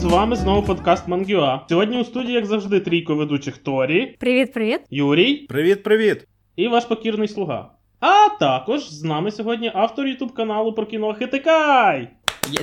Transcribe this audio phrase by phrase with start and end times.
[0.00, 1.60] З вами знову подкаст Мангюа.
[1.68, 4.80] Сьогодні у студії, як завжди, трійко ведучих Торі, Привіт, привіт.
[4.90, 6.26] Юрій Привіт, привіт.
[6.56, 7.70] і ваш покірний слуга.
[8.00, 12.08] А також з нами сьогодні автор ютуб каналу про кіно Хитикай.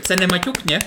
[0.02, 0.80] Це не матюк, ні?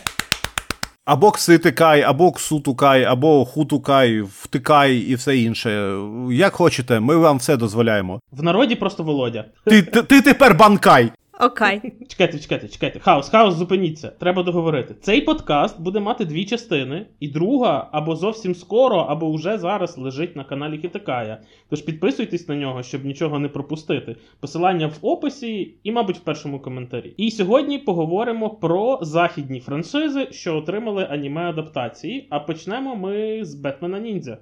[1.05, 5.99] Або кситикай, або ксутукай, або хутукай, втикай і все інше.
[6.31, 8.21] Як хочете, ми вам все дозволяємо.
[8.33, 9.45] В народі просто Володя.
[9.65, 11.11] Ти, ти, ти тепер банкай.
[11.41, 11.93] Окей.
[12.09, 13.01] Чекайте, чекайте, чекайте.
[13.01, 14.09] Хаос, хаос, зупиніться.
[14.09, 14.95] Треба договорити.
[15.01, 20.37] Цей подкаст буде мати дві частини, і друга або зовсім скоро, або вже зараз лежить
[20.37, 21.41] на каналі Хітикая.
[21.71, 24.17] Тож підписуйтесь на нього, щоб нічого не пропустити.
[24.41, 27.15] Посилання в описі і, мабуть, в першому коментарі.
[27.17, 32.27] І сьогодні поговоримо про західні франшизи, що отримали аніме адаптації.
[32.31, 34.39] А почнемо ми з Бетмена Ніндзя.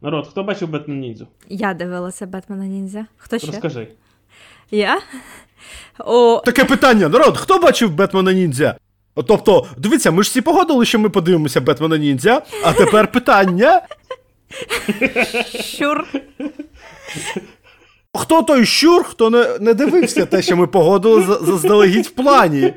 [0.00, 1.26] Народ, хто бачив Бетмен Ніндзю?
[1.48, 3.06] Я дивилася Бетмена Ніндзя.
[3.16, 3.46] Хто ще?
[3.46, 3.88] Розкажи.
[4.70, 5.00] Я?
[5.98, 8.76] О, Таке питання: народ, хто бачив Бетмена Ніндзя?
[9.28, 13.80] Тобто, дивіться, ми ж всі погодили, що ми подивимося Бетмена Ніндзя, а тепер питання:
[15.60, 16.04] щур.
[18.14, 22.74] хто той щур, хто не, не дивився те, що ми погодили заздалегідь в плані?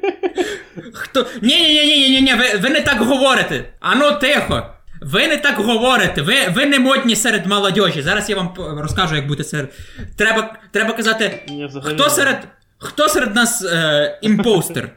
[0.94, 1.26] Хто.
[1.42, 3.74] Ні, ні, ні, ні, ні, ні, ви, ви не так говорите.
[3.80, 4.66] Ану, тихо.
[5.02, 6.22] Ви не так говорите.
[6.22, 8.02] Ви, ви не модні серед молодежі.
[8.02, 9.74] Зараз я вам розкажу, як бути серед.
[10.18, 11.42] Треба, треба казати,
[11.84, 12.10] хто не.
[12.10, 12.38] серед.
[12.80, 14.90] Хто серед нас е, імпостер?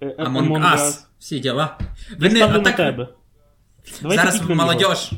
[0.00, 0.98] Е, е, Among Among Us.
[1.18, 1.78] Всі діла.
[2.20, 3.08] Я ставлю на отак- тебе.
[4.02, 5.10] Зараз молодіж.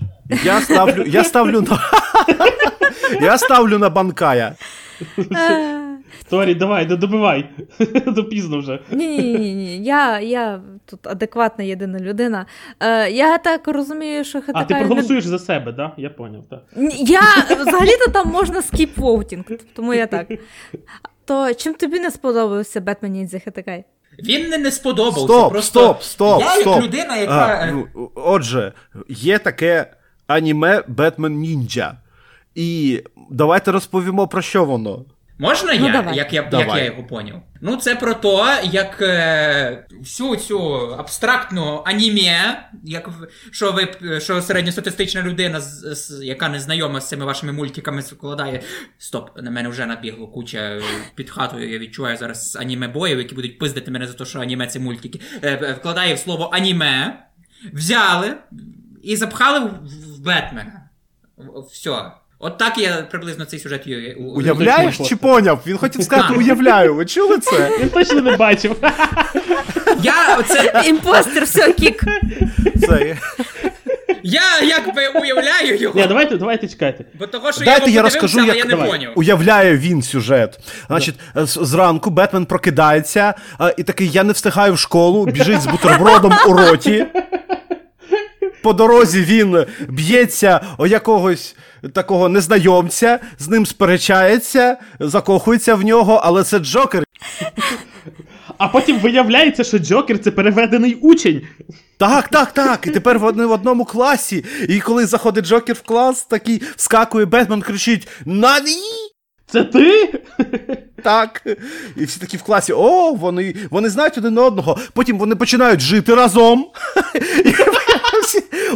[0.45, 1.79] Я ставлю, я ставлю на.
[3.21, 4.55] Я ставлю на банкая.
[5.19, 5.99] Е,
[6.31, 7.51] Торі, давай, до- добивай.
[8.07, 8.79] До пізно вже.
[8.91, 9.85] Ні, ні, ні, ні.
[9.85, 12.47] Я, я тут адекватна єдина людина.
[12.81, 14.67] Е, я так розумію, що А, Хатакай...
[14.67, 15.93] ти не- проголосуєш за себе, да?
[15.97, 16.63] Я поняв, так.
[17.01, 17.21] Я
[17.61, 19.45] взагалі-то там можна скіп воутінг,
[19.77, 20.27] тому я так.
[21.27, 23.85] То чим тобі не сподобався Бетмен і Хатакай?
[24.19, 25.21] Він не, не сподобався.
[25.21, 26.67] Стоп, просто стоп, стоп, я стоп.
[26.67, 27.47] як людина, яка.
[27.47, 28.73] А, е, ну, отже,
[29.09, 29.93] є таке
[30.27, 31.99] аніме Бетмен Ніндзя.
[32.55, 35.05] І давайте розповімо про що воно.
[35.39, 36.17] Можна Ну, я, давай.
[36.17, 37.43] як, я, як я його поняв?
[37.61, 43.11] Ну, це про те, як е, всю цю абстрактну аніме, як
[43.51, 43.89] що ви
[44.21, 48.63] що середньостатистична людина, з, з- яка не знайома з цими вашими мультиками, складає.
[48.99, 50.81] Стоп, на мене вже набігло куча
[51.15, 51.73] під хатою.
[51.73, 55.21] Я відчуваю зараз аніме боїв, які будуть пиздити мене за те, що аніме це мультики.
[55.43, 57.27] Е, е, вкладає в слово аніме,
[57.73, 58.35] взяли
[59.03, 59.69] і запхали в,
[60.17, 60.83] в Бетмена.
[61.73, 62.13] Все.
[62.39, 63.87] От так я приблизно цей сюжет
[64.19, 65.61] Уявляєш чи поняв?
[65.67, 66.95] Він хотів сказати, уявляю.
[66.95, 67.71] Ви чули це?
[67.81, 68.77] Він точно не бачив.
[70.03, 72.05] Я оце Імпостер, все, kick.
[72.89, 73.17] це...
[74.23, 77.05] Я якби уявляю його, Ні, давайте, давайте чекайте.
[77.19, 78.91] бо того, що Дайте я я розкажу, але як я не давай.
[78.91, 79.13] поняв.
[79.17, 80.59] Уявляє він сюжет.
[80.87, 81.15] Значить,
[81.45, 83.35] зранку Бетмен прокидається
[83.77, 87.07] і такий: я не встигаю в школу, біжить з бутербродом у роті.
[88.67, 91.57] По дорозі він б'ється о якогось
[91.93, 97.05] такого незнайомця, з ним сперечається, закохується в нього, але це Джокер.
[98.59, 101.43] А потім виявляється, що Джокер це переведений учень.
[101.99, 102.87] Так, так, так.
[102.87, 104.45] І тепер вони в одному класі.
[104.69, 108.77] І коли заходить Джокер в клас, такий вскакує Бетмен, кричить: Нані!
[109.47, 110.21] Це ти?
[111.03, 111.43] Так.
[111.97, 114.79] І всі такі в класі, о, вони, вони знають один одного.
[114.93, 116.67] Потім вони починають жити разом.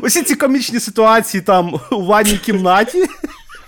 [0.03, 2.99] Усі ці комічні ситуації там у ванній кімнаті.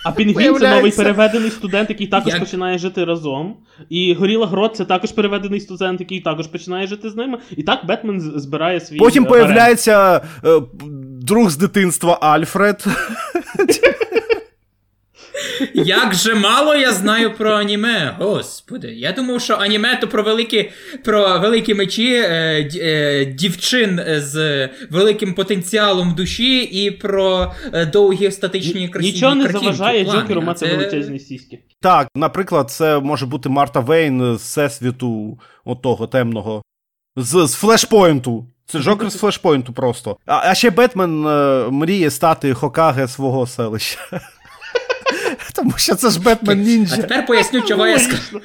[0.04, 2.41] А Пінгвін це новий переведений студент, який також Як?
[2.41, 3.56] починає жити разом.
[3.88, 7.38] І Горіла Грот це також переведений студент, який також починає жити з ними.
[7.56, 8.97] І так Бетмен збирає свій.
[8.97, 10.60] Потім е, появляється е,
[11.21, 12.84] друг з дитинства Альфред.
[15.75, 18.16] Як же мало я знаю про аніме.
[18.19, 20.71] Господи, я думав, що аніме то про великі,
[21.04, 28.89] про великі мечі е, е, дівчин з великим потенціалом душі і про е, довгі статичні
[28.89, 30.21] красиві Нічого не картинки, заважає плани.
[30.21, 31.59] Джокеру мати це- величезні сіськи.
[31.80, 36.62] Так, наприклад, це може бути Марта Вейн з всесвіту отого темного.
[37.16, 38.47] З, з флешпойнту.
[38.66, 40.16] Це Джокер з флешпойнту просто.
[40.27, 43.98] А, а ще Бетмен е, мріє стати Хокаге свого селища.
[45.55, 48.43] Тому що це ж Бетмен А тепер поясню, чого я сказав.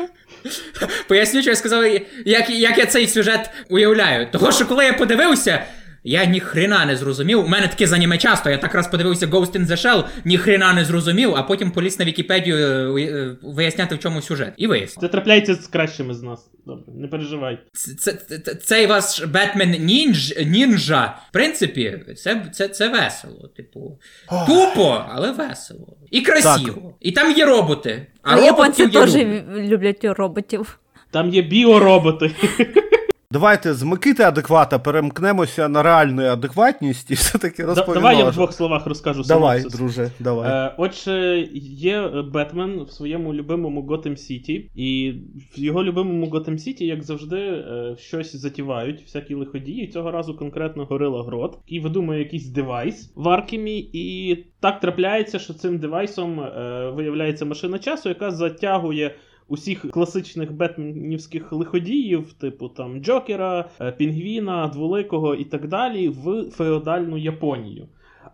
[1.07, 1.85] Поясню, що я сказав,
[2.25, 4.31] як, як я цей сюжет уявляю.
[4.31, 5.65] Того, що коли я подивився,
[6.07, 7.39] я ніхрена не зрозумів.
[7.39, 8.49] У мене таке з аніме часто.
[8.49, 12.05] Я так раз подивився Ghost in the Shell, ніхрена не зрозумів, а потім поліз на
[12.05, 14.53] Вікіпедію е, е, виясняти, в чому сюжет.
[14.57, 15.01] І вияснив.
[15.01, 16.49] Це трапляється з кращими з нас.
[16.65, 17.59] Добре, не переживай.
[17.73, 23.49] Це, це, це, цей ваш Бетмен ніндж, нінджа, в принципі, це, це, це весело.
[23.57, 23.99] Типу,
[24.47, 25.97] тупо, але весело.
[26.11, 26.93] І красиво.
[26.99, 28.07] І там є роботи.
[28.21, 29.61] А Але японці роботів я теж люблю.
[29.61, 30.79] люблять роботів.
[31.11, 32.31] Там є біороботи.
[33.31, 37.93] Давайте з Микити адеквата перемкнемося на реальну адекватність і все-таки розповімо.
[37.93, 39.79] Давай я в двох словах розкажу Давай, синопсис.
[39.79, 40.51] друже, давай.
[40.51, 45.13] Е, Отже, є Бетмен в своєму любимому Готэм Сіті, і
[45.55, 49.87] в його любимому Готэм Сіті, як завжди, е, щось затівають, всякі лиходії.
[49.87, 55.53] Цього разу конкретно горила грот, який видумує якийсь девайс в Аркемі, і так трапляється, що
[55.53, 59.15] цим девайсом е, виявляється машина часу, яка затягує.
[59.47, 67.17] Усіх класичних бетменівських лиходіїв, типу там Джокера, е, Пінгвіна, Дволикого і так далі, в феодальну
[67.17, 67.87] Японію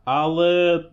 [0.05, 0.83] але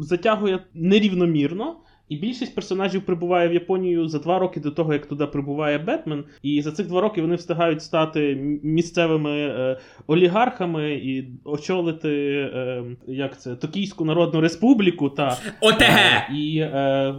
[0.00, 1.76] затягує нерівномірно.
[2.10, 6.24] І більшість персонажів прибуває в Японію за два роки до того, як туди прибуває Бетмен.
[6.42, 12.10] І за цих два роки вони встигають стати місцевими е, олігархами і очолити
[12.54, 15.82] е, як це Токійську Народну Республіку та ОТГ!
[15.82, 17.14] Е, і е,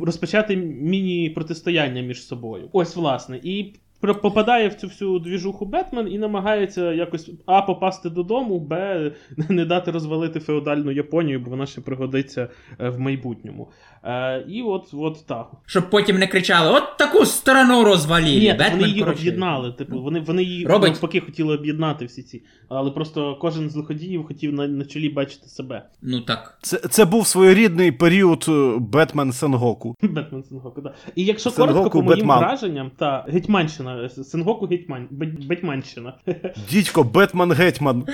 [0.00, 2.68] розпочати міні-протистояння між собою.
[2.72, 3.40] Ось, власне.
[3.42, 9.12] І попадає в цю всю двіжуху Бетмен і намагається якось А попасти додому, Б
[9.48, 12.48] не дати розвалити феодальну Японію, бо вона ще пригодиться
[12.78, 13.68] е, в майбутньому.
[14.04, 15.50] Е, і от, от так.
[15.66, 18.38] Щоб потім не кричали: от таку сторону розвалили.
[18.40, 19.20] Ні, Бетмен, вони її коротше.
[19.20, 19.72] об'єднали.
[19.72, 20.90] Типу, вони, вони її Робить.
[20.90, 22.42] навпаки хотіли об'єднати всі ці.
[22.68, 25.86] Але просто кожен з лиходіїв хотів на, на чолі бачити себе.
[26.02, 26.58] Ну так.
[26.62, 29.94] Це, це був своєрідний період е, Бетмен Сенгоку.
[30.02, 30.94] Бетмен Сенгоку, да.
[31.14, 32.38] І якщо Сенгоку коротко по моїм Бетман.
[32.38, 35.08] враженням, та Гетьманщина, Сенгоку Гетьман,
[35.48, 36.14] Бетьманщина.
[36.70, 38.06] Дідько, Бетман Гетьман.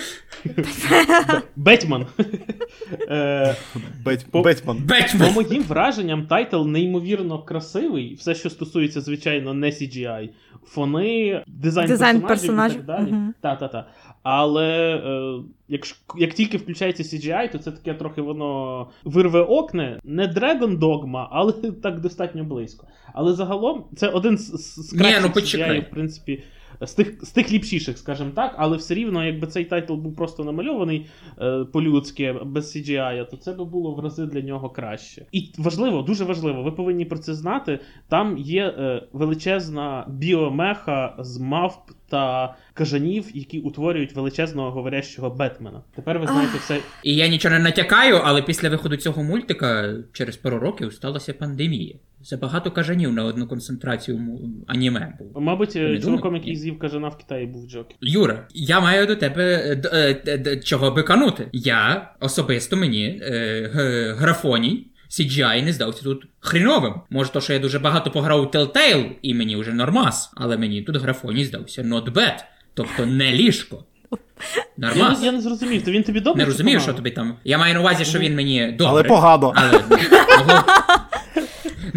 [1.57, 2.07] Бетьман.
[3.11, 3.57] Е,
[4.31, 4.83] По- Бетьман.
[5.19, 8.15] По моїм враженням, title неймовірно красивий.
[8.15, 10.29] Все, що стосується, звичайно, не CGI.
[10.67, 13.15] Фони, дизайн, Дизайн персонажів, і так далі.
[13.41, 13.87] Та-та-та.
[14.29, 15.83] Але е, як
[16.17, 20.01] як тільки включається CGI, то це таке трохи воно вирвиокне.
[20.05, 21.53] Не Dragon's Dogma, але
[21.83, 22.87] так достатньо близько.
[23.15, 24.51] Але загалом це один з,
[24.87, 25.41] з, кращих Ні, ну.
[25.41, 26.43] CGI, в принципі.
[26.81, 30.45] З тих, з тих ліпшіших, скажімо так, але все рівно, якби цей title був просто
[30.45, 31.07] намальований
[31.41, 35.27] е, по-людськи, без CGI, то це би було в рази для нього краще.
[35.33, 37.79] І важливо, дуже важливо, ви повинні про це знати.
[38.09, 45.83] Там є е, величезна біомеха з мавп та кажанів, які утворюють величезного говорящого Бетмена.
[45.95, 46.79] Тепер ви знаєте все.
[47.03, 51.95] І я нічого не натякаю, але після виходу цього мультика через пару років сталася пандемія.
[52.31, 54.21] Забагато кажанів на одну концентрацію
[54.67, 55.41] аніме було.
[55.41, 57.97] Мабуть, не е, чуваком, який з'їв кажана в Китаї, був Джокер.
[58.01, 61.49] Юра, я маю до тебе е, д- е, д- д- чого биканути.
[61.53, 64.87] Я особисто мені е, г- графоній.
[65.11, 66.95] CGI не здався тут хріновим.
[67.11, 70.83] Може, то, що я дуже багато пограв у Telltale, і мені вже нормас, але мені
[70.83, 72.35] тут графоній здався not bad.
[72.75, 73.85] Тобто не ліжко.
[74.79, 75.21] Я, Нормас.
[75.21, 76.43] не- я не зрозумів, то він тобі добре?
[76.43, 77.37] Не розумію, що тобі там.
[77.45, 78.87] Я маю на увазі, що він мені добре.
[78.91, 79.53] Але погано.
[79.57, 79.83] Але...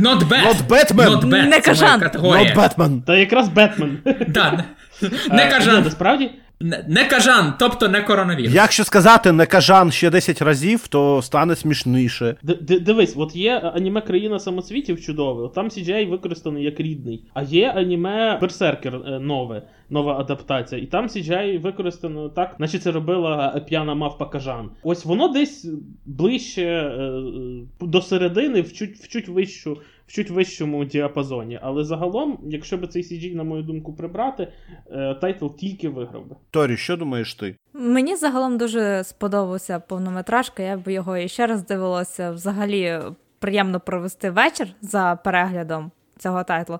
[0.01, 0.45] Not bad.
[0.45, 1.09] Not Batman.
[1.09, 1.49] Not bad.
[1.49, 1.99] Не кажан.
[1.99, 2.53] категорія.
[2.53, 3.01] Not Бетмен.
[3.01, 3.97] Та якраз Бетмен.
[4.27, 4.63] Да.
[5.03, 5.83] Е, Не кажан.
[5.83, 6.31] Насправді,
[6.61, 8.53] Не не кажан, тобто не коронавірус.
[8.53, 12.35] Якщо сказати не кажан ще 10 разів, то стане смішніше.
[12.43, 17.25] Д- Дивись, от є аніме Країна самоцвітів чудове, от там CGI використаний як рідний.
[17.33, 20.81] А є аніме Берсеркер е, нове, нова адаптація.
[20.81, 24.69] І там CGI використано так, наче це робила е, п'яна мавпа кажан.
[24.83, 25.67] Ось воно десь
[26.05, 26.91] ближче
[27.81, 29.77] до середини, в чуть, в чуть вищу.
[30.09, 34.47] В чуть вищому діапазоні, але загалом, якщо би цей CG, на мою думку, прибрати,
[34.91, 36.35] е, title тільки виграв би.
[36.51, 37.55] Торі, що думаєш ти?
[37.73, 40.63] Мені загалом дуже сподобався повнометражка.
[40.63, 42.31] Я б його іще раз дивилася.
[42.31, 42.99] Взагалі
[43.39, 45.91] приємно провести вечір за переглядом.
[46.19, 46.79] Цього тайтлу.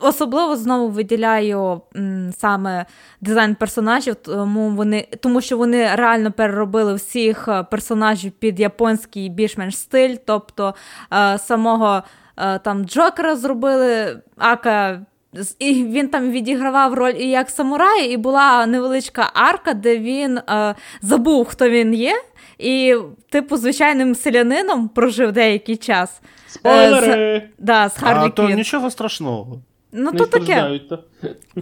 [0.00, 2.86] Особливо знову виділяю м, саме
[3.20, 9.76] дизайн персонажів, тому вони тому що вони реально переробили всіх е, персонажів під японський більш-менш
[9.76, 10.16] стиль.
[10.26, 10.74] Тобто
[11.12, 12.02] е, самого
[12.58, 15.00] там Джокера зробили, Ака
[15.58, 20.74] і він там відігравав роль і як самурай, і була невеличка арка, де він е,
[21.02, 22.22] забув, хто він є,
[22.58, 22.96] і,
[23.30, 26.20] типу, звичайним селянином прожив деякий час.
[26.46, 27.48] Спойлери!
[27.58, 29.58] Да, з Харлі а то нічого страшного.
[29.92, 30.80] Ну, Не то таке.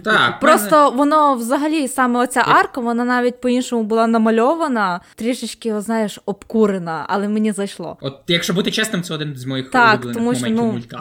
[0.03, 7.05] Так, Просто воно взагалі саме оця арка, вона навіть по-іншому була намальована, трішечки, знаєш, обкурена,
[7.07, 7.97] але мені зайшло.
[8.01, 10.99] От якщо бути чесним, це один з моїх Так, улюблених тому що, моментів ну, мульта.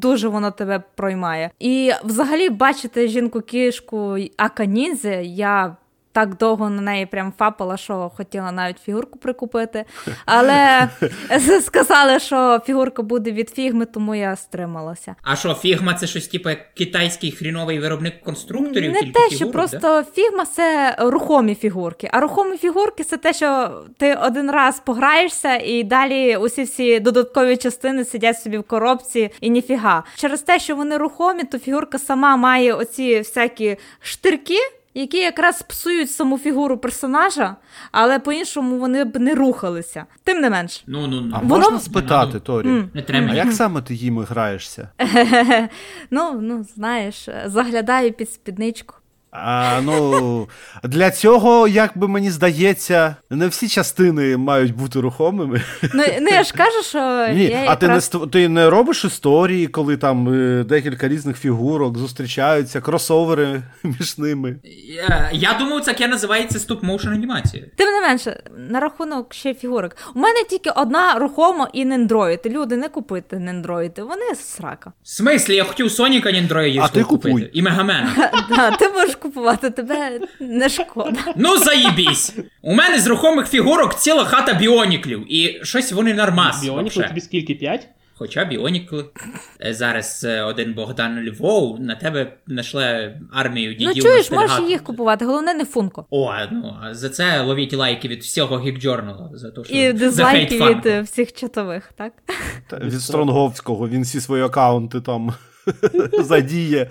[0.00, 1.50] Дуже воно тебе проймає.
[1.58, 5.76] І взагалі бачити жінку-кішку aka Ніндзя, я
[6.18, 9.84] так довго на неї прям фапала, що хотіла навіть фігурку прикупити.
[10.26, 10.88] Але
[11.62, 15.14] сказали, що фігурка буде від фігми, тому я стрималася.
[15.22, 18.92] А що, фігма це щось типу як китайський хріновий виробник конструкторів?
[18.92, 19.52] Не тільки те, фігурок, що да?
[19.52, 22.10] просто фігма це рухомі фігурки.
[22.12, 27.56] А рухомі фігурки це те, що ти один раз пограєшся, і далі усі всі додаткові
[27.56, 30.04] частини сидять собі в коробці і ніфіга.
[30.16, 34.58] Через те, що вони рухомі, то фігурка сама має оці всякі штирки.
[34.94, 37.56] Які якраз псують саму фігуру персонажа,
[37.92, 40.04] але по-іншому вони б не рухалися.
[40.24, 40.84] Тим не менш.
[40.86, 41.32] Ну, ну, ну.
[41.36, 42.68] А Воно- можна спитати, Не Торі?
[42.68, 42.90] М.
[42.94, 43.28] Не треба.
[43.32, 44.88] А як саме ти їм граєшся?
[46.10, 48.94] Ну, ну знаєш, заглядаю під спідничку.
[49.30, 50.48] А, ну,
[50.84, 55.62] для цього, як би мені здається, не всі частини мають бути рухомими.
[55.94, 58.00] Ну, ну я ж кажу, що Ні, я а ти не
[58.32, 64.56] ти не робиш історії, коли там е, декілька різних фігурок зустрічаються, кросовери між ними.
[64.94, 67.64] Я, я думав, це таке називається стоп-моушен анімація.
[67.76, 69.96] Тим не менше, на рахунок ще фігурок.
[70.14, 72.40] У мене тільки одна рухома і нендроїд.
[72.46, 74.92] Люди не купуйте нендроїди, вони срака.
[75.02, 77.32] В смислі, я хотів Соніка Ніндроїдів А ти купуй.
[77.32, 77.50] купити.
[77.52, 78.30] І Мегамена.
[78.48, 81.18] Да, ти можеш купувати, тебе не шкода.
[81.36, 82.36] Ну заїбісь!
[82.62, 86.66] У мене з рухомих фігурок ціла хата біоніклів, і щось вони нормас.
[86.66, 87.02] Вообще.
[87.02, 87.54] тобі скільки?
[87.54, 87.88] 5?
[88.14, 89.04] Хоча біонікли.
[89.64, 93.92] Е, Зараз е, один Богдан Львов на тебе нашле армію дідів.
[93.96, 96.06] Ну чуєш, можеш їх купувати, головне не функо.
[96.10, 100.68] О, ну а за це ловіть лайки від всього Journal, за те, що І дизлайки
[100.68, 102.12] від е, всіх чатових, так?
[102.68, 105.34] Та, від Стронговського, він всі свої акаунти там
[106.24, 106.90] задіє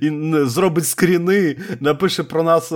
[0.00, 0.10] і
[0.44, 2.72] зробить скріни, напише про нас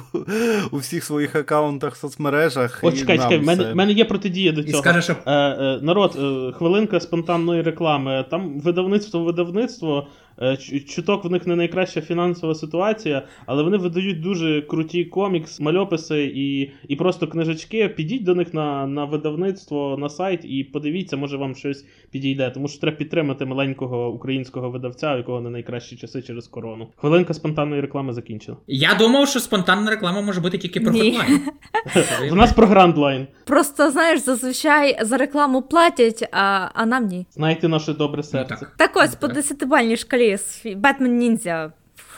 [0.70, 2.80] у всіх своїх акаунтах в соцмережах.
[2.82, 4.82] От чекай, чекай, в мене, мене є протидія до І цього.
[4.82, 8.24] скаже, що Е, е, народ, е, хвилинка спонтанної реклами.
[8.30, 10.06] Там видавництво, видавництво.
[10.42, 10.56] Е,
[10.88, 16.70] Чуток в них не найкраща фінансова ситуація, але вони видають дуже круті комікс, мальописи і,
[16.88, 17.88] і просто книжечки.
[17.88, 22.50] Підіть до них на, на видавництво, на сайт і подивіться, може вам щось підійде.
[22.50, 26.88] Тому що треба підтримати маленького українського видавця, у якого не найкращі часи через корону.
[26.96, 28.56] Хвилинка спонтанної реклами закінчена.
[28.66, 30.92] я думав, що спонтанна реклама може бути тільки про.
[30.92, 32.32] Hotline.
[32.32, 33.26] У нас про грандлайн.
[33.44, 37.26] Просто знаєш, зазвичай за рекламу платять, а, а нам ні.
[37.30, 38.66] Знайте наше добре Ну, серце.
[38.78, 38.90] так.
[38.96, 39.36] Ось, по Так.
[39.36, 40.29] десятибальній шкалі
[40.76, 41.72] Бетмен Ніндзя.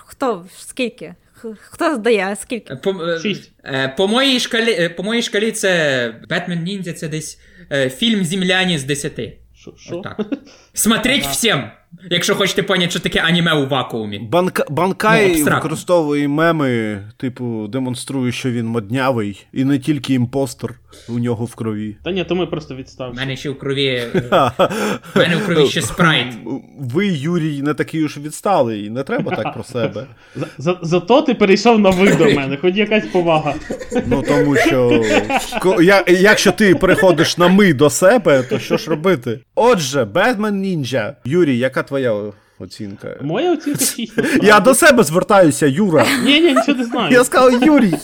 [0.07, 1.15] Хто скільки?
[1.71, 2.77] Хто здає, скільки?
[2.77, 3.53] По, е, Шість.
[3.65, 7.39] е, по, моїй шкалі, е, по моїй шкалі це Бетмен Ніндзя, це десь
[7.73, 9.21] е, фільм Земляні з 10.
[9.57, 9.75] Шо?
[9.79, 10.03] Шо?
[10.73, 11.63] Смотреть всім,
[12.11, 14.19] якщо хочете поняти, що таке аніме у вакуумі.
[14.19, 15.55] Банка, Ну, Банкай абстрактно.
[15.57, 20.75] використовує меми, типу, демонструє, що він моднявий, і не тільки імпостер
[21.09, 21.97] у нього в крові.
[22.05, 23.17] Та ні, то ми просто У відставимо.
[23.17, 24.03] мене ще в крові.
[24.15, 26.27] В мене в крові ще спрайт.
[26.81, 30.07] Ви, Юрій, не такий уж відсталий, не треба так про себе.
[30.37, 33.55] За, за, зато ти перейшов на ви до мене, хоч якась повага.
[34.07, 35.03] Ну тому що
[36.09, 39.41] якщо ти переходиш на ми до себе, то що ж робити?
[39.55, 41.17] Отже, Бетмен Нінджа.
[41.25, 43.19] Юрій, яка твоя оцінка?
[43.23, 44.13] Моя оцінка 6.
[44.43, 46.07] Я до себе звертаюся, Юра.
[46.25, 47.13] Ні, ні, нічого не знаю.
[47.13, 47.95] Я сказав Юрій.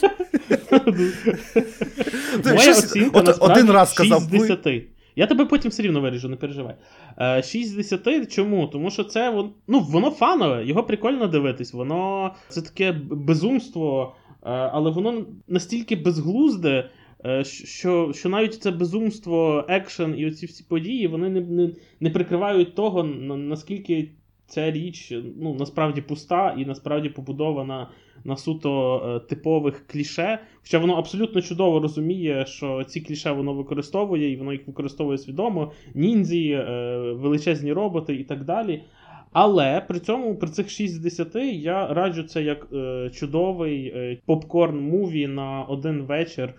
[2.44, 4.48] Моя оцінка один раз сказав 6 з ви.
[4.48, 4.82] 10.
[5.18, 6.74] Я тебе потім все рівно виріжу, не переживай.
[7.20, 8.66] Е, 6 з 10 чому?
[8.66, 14.90] Тому що це ну, воно фанове, його прикольно дивитись, воно це таке безумство, е, але
[14.90, 16.90] воно настільки безглузде,
[17.42, 21.70] що, що навіть це безумство, екшен і оці всі події, вони не, не,
[22.00, 24.10] не прикривають того, наскільки
[24.48, 27.88] ця річ ну, насправді пуста і насправді побудована
[28.24, 30.38] на суто е, типових кліше.
[30.62, 35.72] Хоча воно абсолютно чудово розуміє, що ці кліше воно використовує, і воно їх використовує свідомо.
[35.94, 36.64] Ніндзі, е,
[37.16, 38.82] величезні роботи і так далі.
[39.32, 44.18] Але при цьому при цих 6 з 10 я раджу це як е, чудовий е,
[44.26, 46.54] popcorn movie на один вечір, е,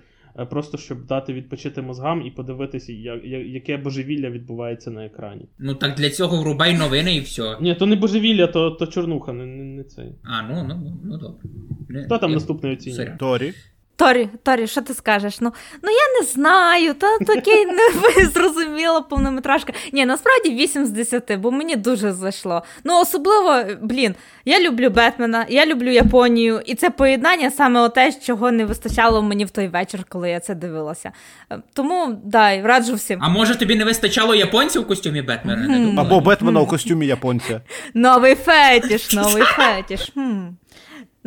[0.45, 5.45] просто щоб дати відпочити мозгам і подивитися, я- я- яке божевілля відбувається на екрані.
[5.59, 7.57] Ну так для цього врубай новини і все.
[7.61, 10.11] Ні, то не божевілля, то, то чорнуха, не, не, не цей.
[10.23, 12.03] А, ну, ну, ну, ну добре.
[12.05, 13.15] Хто там я- наступний оцінює?
[13.19, 13.53] Торі.
[13.99, 15.41] Торі, Торі, що ти скажеш?
[15.41, 15.53] Ну,
[15.83, 19.73] ну я не знаю, та такий не зрозуміла повнометражка.
[19.93, 22.63] Ні, насправді 8 з 10, бо мені дуже зайшло.
[22.83, 24.15] Ну, особливо, блін,
[24.45, 29.45] я люблю Бетмена, я люблю Японію, і це поєднання саме те, чого не вистачало мені
[29.45, 31.11] в той вечір, коли я це дивилася.
[31.51, 33.19] Е, Тому дай, раджу всім.
[33.23, 35.77] А може тобі не вистачало японців в костюмі Бетмена?
[35.77, 36.01] Думала?
[36.01, 37.61] Або Бетмена у костюмі японця.
[37.93, 40.11] Новий фетіш, новий фетіш.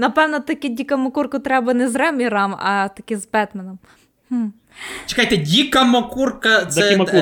[0.02, 3.78] Напевно, таки Діка Макурку треба не з Ремірам, а таки з Бетменом.
[4.28, 4.46] Хм.
[5.06, 7.14] Чекайте, Діка Макурка, це е,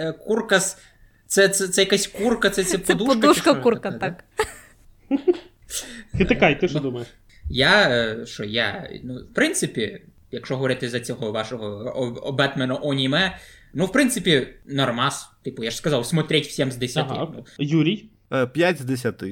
[0.00, 0.78] е, курка з.
[1.26, 3.54] Це, це, це якась курка, це, це Це подушка.
[3.54, 4.24] чи курка, таке, так.
[6.18, 7.08] Хитикай, ти що думаєш?
[7.50, 13.38] Я е, що я, ну, в принципі, якщо говорити за цього вашого Бетмена аніме,
[13.74, 15.30] ну, в принципі, нормас.
[15.44, 17.06] Типу, я ж сказав, смотреть всім з 10.
[17.08, 17.28] Ага.
[17.34, 18.08] Ну, Юрій.
[18.52, 19.24] 5 з 10.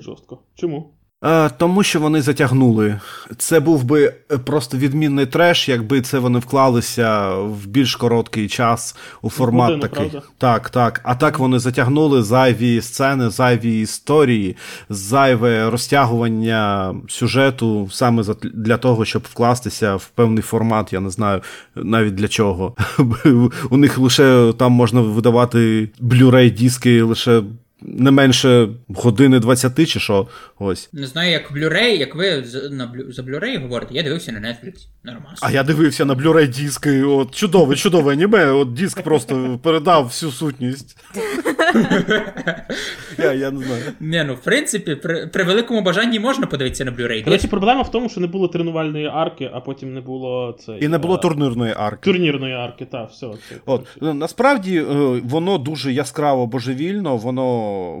[0.00, 0.38] Жорстко.
[0.54, 0.94] Чому?
[1.24, 3.00] Е, тому що вони затягнули.
[3.38, 8.96] Це був би е, просто відмінний треш, якби це вони вклалися в більш короткий час
[9.22, 10.10] у формат годину, такий.
[10.10, 10.28] правда?
[10.38, 11.00] Так, так.
[11.04, 14.56] А так вони затягнули зайві сцени, зайві історії,
[14.88, 20.92] зайве розтягування сюжету саме для того, щоб вкластися в певний формат.
[20.92, 21.40] Я не знаю
[21.74, 22.76] навіть для чого.
[23.70, 27.42] У них лише там можна видавати Blu-ray диски лише.
[27.82, 30.28] Не менше години 20 чи що.
[30.58, 30.88] Ось.
[30.92, 34.72] Не знаю, як Blu-ray, як ви за, Blu-ray говорите, я дивився на Netflix.
[35.04, 35.38] Нормас.
[35.42, 37.02] А я дивився на Blu-ray диски.
[37.02, 38.46] От чудове, чудове аніме.
[38.46, 40.96] От диск просто передав всю сутність.
[43.18, 43.82] я, я не знаю.
[44.00, 47.24] Не, ну, в принципі, при, при великому бажанні можна подивитися на Blu-ray.
[47.24, 50.78] Коротше, проблема в тому, що не було тренувальної арки, а потім не було це.
[50.78, 52.10] І не було турнірної арки.
[52.10, 53.26] турнірної арки, так, все.
[53.48, 54.84] Це, От ну, насправді е,
[55.24, 58.00] воно дуже яскраво божевільно, воно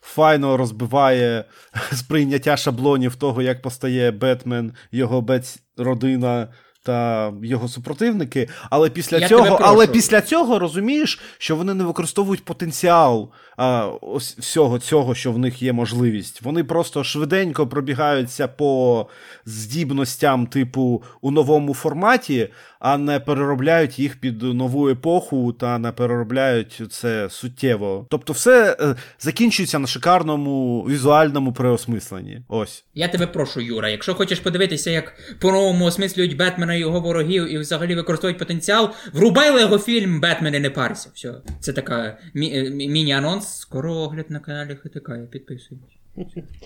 [0.00, 1.44] файно розбиває
[1.92, 6.48] сприйняття шаблонів того, як постає Бетмен, його бець родина.
[6.84, 12.44] Та його супротивники, але після Я цього, але після цього розумієш, що вони не використовують
[12.44, 16.42] потенціал а, ось всього цього, що в них є можливість.
[16.42, 19.06] Вони просто швиденько пробігаються по
[19.46, 22.48] здібностям, типу, у новому форматі,
[22.84, 28.06] а не переробляють їх під нову епоху та не переробляють це суттєво.
[28.10, 32.42] Тобто, все е, закінчується на шикарному візуальному переосмисленні.
[32.48, 32.84] Ось.
[32.94, 37.58] Я тебе прошу, Юра, якщо хочеш подивитися, як по-новому осмислюють Бетмена і його ворогів і
[37.58, 41.10] взагалі використовують потенціал, врубай лего фільм Бетмен і не парся.
[41.14, 41.34] Все.
[41.60, 43.58] Це така мі- е, міні-анонс.
[43.58, 45.82] Скоро огляд на каналі ХТК, я підписуюсь.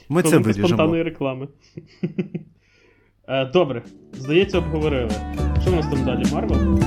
[0.09, 0.69] Ми це виріжемо.
[0.69, 1.49] спонтанної реклами.
[3.29, 3.83] Е, Добре,
[4.13, 5.11] здається, обговорили.
[5.63, 6.23] Що в нас там далі?
[6.33, 6.79] Марвел?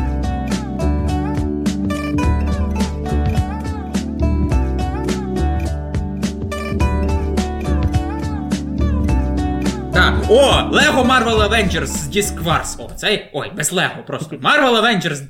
[9.93, 12.75] Так, о, Лего Marvel Avengers Disc Wars.
[12.79, 13.29] О, цей.
[13.33, 14.35] Ой, без Лего просто.
[14.35, 15.21] Marvel Avengers.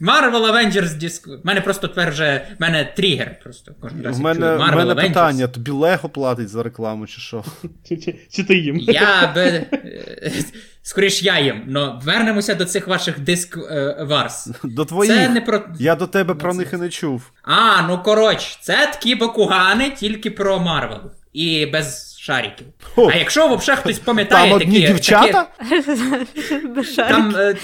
[0.00, 1.34] Marvel Avengers Disc.
[1.34, 2.46] У мене просто тепер вже.
[2.58, 4.16] в мене тригер просто кожен раз.
[4.16, 5.08] Як мене, чую Marvel мене Avengers.
[5.08, 7.44] питання: тобі Лего платить за рекламу, чи що?
[7.88, 8.76] Чи, чи, чи ти їм?
[8.78, 9.42] Я би.
[9.42, 10.32] е,
[10.84, 14.48] Скоріш я їм, но вернемося до цих ваших диск е, Wars.
[14.64, 15.14] До твоїх.
[15.14, 15.62] Це не про.
[15.78, 17.22] Я до тебе про це- них і не чув.
[17.42, 21.00] А, ну коротше, це такі бакугани тільки про Марвел.
[21.32, 22.66] І без шариків.
[22.82, 23.10] Хо.
[23.12, 24.70] А якщо взагалі хтось пам'ятає Там такі.
[24.70, 25.48] дівчата?
[26.74, 27.56] Такі, там е,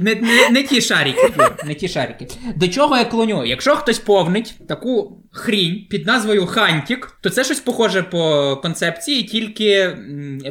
[0.00, 1.32] не, не, не ті шарики,
[1.64, 2.26] не ті шарики.
[2.56, 3.46] До чого я клоню?
[3.46, 9.96] Якщо хтось помнить таку хрінь під назвою Хантік, то це щось похоже по концепції, тільки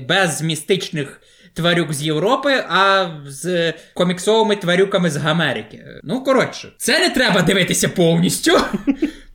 [0.09, 1.21] без містичних.
[1.53, 5.85] Тварюк з Європи, а з коміксовими тварюками з Америки.
[6.03, 8.59] Ну, коротше, це не треба дивитися повністю.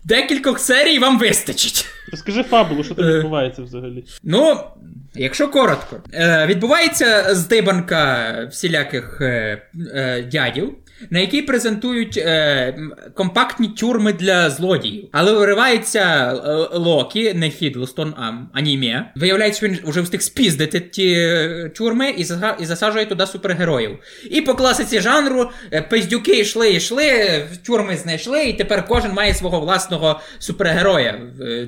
[0.04, 1.86] Декількох серій вам вистачить.
[2.10, 3.16] Розкажи фабулу, що там Е.
[3.16, 4.04] відбувається взагалі.
[4.22, 4.56] Ну,
[5.14, 9.62] якщо коротко, е, відбувається здибанка всіляких е,
[10.32, 10.72] дядів,
[11.10, 12.74] на якій презентують е,
[13.14, 15.08] компактні тюрми для злодіїв.
[15.12, 16.00] Але виривається
[16.34, 19.04] е, Локі, не Хідлстон, а анімє.
[19.16, 23.98] Виявляється, він вже встиг спіздити ті е, тюрми і, зага- і засаджує туди супергероїв.
[24.30, 27.12] І по класиці жанру е, пиздюки йшли, йшли,
[27.66, 31.20] тюрми знайшли, і тепер кожен має свого власного супергероя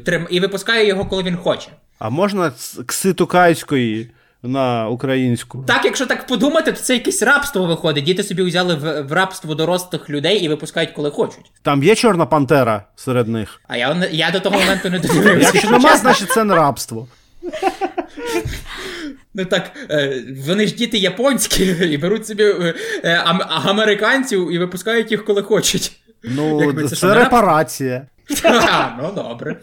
[0.09, 1.69] е, і випускає його, коли він хоче.
[1.99, 2.53] А можна
[2.87, 4.11] кситукайської
[4.43, 5.65] на українську?
[5.67, 8.05] Так, якщо так подумати, то це якесь рабство виходить.
[8.05, 11.53] Діти собі взяли в, в рабство дорослих людей і випускають, коли хочуть.
[11.63, 13.61] Там є чорна пантера серед них.
[13.69, 15.51] А я, я до того моменту не додивився.
[15.55, 17.09] Якщо нема, значить це не рабство.
[19.35, 25.11] Ну так, е, вони ж діти японські і беруть собі е, ам- американців і випускають
[25.11, 25.93] їх, коли хочуть.
[26.25, 28.07] Ну, Якби це це, не репарація.
[28.43, 29.61] Ха, ну добре.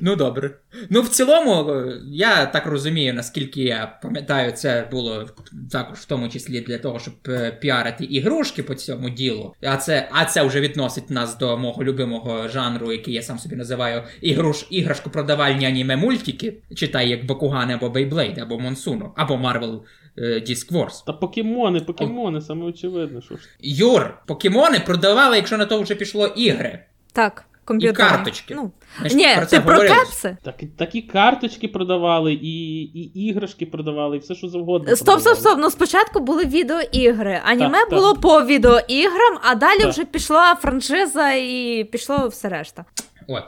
[0.00, 0.50] Ну добре.
[0.90, 5.26] Ну, в цілому, я так розумію, наскільки я пам'ятаю, це було
[5.70, 9.54] також в тому числі для того, щоб е, піарити ігрушки по цьому ділу.
[9.62, 13.56] А це, а це вже відносить нас до мого любимого жанру, який я сам собі
[13.56, 16.54] називаю ігруш, іграшку продавальні аніме мультики.
[16.74, 19.80] Читай як Бакугани або Бейблейд, або Монсуно, або Marvel
[20.18, 21.04] е, Disc Wars.
[21.06, 23.42] Та покемони, покемони, саме очевидно, що ж.
[23.60, 26.84] Юр, покемони продавали, якщо на то вже пішло ігри.
[27.12, 28.06] Так, комп'ютер.
[28.06, 28.54] І карточки.
[28.54, 28.70] Ну,
[29.02, 30.36] Ми ні, про це ти про кепси?
[30.42, 34.96] Так, такі карточки продавали, і, і іграшки продавали, і все, що завгодно.
[34.96, 35.40] Стоп, стоп, продавали.
[35.40, 35.58] стоп.
[35.58, 37.40] Ну спочатку були відеоігри.
[37.44, 39.88] Аніме Так, було по відеоіграм, а далі Так.
[39.90, 42.84] вже пішла франшиза і пішло все решта.
[43.28, 43.44] От.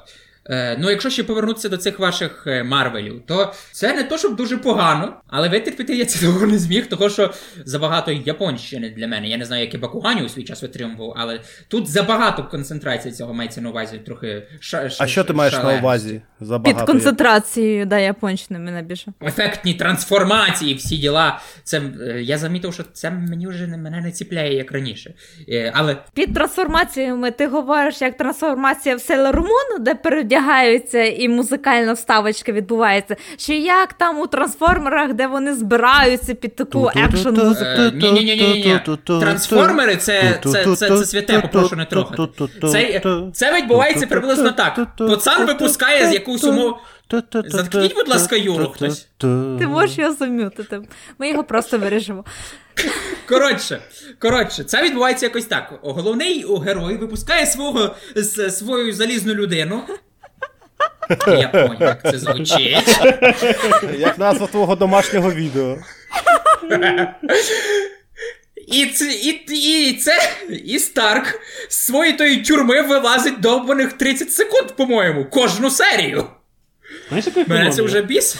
[0.51, 4.37] Е, ну, якщо ще повернутися до цих ваших е, Марвелів, то це не то, щоб
[4.37, 7.31] дуже погано, але витерпіти я цього не зміг, того що
[7.65, 9.29] забагато японщини для мене.
[9.29, 13.35] Я не знаю, як і Бакугані у свій час витримував, але тут забагато концентрації цього
[13.35, 15.83] мається на увазі трохи ша- А що ти маєш на увазі?
[16.40, 19.12] Забагато Під концентрацією, да, японщини мене більше.
[19.22, 21.40] Ефектні трансформації, всі діла.
[21.64, 25.14] Це е, я замітив, що це мені вже не мене не ціпляє як раніше.
[25.48, 31.92] Е, але Під трансформаціями ти говориш як трансформація в Sailor Moon, де перевдягаються і музикальна
[31.92, 33.16] вставочка відбувається.
[33.37, 37.64] Чи як там у трансформерах, де вони збираються під таку екшн музику?
[37.64, 38.81] Е, ні-ні-ні-ні-ні.
[39.05, 42.22] Трансформери це- це- це- це святе, попрошу не трогати.
[42.61, 43.01] Це,
[43.33, 44.87] це відбувається приблизно так.
[44.98, 46.77] Пацан випускає з якусь умов.
[47.45, 49.09] Заткніть, будь ласка, Юру хтось.
[49.59, 50.81] Ти можеш його зам'ютити.
[51.19, 52.25] Ми його просто виріжемо.
[53.29, 53.79] Коротше,
[54.19, 55.79] коротше, це відбувається якось так.
[55.83, 59.83] Головний герой випускає свого с- свою залізну людину.
[61.27, 63.01] Я поняв, як це звучить.
[63.99, 65.79] Як назва твого домашнього відео.
[68.72, 69.31] І це, і,
[69.88, 70.18] і це,
[70.64, 76.24] і Старк з своєї тої тюрми вилазить довбаних 30 секунд, по-моєму, кожну серію.
[77.09, 78.37] Знаєш, Мене це вже біс.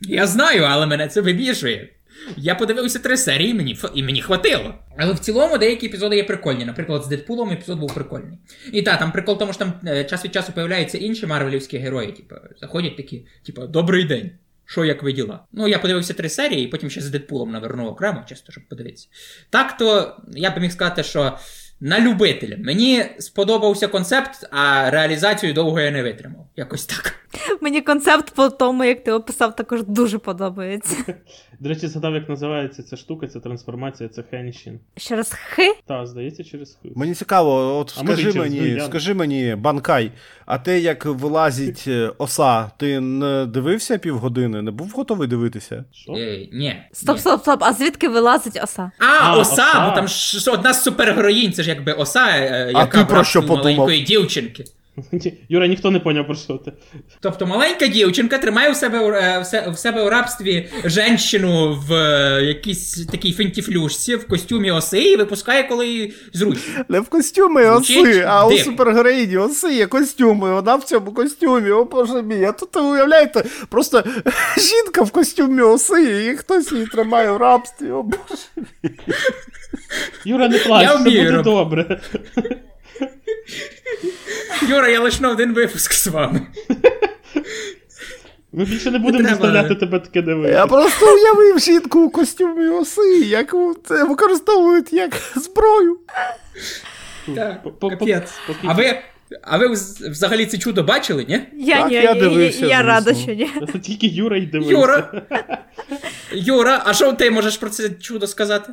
[0.00, 1.88] Я знаю, але мене це вибішує.
[2.36, 4.74] Я подивився три серії, мені, і мені хватило.
[4.98, 6.64] Але в цілому деякі епізоди є прикольні.
[6.64, 8.38] Наприклад, з Дедпулом епізод був прикольний.
[8.72, 12.12] І так, там прикол тому, що там е, час від часу появляються інші марвелівські герої.
[12.12, 14.30] Типу, заходять такі, типу, добрий день.
[14.70, 15.44] Що як ви діла?
[15.52, 19.08] Ну, я подивився три серії, і потім ще з Дедпулом навернув окремо, чисто, щоб подивитися.
[19.50, 21.38] Так то я би міг сказати, що
[21.80, 22.56] на любителя.
[22.58, 26.46] Мені сподобався концепт, а реалізацію довго я не витримав.
[26.56, 27.14] Якось так.
[27.60, 30.96] Мені концепт по тому, як ти описав, також дуже подобається.
[31.60, 34.80] До речі, згадав, як називається ця штука, ця трансформація, це Хеншін.
[34.96, 35.74] Ще раз хи.
[35.86, 36.88] Та, здається, через Х.
[36.96, 38.86] Мені цікаво, от А скажи мені, Гуян?
[38.86, 40.12] скажи мені, банкай,
[40.46, 44.62] а ти як вилазить е, оса, ти не дивився півгодини?
[44.62, 45.84] Не був готовий дивитися?
[45.92, 46.12] Що?
[46.12, 46.76] Е, ні.
[46.92, 47.20] Стоп, ні.
[47.20, 47.62] стоп, стоп.
[47.62, 48.90] А звідки вилазить оса?
[48.98, 49.88] А, А, оса, оса.
[49.88, 53.24] бо там ж ж одна з супергероїнь, це ж якби оса, яка А ти про
[53.24, 53.64] що подумав?
[53.64, 54.64] маленької дівчинки.
[55.48, 56.72] Юра, ніхто не поняв про що ти.
[57.20, 58.98] Тобто маленька дівчинка тримає у себе,
[59.54, 65.16] е, в себе у рабстві женщину в е, якійсь такій фентіфлюшці, в костюмі оси і
[65.16, 66.84] випускає, коли зручно.
[66.88, 71.70] Не в костюмі Звучить оси, а у супергероїні оси є костюми, вона в цьому костюмі,
[71.70, 72.44] о боже мій.
[72.44, 74.04] А тут уявляєте, просто
[74.58, 78.66] жінка в костюмі оси, і хтось її тримає в рабстві, о боже.
[78.82, 78.90] мій.
[80.24, 82.00] Юра, не плач, все буде роб- добре.
[84.68, 86.46] Юра, я лише на один випуск з вами.
[88.52, 90.58] Ми більше не будемо заставляти тебе таке дивитися.
[90.58, 95.98] Я просто уявив жінку у костюмі оси, як це використовують як зброю.
[97.34, 98.32] Так, капець.
[98.64, 98.98] А ви,
[99.42, 99.68] а ви
[100.10, 101.40] взагалі це чудо бачили, ні?
[101.52, 103.50] Я Так, ні, я я, дивився, я, рада, що ні.
[103.72, 104.72] Це тільки Юра й дивився.
[104.72, 105.22] Юра.
[106.32, 108.72] Юра, а що ти можеш про це чудо сказати?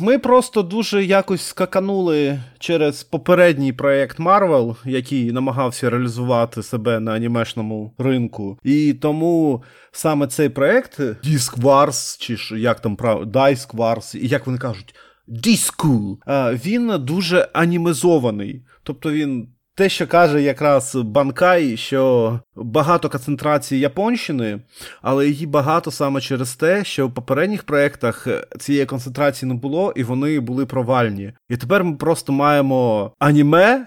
[0.00, 7.94] Ми просто дуже якось скаканули через попередній проєкт Marvel, який намагався реалізувати себе на анімешному
[7.98, 8.58] ринку.
[8.62, 14.58] І тому саме цей проєкт Disc Wars, чи як там Dice Wars, і як вони
[14.58, 14.94] кажуть,
[15.28, 18.64] Disco, е, він дуже анімезований.
[18.82, 19.48] Тобто він.
[19.76, 24.60] Те, що каже якраз Банкай, що багато концентрації японщини,
[25.02, 30.04] але її багато саме через те, що в попередніх проєктах цієї концентрації не було, і
[30.04, 31.32] вони були провальні.
[31.48, 33.86] І тепер ми просто маємо аніме,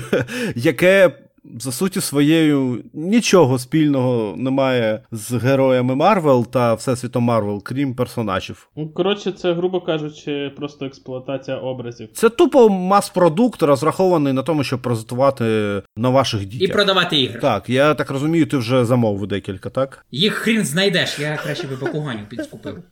[0.54, 1.12] яке.
[1.60, 8.68] За суті своєю нічого спільного немає з героями Марвел та Всесвітом Марвел, крім персонажів.
[8.76, 12.08] Ну, коротше, це, грубо кажучи, просто експлуатація образів.
[12.12, 17.40] Це тупо мас-продукт, розрахований на тому, щоб презентувати на ваших І продавати ігри.
[17.40, 20.06] Так, я так розумію, ти вже замовив декілька, так?
[20.10, 22.82] Їх хрін знайдеш, я краще би Бакуганю підскупив.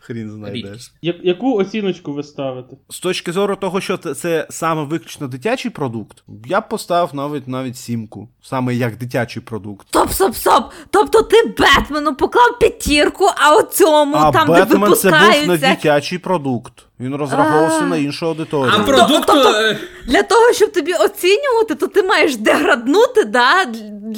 [0.00, 0.62] Хрін знайдеш.
[0.62, 0.92] Рідкість.
[1.02, 2.76] Яку оціночку ви ставите?
[2.88, 7.48] З точки зору того, що це, це саме виключно дитячий продукт, я б поставив навіть
[7.48, 9.88] навіть сімку, саме як дитячий продукт.
[9.88, 10.72] Стоп, стоп, стоп.
[10.90, 15.58] Тобто ти Бетмену поклав п'ятірку, а у цьому а там, де Бетмен це був не
[15.58, 16.86] дитячий продукт.
[17.00, 18.72] Він розраховувався на іншу аудиторію.
[18.76, 19.22] А продукту.
[19.26, 19.76] тобто- е,
[20.06, 23.64] Для того, щоб тобі оцінювати, то ти маєш деграднути да,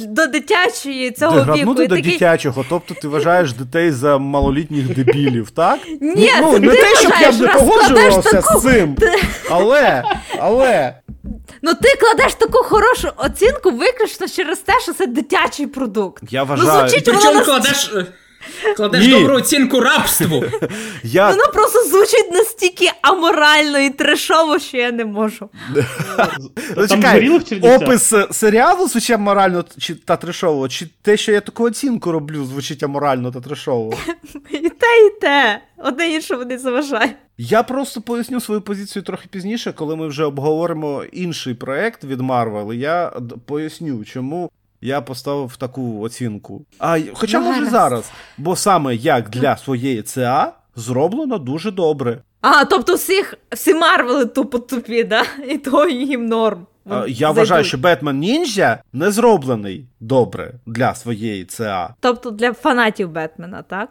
[0.07, 1.45] до дитячої цього віку.
[1.45, 5.79] Деграднути до такий, дитячого, тобто ти вважаєш дітей за малолітніх дебілів, так?
[6.01, 8.95] Ні, ну, це не ти те, щоб я б не погоджувався таку- з цим.
[9.49, 10.03] Але,
[10.39, 10.93] але.
[11.61, 16.23] Ну ти кладеш таку хорошу оцінку виключно через те, що це дитячий продукт.
[16.29, 17.91] Я Ну, звучить Причому воно кладеш.
[18.77, 19.11] Кладеш Ні.
[19.11, 20.43] добру оцінку рабству.
[21.03, 21.29] Я...
[21.29, 25.49] Воно просто звучить настільки аморально і трешово, що я не можу.
[26.77, 27.29] Ну, чекай?
[27.61, 32.45] Опис е, серіалу звучить аморально чи, та трешово, чи те, що я таку оцінку роблю,
[32.45, 33.93] звучить аморально та трешово.
[34.51, 35.61] І те, і те.
[35.77, 37.15] Одне іншому не заважає.
[37.37, 42.19] Я просто поясню свою позицію трохи пізніше, коли ми вже обговоримо інший проект від
[42.73, 43.13] і я
[43.45, 46.65] поясню, чому я поставив таку оцінку.
[46.79, 52.21] А хоча Ну, може зараз, бо саме як для своєї ЦА зроблено дуже добре.
[52.41, 55.23] А, тобто всіх, всі Марвели тупо тупі, да?
[55.49, 56.67] І то їм норм.
[56.89, 57.37] А, Я Зайдуть.
[57.37, 61.93] вважаю, що Бетмен Ніндзя не зроблений добре для своєї ЦА.
[61.99, 63.89] Тобто для фанатів Бетмена, так?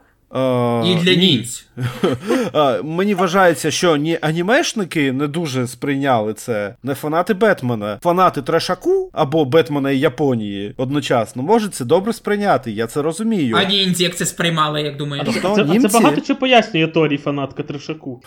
[0.84, 1.16] І для ні.
[1.16, 1.66] німць.
[2.84, 7.98] Мені вважається, що ні анімешники не дуже сприйняли це, не фанати Бетмена.
[8.02, 13.56] Фанати Трешаку або Бетмена і Японії одночасно можуть це добре сприйняти, я це розумію.
[13.56, 15.26] А німці як це сприймали, як думаєш?
[15.26, 18.22] Тобто Це, а німці- це багато чого пояснює Торі, фанатка Трешаку.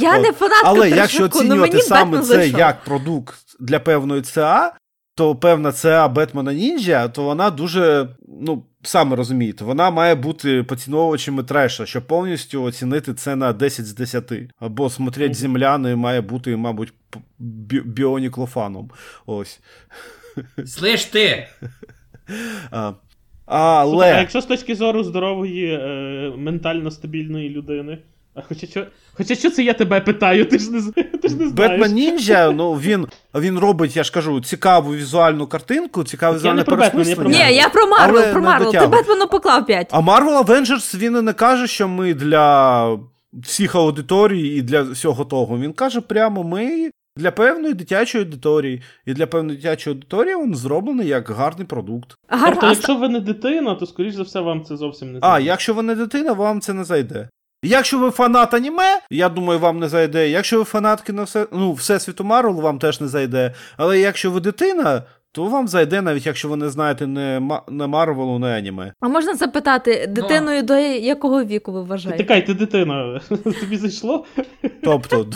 [0.00, 0.22] Я От.
[0.22, 2.58] не фанатка Але якщо Трешаку, ну оцінювати саме це зайшов.
[2.60, 4.72] як продукт для певної ЦА,
[5.18, 8.08] то певна ЦА Бетмена Ніндзя, то вона дуже,
[8.40, 13.94] ну, саме розумієте, вона має бути поціновувачами треша, щоб повністю оцінити це на 10 з
[13.94, 14.32] 10.
[14.60, 16.92] Або смотреть земляни має бути, мабуть,
[17.38, 18.90] бі- біоніклофаном.
[19.26, 19.60] Ось.
[20.66, 21.46] Слиш ти,
[22.70, 22.92] А,
[23.84, 27.98] Слухай, а якщо з точки зору здорової, е, ментально стабільної людини.
[28.38, 30.82] А хоча що, хоча що це я тебе питаю, ти ж не,
[31.22, 31.52] ти ж не знаєш.
[31.52, 37.48] Бетмен Ніндзя, ну він, він робить, я ж кажу, цікаву візуальну картинку, цікаве візуальне пересмислення.
[37.48, 38.72] Ні, я про Марвел, про Марвел.
[38.72, 38.86] Ти.
[38.86, 39.88] Бетмену поклав 5.
[39.90, 42.98] А Marvel Avengers він і не каже, що ми для
[43.32, 45.58] всіх аудиторій і для всього того.
[45.58, 48.82] Він каже прямо: ми для певної дитячої аудиторії.
[49.06, 52.14] І для певної дитячої аудиторії він зроблений як гарний продукт.
[52.44, 55.74] Тобто, якщо ви не дитина, то скоріш за все вам це зовсім не А, якщо
[55.74, 57.28] ви не дитина, вам це не зайде.
[57.62, 60.28] Якщо ви фанат аніме, я думаю, вам не зайде.
[60.28, 63.54] Якщо ви фанатки на все, ну, всесвіту Марвел, вам теж не зайде.
[63.76, 68.38] Але якщо ви дитина, то вам зайде, навіть якщо ви не знаєте не, не Марвелу,
[68.38, 68.92] не аніме.
[69.00, 72.22] А можна запитати, дитиною до якого віку ви вважаєте?
[72.22, 73.20] Тикай, ти дитина.
[73.60, 74.26] Тобі зайшло?
[74.82, 75.26] Тобто,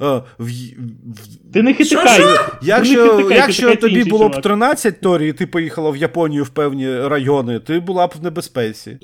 [0.00, 2.14] е, в, в, Ти не хитикай.
[2.14, 5.90] Що, Ти не Якщо, хитикай, якщо хитикай тобі було б 13 Торі, і ти поїхала
[5.90, 8.98] в Японію в певні райони, ти була б в небезпеці.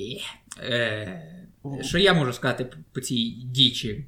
[0.71, 1.32] Е,
[1.83, 4.05] що я можу сказати по цій дічі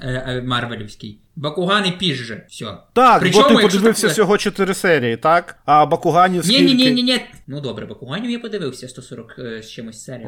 [0.00, 1.18] е, е, Марвелівській?
[1.36, 2.46] Бакугани пізже.
[2.48, 2.66] Все.
[2.92, 5.58] Так, Причому, бо ти подивився так- всього 4 серії, так?
[5.64, 6.74] А Бакуганів Ні, скільки?
[6.74, 7.20] ні, ні, ні, ні.
[7.46, 10.26] Ну добре, Бакуганів я подивився 140 е, з чимось серій.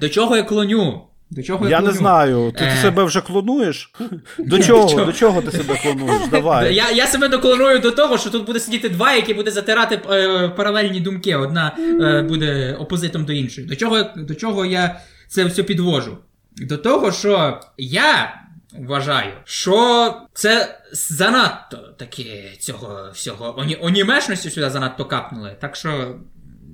[0.00, 1.00] До чого я клоню?
[1.30, 2.52] До чого я, Я не знаю.
[2.58, 3.92] Ти, себе вже клонуєш?
[4.38, 4.88] До чого?
[4.88, 5.04] чого?
[5.04, 6.22] До чого ти себе клонуєш?
[6.30, 6.74] Давай.
[6.74, 10.48] Я, я себе доклоную до того, що тут буде сидіти два, які буде затирати е,
[10.48, 11.36] паралельні думки.
[11.36, 13.66] Одна е, буде опозитом до іншої.
[13.66, 15.00] До чого, до чого я
[15.30, 16.18] це все підвожу?
[16.56, 18.34] До того, що я
[18.78, 25.56] вважаю, що це занадто таке цього всього оні, онімешності сюди занадто капнули.
[25.60, 26.14] Так що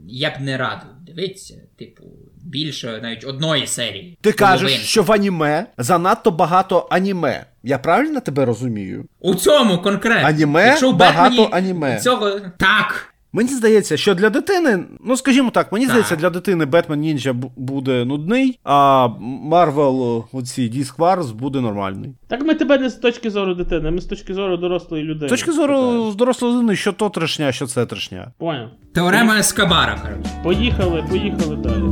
[0.09, 2.05] я б не радив дивитися, типу,
[2.45, 4.19] більше навіть одної серії.
[4.21, 7.47] Ти кажеш, що в аніме занадто багато аніме.
[7.63, 9.05] Я правильно тебе розумію?
[9.21, 10.29] У цьому конкретно.
[10.29, 12.01] Аніме, Якщо багато Бетмені аніме.
[12.01, 12.41] Цього...
[12.41, 13.16] Так.
[13.33, 15.91] Мені здається, що для дитини, ну скажімо так, мені Так.
[15.91, 22.11] здається, для дитини Бетмен Нінджа буде нудний, а Марвел, оці Disk Wars буде нормальний.
[22.29, 25.29] Так ми тебе не з точки зору дитини, ми з точки зору дорослої людини.
[25.29, 28.33] З точки зору з дорослої людини, що то трешня, що це трешня.
[28.39, 28.69] Поняв.
[28.95, 30.31] Теорема Ескабара, коротше.
[30.43, 31.83] Поїхали, поїхали далі.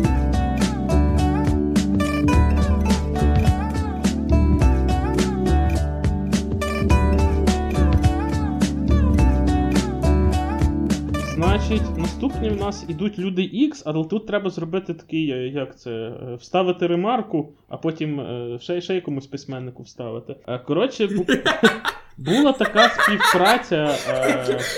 [11.79, 15.91] Значить, наступні в нас ідуть люди X, але тут треба зробити такий, е, як це,
[15.91, 20.37] е, вставити ремарку, а потім е, ще, ще якомусь письменнику вставити.
[20.67, 21.27] Коротше, бу-
[22.17, 23.95] була така співпраця.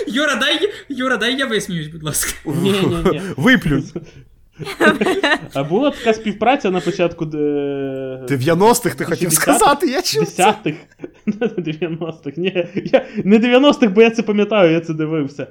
[0.07, 2.31] Юра, дай, Юра, дай я висміюсь, будь ласка.
[2.45, 3.21] Ні, ні, ні.
[3.37, 3.91] Виплюнь.
[5.53, 7.27] А була така співпраця на початку е,
[8.27, 10.25] 90-х ти хотів сказати, я чув.
[10.27, 10.45] це.
[10.45, 10.75] Десятих,
[11.57, 12.37] 90-х.
[12.37, 15.47] Ні, я, не 90-х, бо я це пам'ятаю, я це дивився.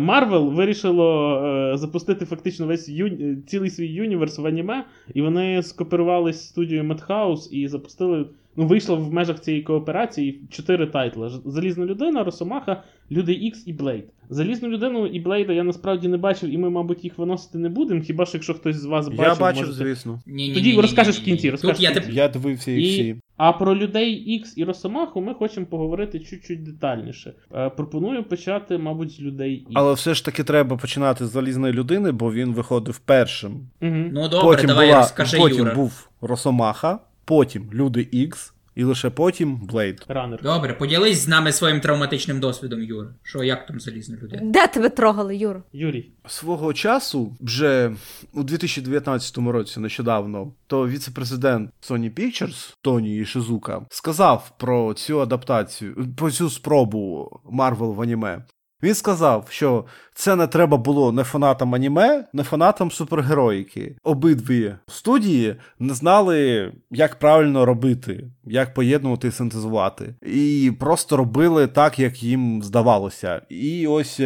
[0.00, 3.36] Марвел вирішило е, запустити фактично весь ю...
[3.46, 8.96] цілий свій universe в аніме, і вони скооперувалися з студією Madhouse і запустили ну, вийшло
[8.96, 14.04] в межах цієї кооперації чотири тайтли: Залізна людина, Росомаха, Люди Ікс і Блейд.
[14.30, 18.00] Залізну людину і Блейда я насправді не бачив, і ми, мабуть, їх виносити не будемо.
[18.00, 19.84] Хіба що якщо хтось з вас бачив, Я бачив, можете...
[19.84, 20.20] звісно.
[20.26, 22.16] Ні, ні, Тоді ні, ні, розкажеш в кінці, розкажеш Тут в кінці.
[22.16, 23.16] Я дивився їх І- всі.
[23.36, 27.32] А про людей Ікс і Росомаху ми хочемо поговорити чуть-чуть детальніше.
[27.54, 29.70] Е, пропоную почати, мабуть, з людей Ікс.
[29.74, 33.52] Але все ж таки треба починати з залізної людини, бо він виходив першим.
[33.52, 33.92] Угу.
[34.12, 35.74] Ну добре, потім давай була, розкажи, потім Юра.
[35.74, 40.04] був Росомаха, потім Люди Ікс, і лише потім Блейд.
[40.08, 40.42] Ранер.
[40.42, 43.08] Добре, поділись з нами своїм травматичним досвідом, Юра.
[43.22, 44.42] Що як там залізна людина?
[44.44, 45.62] Де тебе трогали, Юр?
[45.72, 46.10] Юрій.
[46.26, 47.92] Свого часу, вже
[48.32, 56.30] у 2019 році, нещодавно, то віце-президент Sony Pictures Тоні Ішизука сказав про цю адаптацію, про
[56.30, 58.44] цю спробу Marvel в аніме.
[58.82, 59.84] Він сказав, що
[60.14, 63.96] це не треба було не фанатам аніме, не фанатам супергероїки.
[64.02, 70.14] Обидві студії не знали, як правильно робити, як поєднувати і синтезувати.
[70.22, 73.42] І просто робили так, як їм здавалося.
[73.48, 74.20] І ось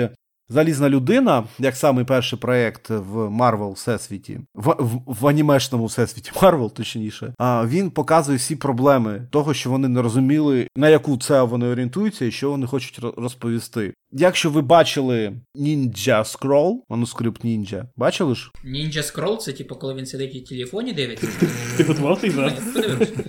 [0.50, 6.72] Залізна людина, як самий перший проєкт в Марвел Всесвіті, в, в, в анімешному всесвіті Марвел,
[6.72, 11.66] точніше, а він показує всі проблеми того, що вони не розуміли, на яку це вони
[11.66, 13.94] орієнтуються і що вони хочуть розповісти.
[14.12, 18.50] Якщо ви бачили Ninja Scroll, манускрипт ніндзя, бачили ж?
[18.64, 21.28] Ninja Scroll це типу, коли він сидить і в телефоні дивиться.
[21.76, 23.24] Ти готував я подивився.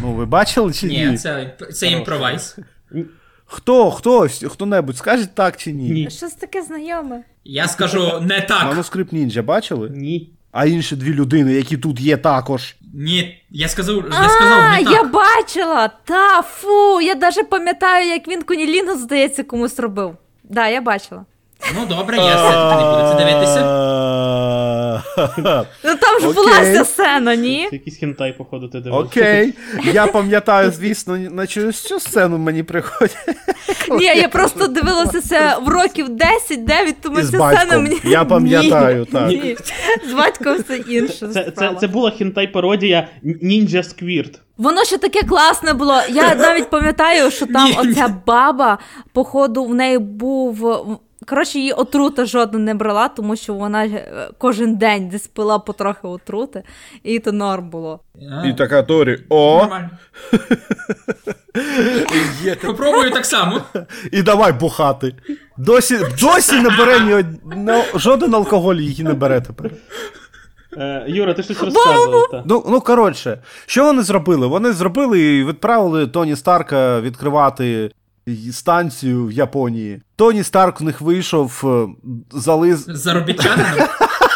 [0.00, 1.06] Ну, ви бачили чи ні?
[1.06, 2.58] Ні, це, це імпровайз.
[3.54, 5.90] Хто, хтось, хто-небудь скаже так чи ні?
[5.90, 6.10] Ні.
[6.10, 7.22] Щось таке знайоме.
[7.44, 8.64] Я скажу не так.
[8.64, 9.90] Манускрипт Ninja бачили?
[9.90, 10.30] Ні.
[10.52, 12.76] А інші дві людини, які тут є також.
[12.94, 15.90] Ні, я сказав, я сказав А, не я бачила!
[16.04, 17.00] Та фу!
[17.00, 20.16] Я навіть пам'ятаю, як він Кунілінгу, здається, комусь робив.
[20.44, 21.24] Да, я бачила.
[21.74, 23.60] Ну добре, я все-таки не буду це дивитися.
[25.84, 27.66] Ну там ж була ця сцена, ні?
[27.70, 29.06] Це якийсь хентай, походу, ти дивився.
[29.20, 29.54] Окей,
[29.92, 33.16] я пам'ятаю, звісно, на через цю сцену мені приходять.
[33.90, 37.82] Ні, я просто дивилася це в років 10-9, тому ця сцена батьком.
[37.82, 38.00] мені.
[38.04, 39.28] Я пам'ятаю, так.
[39.28, 39.56] Ні.
[40.10, 41.28] З батьком все інше.
[41.28, 44.38] Це, це, це була хентай-пародія Ninja Squirt.
[44.58, 46.00] Воно ще таке класне було.
[46.08, 48.78] Я навіть пам'ятаю, що там оця баба,
[49.12, 50.76] походу, в неї був.
[51.26, 56.06] Коротше, її отрута жодна не брала, тому що вона е, кожен день десь пила потрохи
[56.08, 56.62] отрути,
[57.02, 58.00] і то норм було.
[58.44, 59.90] І така Торі, о, Нормально.
[62.66, 63.60] Попробую так само.
[64.12, 65.14] і давай бухати.
[65.56, 67.24] Досі, досі не бере ні
[67.56, 69.70] ну, жоден алкоголь її не бере тепер.
[70.76, 72.30] Е, Юра, ти щось розказував.
[72.30, 72.42] та.
[72.46, 74.46] Ну, ну коротше, що вони зробили?
[74.46, 77.90] Вони зробили і відправили Тоні Старка відкривати
[78.52, 80.02] станцію в Японії.
[80.16, 81.88] Тоні Старк в них вийшов, е,
[82.32, 82.84] зализ.
[82.88, 83.88] З заробітчанином.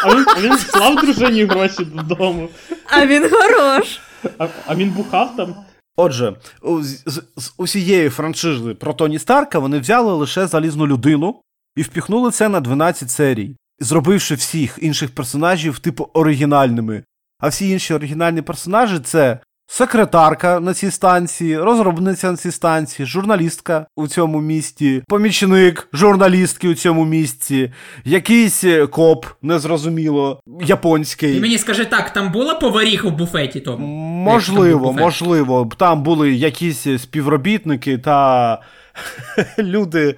[0.03, 2.49] А він, а він слав дружині гроші додому.
[2.85, 3.99] А він хорош.
[4.37, 5.55] А, а він бухав там.
[5.97, 11.41] Отже, з, з, з усієї франшизи про Тоні Старка вони взяли лише залізну людину
[11.75, 17.03] і впіхнули це на 12 серій, зробивши всіх інших персонажів типу оригінальними.
[17.39, 19.39] А всі інші оригінальні персонажі це
[19.71, 26.75] секретарка на цій станції, розробниця на цій станції, журналістка у цьому місті, помічник журналістки у
[26.75, 27.71] цьому місці,
[28.05, 31.33] якийсь е, коп, незрозуміло, японський.
[31.33, 33.87] Ти мені скажи так, там була поваріха в буфеті тому?
[34.23, 34.99] Можливо, там буфет?
[34.99, 35.69] можливо.
[35.77, 38.61] Там були якісь співробітники та
[39.59, 40.15] люди.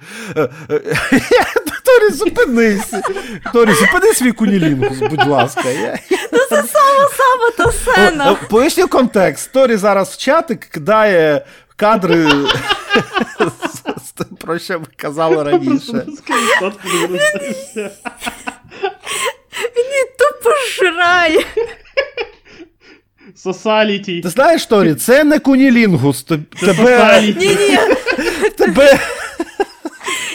[1.98, 2.90] Торі, зупинись.
[3.52, 5.68] Торі, зупини свій кунілінгус, будь ласка.
[5.70, 5.98] Я-
[6.48, 8.34] Це сама сама та сцена.
[8.50, 9.52] Поясню контекст.
[9.52, 11.44] Торі зараз в чатик кидає
[11.76, 12.28] кадри,
[14.40, 15.92] про що ми казали раніше.
[19.76, 21.44] Мені тупо жрає.
[23.36, 24.20] Сосаліті.
[24.20, 26.22] Ти знаєш, Торі, це не кунілінгус.
[26.22, 27.78] Те- Тебе, Ні, ні,
[28.58, 28.98] тебе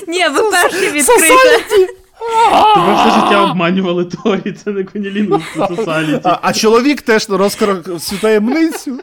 [0.08, 1.94] ні, ви перші відкрите.
[2.76, 6.22] Тебе все життя обманювали Торі, це не Конілінгус, це Сосаліті.
[6.24, 9.00] А, а чоловік теж розкрив всю таємницю.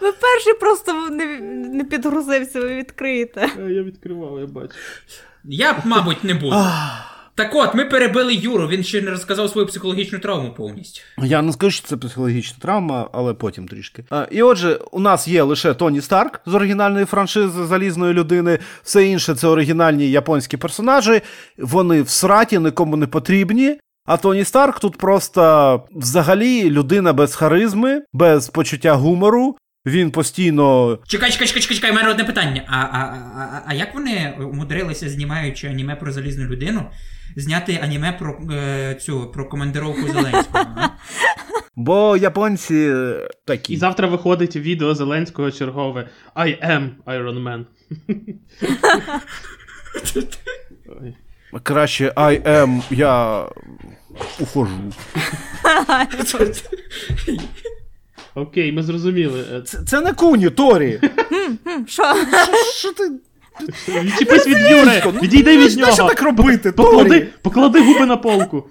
[0.00, 1.24] Ви перші просто не,
[1.72, 3.40] не підгрузився, ви відкриєте.
[3.58, 4.74] Е, Я відкривав, я бачу.
[5.44, 6.56] Я б, мабуть, не буду.
[7.34, 11.00] Так от, ми перебили Юру, він ще не розказав свою психологічну травму повністю.
[11.18, 14.04] Я не скажу, що це психологічна травма, але потім трішки.
[14.10, 18.58] А, і отже, у нас є лише Тоні Старк з оригінальної франшизи залізної людини.
[18.82, 21.20] Все інше це оригінальні японські персонажі.
[21.58, 23.78] Вони в сраті нікому не потрібні.
[24.04, 29.56] А Тоні Старк тут просто взагалі людина без харизми, без почуття гумору.
[29.86, 32.64] Він постійно Чекай, чекай, чекай, чекай, чекай, у мене одне питання.
[32.68, 36.82] А, а, а, а, а як вони умудрилися, знімаючи аніме про залізну людину,
[37.36, 40.64] зняти аніме про е, цю про командировку Зеленського?
[41.76, 43.72] Бо японці е, такі.
[43.72, 47.64] І завтра виходить відео Зеленського чергове I am Iron Man.
[51.62, 53.46] Краще I am, я
[54.40, 54.78] ухожу.
[58.34, 59.62] Окей, ми зрозуміли.
[59.66, 61.00] Це, це не куні, Торі.
[61.86, 62.14] Що-
[62.78, 63.10] Що ти?
[63.88, 65.02] Відчепись від Юри!
[65.22, 66.14] Відійди від Знаєш, що нього!
[66.14, 68.64] так робити, Поклади, поклади губи на полку.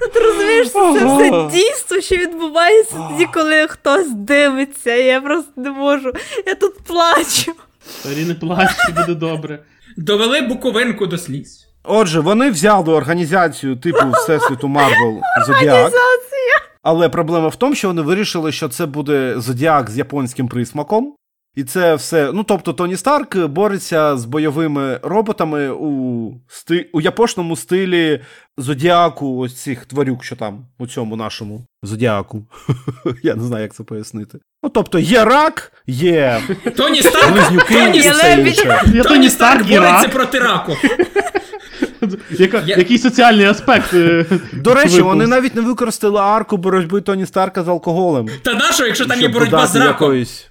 [0.00, 4.94] Ну Ти розумієш, що це все дійство, що відбувається тоді, коли хтось дивиться.
[4.94, 6.12] Я просто не можу.
[6.46, 7.52] Я тут плачу.
[8.02, 9.58] Тарі не плач, буде добре.
[9.96, 11.68] Довели буковинку до сліз.
[11.84, 15.92] Отже, вони взяли організацію типу Всесвіту Марвел Зодіак.
[16.82, 21.14] Але проблема в тому, що вони вирішили, що це буде Зодіак з японським присмаком.
[21.54, 22.30] І це все.
[22.34, 26.90] Ну, тобто, Тоні Старк бореться з бойовими роботами у сти...
[26.92, 28.20] у япошному стилі
[28.58, 32.42] Зодіаку, ось цих тварюк, що там, у цьому нашому Зодіаку.
[33.22, 34.38] Я не знаю, як це пояснити.
[34.62, 36.40] Ну, тобто, є рак, є
[36.76, 38.80] Тоні Старк, близнюки Тоні, і все інше.
[38.84, 40.10] Тоні Тоні Старк бореться рак.
[40.10, 40.72] проти раку.
[42.30, 43.94] Яка, Я- Який соціальний аспект?
[43.94, 45.06] е, До речі, виповз?
[45.12, 48.28] вони навіть не використали арку боротьби Тоні Старка з алкоголем.
[48.44, 49.88] Та нащо, якщо там є боротьба з раком?
[49.92, 50.48] якоїсь.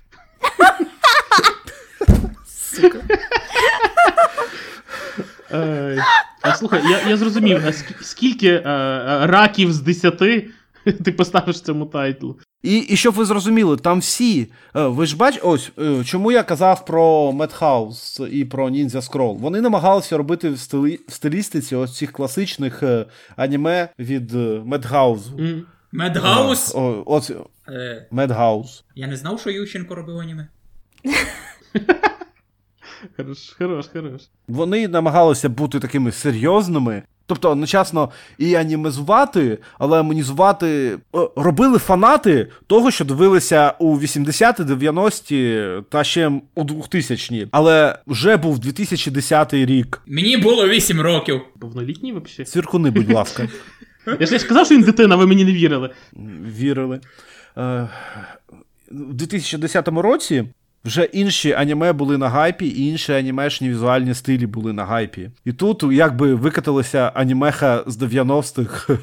[5.53, 5.99] Ей.
[6.41, 7.71] А слухай, я, я зрозумів, а
[8.03, 10.17] скільки е, е, раків з 10
[11.03, 12.39] ти поставиш цьому тайтлу?
[12.63, 14.51] І, і щоб ви зрозуміли, там всі.
[14.75, 15.71] е, Ви ж бач, ось
[16.05, 19.37] чому я казав про Madhouse і про Ninja Scroll.
[19.39, 22.83] Вони намагалися робити в, стилі, в стилістиці ось цих класичних
[23.35, 25.39] аніме від Madhouse.
[25.39, 25.65] М.
[25.91, 26.75] Madhouse.
[26.75, 27.31] О, ось
[27.67, 28.83] Е, Madhouse.
[28.95, 30.47] Я не знав, що Ющенко робив аніме.
[33.17, 34.21] Хорош, хорош, хорош.
[34.47, 37.03] Вони намагалися бути такими серйозними.
[37.25, 45.67] Тобто одночасно і анімезувати, але амонізувати е, робили фанати того, що дивилися у 80-ті, 90-ті
[45.89, 47.47] та ще у 2000-ті.
[47.51, 50.01] Але вже був 2010 рік.
[50.05, 51.41] Мені було 8 років.
[51.59, 52.45] Повнолітній взагалі?
[52.45, 53.47] Цвіркуни, будь ласка.
[54.19, 55.89] Я ж я сказав, що він дитина, ви мені не вірили.
[56.57, 56.99] вірили.
[57.57, 57.87] Е,
[58.91, 60.45] У 2010 році
[60.86, 65.29] вже інші аніме були на гайпі, і інші анімешні візуальні стилі були на гайпі.
[65.45, 68.97] І тут якби викаталася анімеха з 90-х.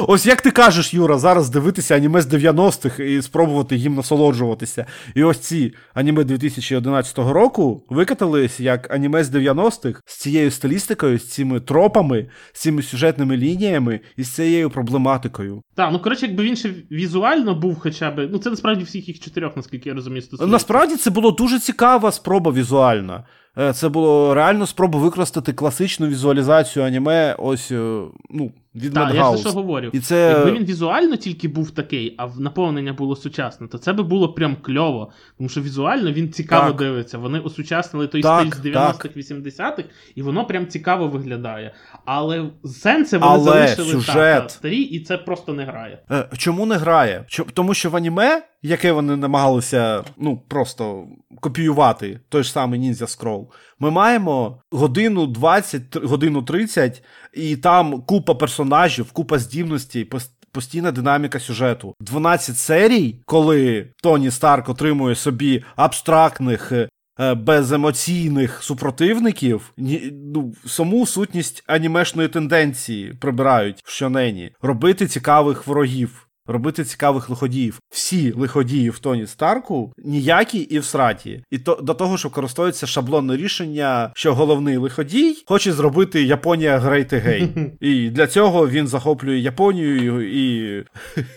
[0.08, 4.86] Ось як ти кажеш, Юра, зараз дивитися аніме з 90-х і спробувати їм насолоджуватися.
[5.14, 11.28] І ось ці аніме 2011 року викатались як аніме з 90-х з цією стилістикою, з
[11.28, 15.62] цими тропами, з цими сюжетними лініями і з цією проблематикою.
[15.74, 18.28] Так, ну коротше, якби він ще візуально був хоча б.
[18.32, 20.52] Ну це насправді всіх їх чотирьох, наскільки я розумію, стосується.
[20.52, 23.24] Насправді це була дуже цікава спроба візуальна.
[23.58, 28.00] Е, Це було реально спроба використати класичну візуалізацію аніме, ось е,
[28.30, 29.52] ну, від Так, я ж що Madhouse.
[29.54, 29.90] говорю.
[29.92, 34.02] І це Якби він візуально тільки був такий, а наповнення було сучасне, то це би
[34.02, 35.10] було прям кльово.
[35.36, 36.76] Тому що візуально він цікаво Так.
[36.76, 37.18] дивиться.
[37.18, 39.84] Вони осучаснили той Так, стиль з 90-х, 80-х,
[40.14, 41.74] і воно прям цікаво виглядає.
[42.04, 44.14] Але сенси вони Але залишили сюжет.
[44.14, 45.98] та, та, старі, і це просто не грає.
[46.10, 47.24] Е, Чому не грає?
[47.54, 51.06] Тому що в аніме, яке вони намагалися ну, просто
[51.40, 53.43] копіювати, той ж самий Ninja Scroll,
[53.78, 60.92] ми маємо годину 20, тр- годину 30, і там купа персонажів, купа здібностей, пос- постійна
[60.92, 61.94] динаміка сюжету.
[62.00, 66.72] 12 серій, коли Тоні Старк отримує собі абстрактних.
[66.72, 66.88] е,
[67.20, 74.52] е, Беземоційних супротивників ні, ну, саму сутність анімешної тенденції прибирають в щонені.
[74.62, 77.80] Робити цікавих ворогів, робити цікавих лиходіїв.
[77.90, 81.44] Всі лиходії в Тоні Старку ніякі і всраті.
[81.50, 87.14] І то до того, що користується шаблонне рішення, що головний лиходій хоче зробити Японія Great
[87.14, 87.70] Again.
[87.80, 90.78] І для цього він захоплює Японію і,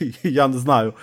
[0.01, 0.93] і я не знаю.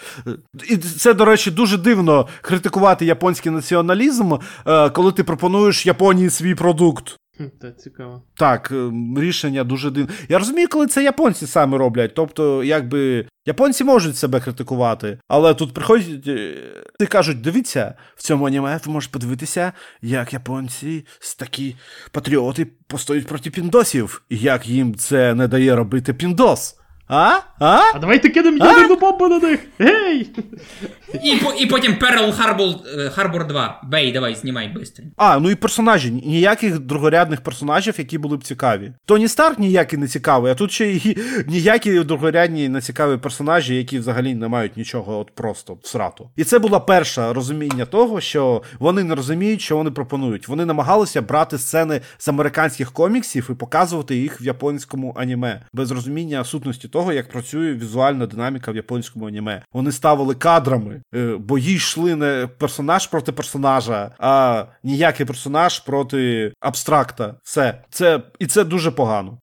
[0.71, 4.33] І це, до речі, дуже дивно критикувати японський націоналізм,
[4.67, 7.17] е, коли ти пропонуєш Японії свій продукт.
[7.61, 8.23] Це цікаво.
[8.37, 10.15] Так, ем, рішення дуже дивне.
[10.29, 12.15] Я розумію, коли це японці самі роблять.
[12.15, 16.55] Тобто, якби японці можуть себе критикувати, але тут приходять е,
[17.01, 19.73] і кажуть: дивіться, в цьому аніме ви можете подивитися,
[20.03, 21.07] як японці
[21.39, 21.77] такі
[22.13, 26.77] патріоти постоять проти піндосів, і як їм це не дає робити піндос.
[27.09, 27.41] А?
[27.59, 27.93] А?
[27.95, 29.61] А давайте кинемо ядерну бомбу на них!
[29.79, 30.31] Гей!
[31.23, 32.69] І, по, і потім Перл Харбор,
[33.11, 33.81] Харбор 2.
[33.85, 35.03] Бей, давай, знімай швидко.
[35.17, 36.11] А, ну і персонажі.
[36.11, 38.93] Ніяких другорядних персонажів, які були б цікаві.
[39.05, 43.99] Тоні Старк ніякий не цікавий, а тут ще й ніякі другорядні не цікаві персонажі, які
[43.99, 46.31] взагалі не мають нічого от просто срату.
[46.37, 50.49] І це було перше розуміння того, що вони не розуміють, що вони пропонують.
[50.49, 56.45] Вони намагалися брати сцени з американських коміксів і показувати їх в японському аніме, без розуміння
[56.45, 59.63] сутності того, як працює візуальна динаміка в японському аніме.
[59.73, 67.35] Вони ставили кадрами, е, бої йшли не персонаж проти персонажа, а ніякий персонаж проти абстракта.
[67.43, 67.83] Все.
[67.91, 69.39] Це, І це дуже погано.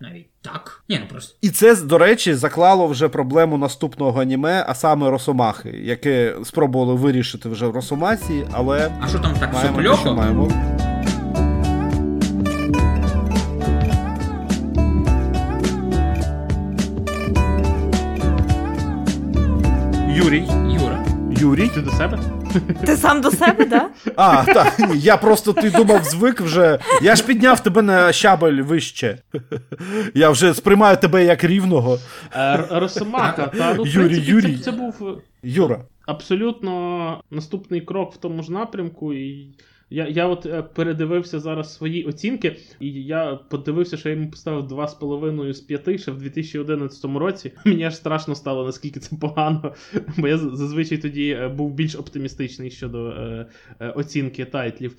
[0.00, 0.84] Навіть так.
[0.88, 1.38] Ні, ну просто.
[1.42, 7.48] І це, до речі, заклало вже проблему наступного аніме, а саме Росомахи, яке спробували вирішити
[7.48, 10.85] вже в Росомасі, але А що там так все маємо те, що маємо.
[20.26, 20.44] Юрій.
[20.82, 21.04] Юра.
[21.30, 21.68] Юрій.
[21.68, 22.18] Ти до себе?
[22.86, 23.88] Ти сам до себе, да?
[24.16, 26.78] А, так, я просто ти думав, звик вже.
[27.02, 29.18] Я ж підняв тебе на щабель вище.
[30.14, 31.98] Я вже сприймаю тебе як рівного.
[32.36, 34.56] Е, Росомаха, та ну Юрій, принципі, Юрій.
[34.56, 35.80] Це, це був Юра.
[36.06, 39.12] абсолютно наступний крок в тому ж напрямку.
[39.14, 39.48] І
[39.90, 44.66] я, я от е, передивився зараз свої оцінки, і я подивився, що я йому поставив
[44.66, 47.52] 2,5 з 5 ще в 2011 році.
[47.64, 49.74] Мені аж страшно стало, наскільки це погано.
[50.18, 53.46] Бо я зазвичай тоді е, був більш оптимістичний щодо е,
[53.80, 54.96] е, оцінки тайтлів.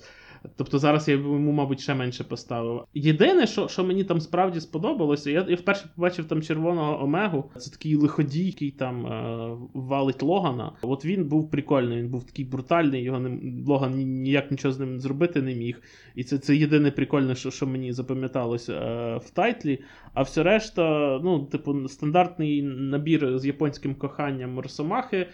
[0.56, 2.84] Тобто зараз я йому, мабуть, ще менше поставив.
[2.94, 7.50] Єдине, що, що мені там справді сподобалося, я, я вперше побачив там червоного Омегу.
[7.56, 10.72] Це такий лиходій, який там е, валить Логана.
[10.82, 15.00] От він був прикольний, він був такий брутальний, його не, Логан ніяк нічого з ним
[15.00, 15.82] зробити не міг.
[16.14, 19.80] І це, це єдине прикольне, що, що мені запам'яталося е, в тайтлі.
[20.14, 25.26] А все решта, ну, типу, стандартний набір з японським коханням Росомахи,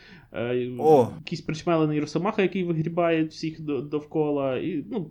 [0.78, 1.08] О.
[1.18, 4.56] якийсь причмелений Росомаха, який вигрібає всіх довкола.
[4.56, 5.10] І, ну,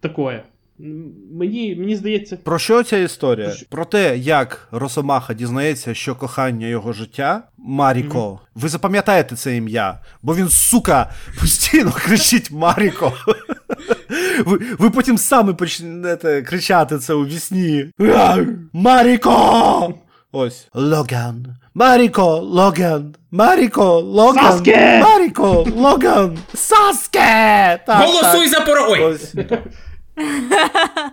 [0.00, 0.42] такое.
[1.32, 3.46] Мені, мені здається, Про що ця історія?
[3.46, 3.66] Про що?
[3.68, 8.40] Про те, як Росомаха дізнається, що кохання його життя Маріко.
[8.54, 11.10] Ви запам'ятаєте це ім'я, бо він, сука,
[11.40, 13.12] постійно кричить Маріко.
[14.46, 17.86] Ви, ви потім самі почнете кричати це у вісні.
[18.72, 19.94] Маріко!
[20.32, 20.68] Ось.
[20.74, 21.56] Логан.
[21.74, 23.14] Маріко, Логан.
[23.30, 24.52] Маріко, Логан.
[24.52, 25.00] Саске!
[25.02, 26.38] Маріко, Логан.
[26.54, 27.80] Саске!
[27.86, 28.86] Так, Голосуй за поро.
[28.90, 29.00] Ой!
[29.04, 29.34] Ось.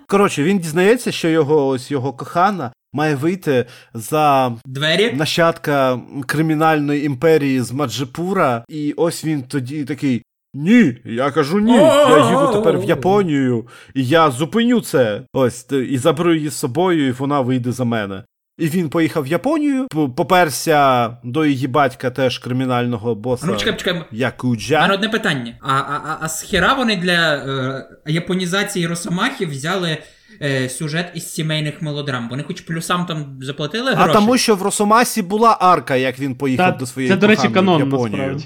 [0.07, 5.13] Коротше, він дізнається, що його ось його кохана має вийти за Двері.
[5.13, 10.23] нащадка кримінальної імперії з Маджипура, і ось він тоді такий.
[10.53, 11.75] Ні, я кажу ні.
[11.75, 15.21] Я їду тепер в Японію, і я зупиню це.
[15.33, 18.23] Ось і заберу її з собою, і вона вийде за мене.
[18.59, 23.93] І він поїхав в Японію, поперся до її батька, теж кримінального боса Ну, чекай, чекай.
[23.93, 25.53] У мене одне питання.
[25.61, 29.97] А, а, а, а з хіра вони для е, японізації Росомахи взяли
[30.41, 32.29] е, сюжет із сімейних мелодрам?
[32.29, 36.73] Вони хоч плюсам там заплатили А тому, що в Росомасі була арка, як він поїхав
[36.73, 38.17] та, до своєї це, до речі, канон Японію.
[38.17, 38.45] насправді.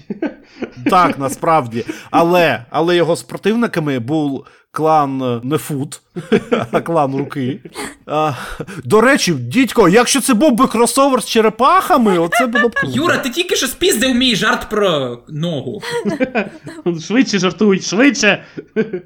[0.90, 1.86] Так, насправді.
[2.12, 6.02] Але, але його з противниками був клан е, не Фут,
[6.72, 7.60] а клан руки.
[8.06, 8.32] А,
[8.84, 12.96] до речі, дідько, якщо це був би кросовер з черепахами, оце було б круто.
[12.96, 15.82] Юра, ти тільки що спіздив мій жарт про ногу.
[17.08, 18.44] Швидше жартуй, швидше.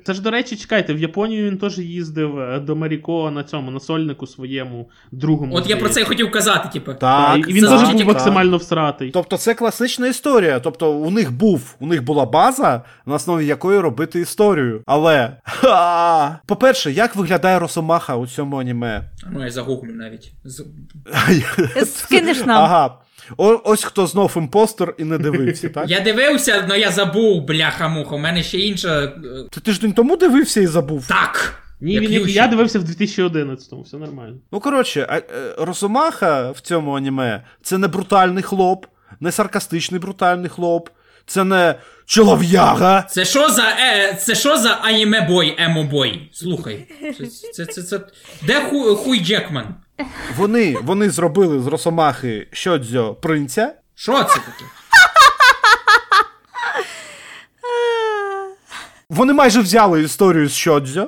[0.04, 3.72] Це ж, до речі, чекайте, в Японію він теж їздив е, до Маріко на цьому,
[3.72, 5.56] на сольнику своєму другому.
[5.56, 6.94] От я про це і хотів казати, типу.
[6.94, 9.12] Так, і він теж був максимально всратий.
[9.12, 10.60] Тобто це класична історія.
[10.60, 14.82] Тобто у них був, у них була база, на основі якої робити історію.
[14.86, 19.10] Але ха, по-перше, як виглядає Росомаха у цьому аніме?
[19.32, 20.32] Ну, я загуглю навіть.
[21.86, 22.64] Скинеш нам.
[22.64, 22.98] Ага.
[23.38, 25.90] О, ось хто знов impostor і не дивився, так?
[25.90, 28.16] Я дивився, але я забув, бляха-муха.
[28.16, 29.04] У мене ще інша.
[29.04, 29.12] е,
[29.52, 31.08] Ти тиждень тому дивився і забув.
[31.08, 31.54] Так!
[31.82, 32.30] Ні, як, Ющенко.
[32.30, 34.36] я дивився в 2011-му, все нормально.
[34.52, 35.24] Ну, коротше, а, е,
[35.58, 38.86] Росомаха в цьому аніме це не брутальний хлоп,
[39.20, 40.90] не саркастичний брутальний хлоп,
[41.28, 41.76] це не
[42.06, 43.02] чолов'яга.
[43.02, 46.30] Це що за е, це що за аніме- boy, emo-boy?
[46.34, 46.88] Слухай.
[47.18, 48.00] Це, це, це, це,
[48.42, 49.76] Де ху, хуй Джекман?
[50.38, 53.74] Вони, вони зробили з Росомахи Щодзьо принця.
[53.96, 54.66] Що це таке?
[59.10, 61.08] Вони майже взяли історію з Щодзьо,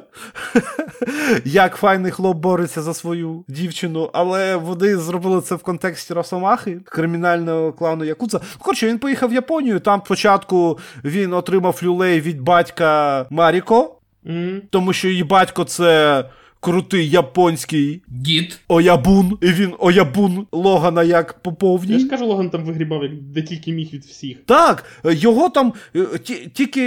[1.45, 7.73] як файний хлоп бореться за свою дівчину, але вони зробили це в контексті Росомахи, кримінального
[7.73, 8.39] клану Якудза.
[8.43, 9.79] Ну, Коротше, він поїхав в Японію.
[9.79, 13.95] Там спочатку він отримав люлей від батька Маріко,
[14.27, 14.61] М.
[14.69, 16.25] тому що її батько це
[16.59, 18.59] крутий японський Дід.
[18.67, 23.41] Оябун, і він Оябун Логана як по Я ж кажу, Логан там вигрібав, як де
[23.41, 24.37] тільки міг від всіх.
[24.45, 26.81] Так, його там е, ті- тільки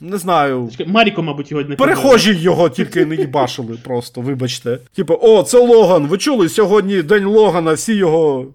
[0.00, 0.70] не знаю.
[0.86, 4.78] Маріко, мабуть, його не Перехожі його тільки не їбашили просто, вибачте.
[4.94, 6.06] Типу, о, це Логан.
[6.06, 8.46] Ви чули сьогодні день Логана, всі його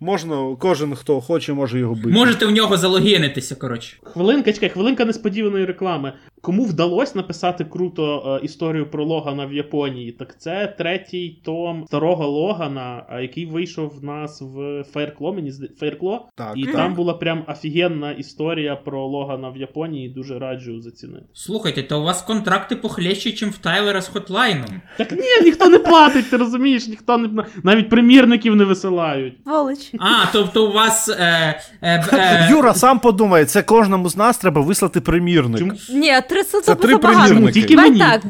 [0.00, 2.08] Можна, кожен, хто хоче, може його бити.
[2.08, 3.96] Можете в нього залогінитися, коротше.
[4.02, 6.12] Хвилинка, чекай, хвилинка несподіваної реклами.
[6.42, 12.26] Кому вдалося написати круто е, історію про Логана в Японії, так це третій том старого
[12.28, 16.28] Логана, е, який вийшов в нас в Фейркло, мені зда- Фейркло.
[16.36, 16.52] Так.
[16.56, 16.74] І Так.
[16.74, 21.24] там була прям офігенна історія про Логана в Японії, дуже раджу зацінити.
[21.32, 24.80] Слухайте, то у вас контракти похлеще, чим в Тайлера з Хотлайном.
[24.98, 29.34] Так ні, ніхто не платить, ти розумієш, ніхто не навіть примірників не висилають.
[29.46, 29.89] Волоч.
[29.98, 31.08] А, тобто у вас.
[31.08, 35.58] Е, е, е, Юра сам подумає, це кожному з нас треба вислати примірник.
[35.58, 35.72] Чому?
[35.90, 37.52] Ні, три Це це три примірники.
[37.52, 37.98] Тільки мені.
[37.98, 38.22] так.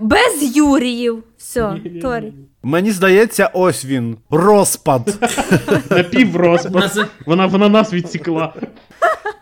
[0.00, 1.22] Без Юріїв.
[1.38, 2.32] Все, Торі.
[2.62, 4.16] Мені здається, ось він.
[4.30, 5.18] Розпад.
[5.90, 7.08] Напіврозпад.
[7.26, 8.54] Вона, вона нас відсікла.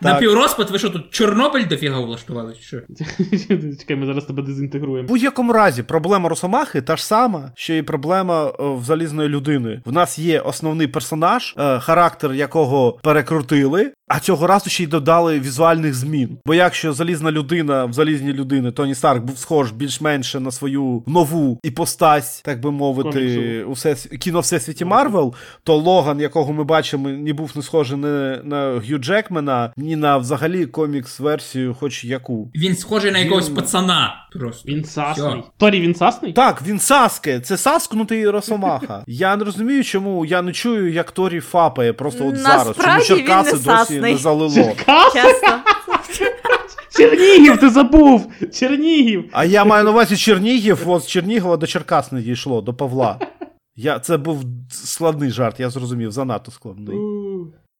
[0.01, 2.53] На піврозпад, ви що тут Чорнобиль дофіга влаштували?
[2.53, 2.77] чи Що?
[3.79, 5.07] Чекай, ми зараз тебе В дезінтегруємо.
[5.07, 9.81] будь-якому разі, проблема Росомахи та ж сама, що і проблема е, в залізної людини.
[9.85, 15.39] В нас є основний персонаж, е, характер якого перекрутили, а цього разу ще й додали
[15.39, 16.37] візуальних змін.
[16.45, 21.59] Бо якщо залізна людина в залізній людини Тоні Старк був схож більш-менше на свою нову
[21.63, 24.05] іпостась, так би мовити, у всес...
[24.19, 25.33] кіно всесвіті Марвел,
[25.63, 30.17] то Логан, якого ми бачимо, він був не схожий ні на Г'ю Джекмена, ні на
[30.17, 32.51] взагалі комікс-версію, хоч яку.
[32.55, 34.15] Він схожий на якогось Він- пацана.
[34.31, 34.71] Просто.
[34.71, 35.43] Він сасний.
[35.57, 36.33] Торі, він сасний?
[36.33, 39.03] Так, він Саске, це Саскнутий Росомаха.
[39.07, 42.75] Я не розумію, чому я не чую, як Торі фапає просто от зараз.
[42.75, 44.51] Чому Черкаси досі не залило.
[46.97, 48.31] Чернігів, ти забув!
[48.53, 49.29] Чернігів!
[49.31, 53.19] А я маю на увазі Чернігів, от з Чернігова до Черкас не дійшло, до Павла.
[53.75, 56.97] Я, це був складний жарт, я зрозумів, занадто складний.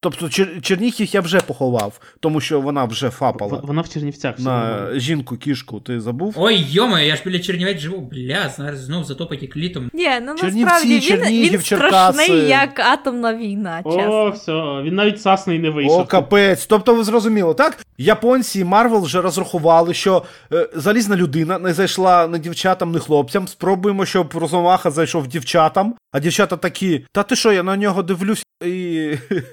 [0.03, 4.39] Тобто Чер, Чернігів я вже поховав, тому що вона вже В- фапала Вона в Чернівцях.
[4.39, 5.79] на жінку кішку.
[5.79, 6.33] Ти забув?
[6.37, 9.89] Ой, йома, я ж біля Чернівець живу, бля, зараз знов затопить як літом.
[9.93, 12.13] Ні, ну Чернівці, насправді він, Чернігів, він Черкаси.
[12.13, 14.11] страшний, як атомна війна, чесно.
[14.11, 14.51] О, все,
[14.83, 15.99] він навіть сасний не вийшов.
[15.99, 16.65] О, капець.
[16.65, 17.77] Тобто ви зрозуміли, так?
[17.97, 20.23] Японці і Марвел вже розрахували, що
[20.53, 23.47] е, залізна людина не зайшла не дівчатам, не хлопцям.
[23.47, 28.45] Спробуємо, щоб Росомаха зайшов дівчатам, а дівчата такі: та ти що, я на нього дивлюсь
[28.65, 29.11] і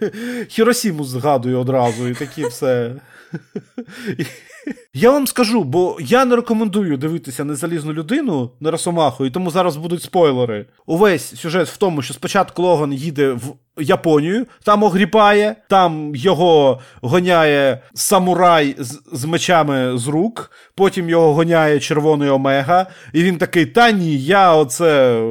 [0.49, 2.95] Хіросіму згадую одразу, і такі все.
[4.95, 9.51] Я вам скажу, бо я не рекомендую дивитися ні Залізну людину на Росомаху, і тому
[9.51, 10.67] зараз будуть спойлери.
[10.87, 17.83] Увесь сюжет в тому, що спочатку Логан їде в Японію, там огріпає, там його гоняє
[17.95, 23.91] самурай з, з мечами з рук, потім його гоняє червоний омега, і він такий: та
[23.91, 25.23] ні, я оце.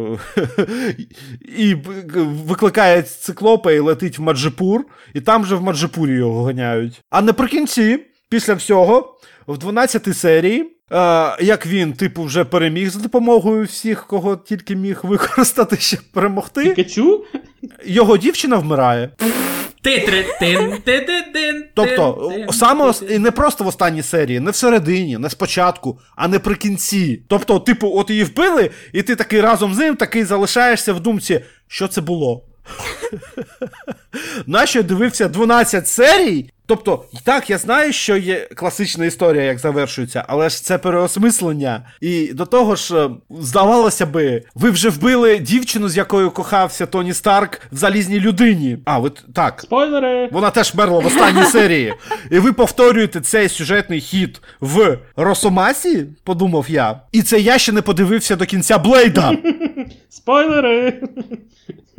[1.58, 1.76] і
[2.48, 7.02] викликає циклопа і летить в Маджипур, і там же в Маджипурі його гоняють.
[7.10, 8.00] А наприкінці,
[8.30, 9.18] після всього,
[9.48, 10.74] в 12 серії.
[10.92, 16.64] Е, як він, типу, вже переміг за допомогою всіх, кого тільки міг використати, щоб перемогти,
[16.64, 17.26] Пікачу?
[17.86, 19.12] його дівчина вмирає.
[19.82, 20.26] Титри,
[21.74, 27.22] Тобто, саме і не просто в останній серії, не всередині, не спочатку, а наприкінці.
[27.28, 31.42] Тобто, типу, от її вбили, і ти такий разом з ним такий залишаєшся в думці,
[31.68, 32.44] що це було.
[34.48, 36.50] Нащо я дивився 12 серій?
[36.68, 41.86] Тобто, так, я знаю, що є класична історія, як завершується, але ж це переосмислення.
[42.02, 47.14] І до того ж, е, здавалося би, ви вже вбили дівчину, з якою кохався Тоні
[47.14, 48.78] Старк в залізній людині.
[48.86, 49.62] А, ви так.
[49.62, 50.30] Спойлери!
[50.32, 51.94] Вона теж мерла в останній серії.
[52.32, 57.02] І ви повторюєте цей сюжетний хід в Росомасі, подумав я.
[57.12, 59.38] І це я ще не подивився до кінця Блейда.
[60.10, 61.02] Спойлери!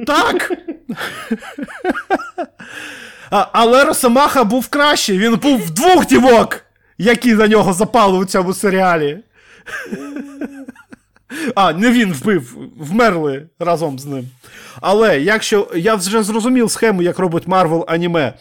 [0.06, 0.52] Так.
[3.30, 6.64] А, але Росомаха був кращий, він був в двох дівок,
[6.98, 9.18] які на нього запали у цьому серіалі.
[11.54, 14.28] А, не він вбив, вмерли разом з ним.
[14.80, 18.34] Але якщо я вже зрозумів схему, як робить Марвел аніме,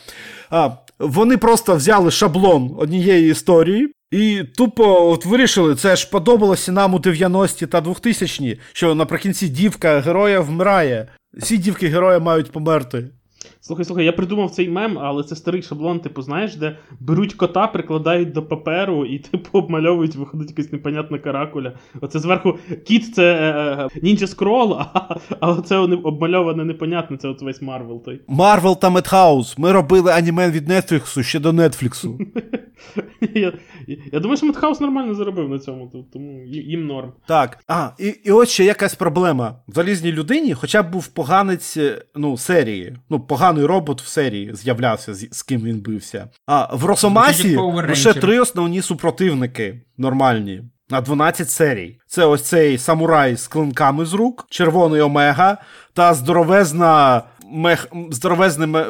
[0.49, 3.93] а, вони просто взяли шаблон однієї історії.
[4.11, 9.99] І тупо от вирішили, це ж подобалося нам у 90-ті та 2000-ті, що наприкінці дівка
[9.99, 11.07] героя вмирає.
[11.33, 13.03] Всі дівки героя мають померти.
[13.61, 17.67] Слухай, слухай, я придумав цей мем, але це старий шаблон, типу, знаєш, де беруть кота,
[17.67, 21.73] прикладають до паперу і, типу, обмальовують, виходить якась непонятна каракуля.
[22.01, 27.61] Оце зверху кіт це е, Ninja Scroll, а, а оце обмальоване непонятне, це от весь
[27.61, 28.21] Марвел той.
[28.27, 29.57] Марвел та Медхаус.
[29.57, 32.19] Ми робили аніме від Нетфліксу ще до Нетфліксу.
[33.35, 33.53] Я,
[34.11, 37.11] я думаю, що Медхаус нормально заробив на цьому, тому їм норм.
[37.27, 39.55] Так, а, і, і от ще якась проблема.
[39.67, 44.51] В залізній людині, хоча б був поганець е, ну, серії, ну, поганий робот в серії
[44.55, 46.29] з'являвся, з, з ким він бився.
[46.45, 50.63] А в Росомасі лише три основні супротивники нормальні.
[50.89, 51.99] На 12 серій.
[52.07, 55.57] Це ось цей самурай з клинками з рук, червоний омега
[55.93, 57.21] та здоровезна
[57.51, 58.85] мех здоровезне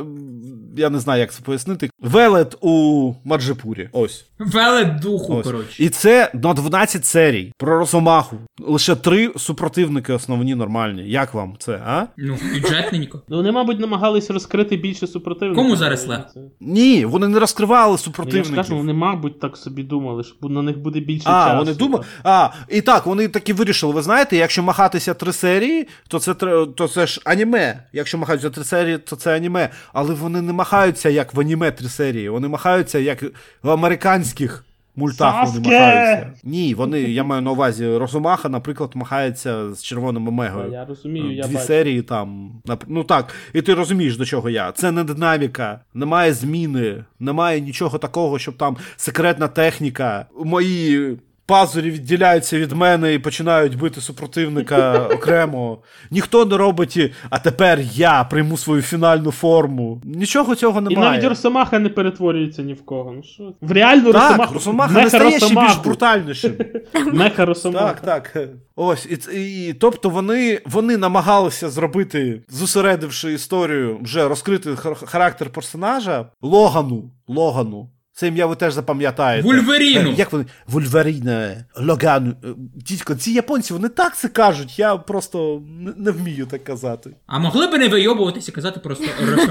[0.77, 1.89] я не знаю, як це пояснити.
[1.99, 3.89] Велет у Маджипурі.
[3.91, 4.25] Ось.
[4.39, 5.45] Велет духу, Ось.
[5.45, 5.83] коротше.
[5.83, 8.37] І це на 12 серій про Росомаху.
[8.59, 11.03] Лише три супротивники основні нормальні.
[11.09, 12.05] Як вам це, а?
[12.17, 13.21] Ну, бюджетненько.
[13.29, 15.63] Ну, вони, мабуть, намагались розкрити більше супротивників.
[15.63, 16.39] Кому зараз легко?
[16.59, 20.61] Ні, вони не розкривали Ну, я ж кажу, вони, мабуть, так собі думали, що на
[20.61, 21.57] них буде більше А, часу.
[21.57, 22.03] вони думали.
[22.23, 23.93] А, і так, вони таки вирішили.
[23.93, 27.83] Ви знаєте, якщо махатися три серії, то це тре- то це ж аніме.
[27.93, 29.69] Якщо махаються три серії, то це аніме.
[29.93, 30.66] Але вони не махаються
[31.09, 32.29] як в аніме три серії.
[32.29, 33.23] Вони махаються як
[33.63, 34.63] в американських
[34.97, 36.33] мультах вони махаються.
[36.43, 40.71] Ні, вони, я маю на увазі, Росомаха, наприклад, махається з червоним омегою.
[40.71, 41.65] Я розумію, я Дві бачу.
[41.65, 42.51] серії там.
[42.87, 44.71] Ну так, і ти розумієш, до чого я.
[44.71, 50.25] Це не динаміка, немає зміни, немає нічого такого, щоб там секретна техніка.
[50.45, 51.17] Мої
[51.47, 55.77] пазурі відділяються від мене і починають бити супротивника окремо.
[56.11, 60.01] Ніхто не робить, і, а тепер я прийму свою фінальну форму.
[60.05, 61.07] Нічого цього немає.
[61.09, 63.11] І навіть Росомаха не перетворюється ні в кого.
[63.15, 63.53] Ну що?
[63.61, 64.53] В реальну так, Росомаху.
[64.53, 66.53] Росомаха не стає ще більш брутальнішим.
[67.13, 67.97] Меха Росомаха.
[68.05, 68.47] Так, так.
[68.75, 76.25] Ось, і, і тобто вони, вони намагалися зробити, зосередивши історію, вже розкрити хар- характер персонажа
[76.41, 77.11] Логану.
[77.27, 77.89] Логану.
[78.17, 79.47] Це ім'я ви теж запам'ятаєте.
[79.47, 80.13] Вульверіну.
[80.17, 80.45] Як вони?
[80.67, 82.33] Вульверіне, Логану.
[82.43, 87.09] Е, Дідько, ці японці, вони так це кажуть, я просто не, не вмію так казати.
[87.27, 89.05] А могли б не вийобуватися, казати просто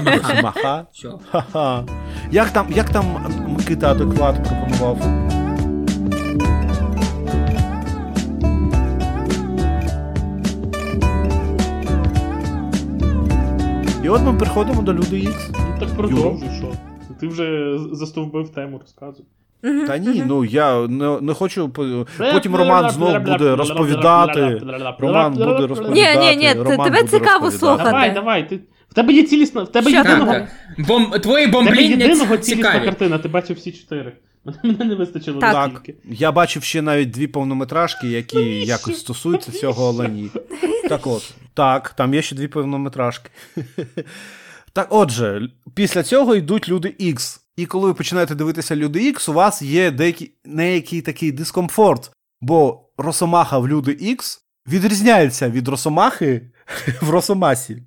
[0.05, 0.85] Росомаха.
[1.31, 1.85] Ха-ха.
[2.31, 3.05] Як там, як там
[3.47, 4.97] Микита адекват пропонував?
[14.03, 15.49] І от ми приходимо до Люди Ікс.
[15.53, 16.86] Ну так продовжуй, що.
[17.19, 19.25] Ти вже застовбив тему, розказуй.
[19.61, 21.69] Та ні, ну я не, не хочу.
[22.33, 24.61] Потім Роман знов буде розповідати.
[24.99, 26.19] Роман буде розповідати.
[26.19, 27.57] Ні, ні, ні, Роман тебе цікаво розповідати.
[27.57, 27.83] слухати.
[27.83, 28.49] Давай, давай.
[28.49, 28.59] Ти...
[28.89, 29.63] В тебе є цілісна.
[29.63, 30.35] В тебе єдиного.
[30.77, 31.11] Бом...
[31.11, 32.85] Твої В тебе єдиного цілісна цікаві.
[32.85, 34.13] картина, ти бачив всі чотири.
[34.45, 35.53] Мене, мене не вистачило Так.
[35.53, 40.29] Так, я бачив ще навіть дві повнометражки, які якось стосуються цього Олені.
[40.89, 43.29] Так от, так, там є ще дві повнометражки.
[44.77, 47.39] Так, отже, після цього йдуть люди X.
[47.55, 52.11] І коли ви починаєте дивитися люди X, у вас є деякий, неякий такий дискомфорт,
[52.41, 56.41] бо Росомаха в люди X відрізняється від Росомахи
[57.01, 57.83] в Росомасі.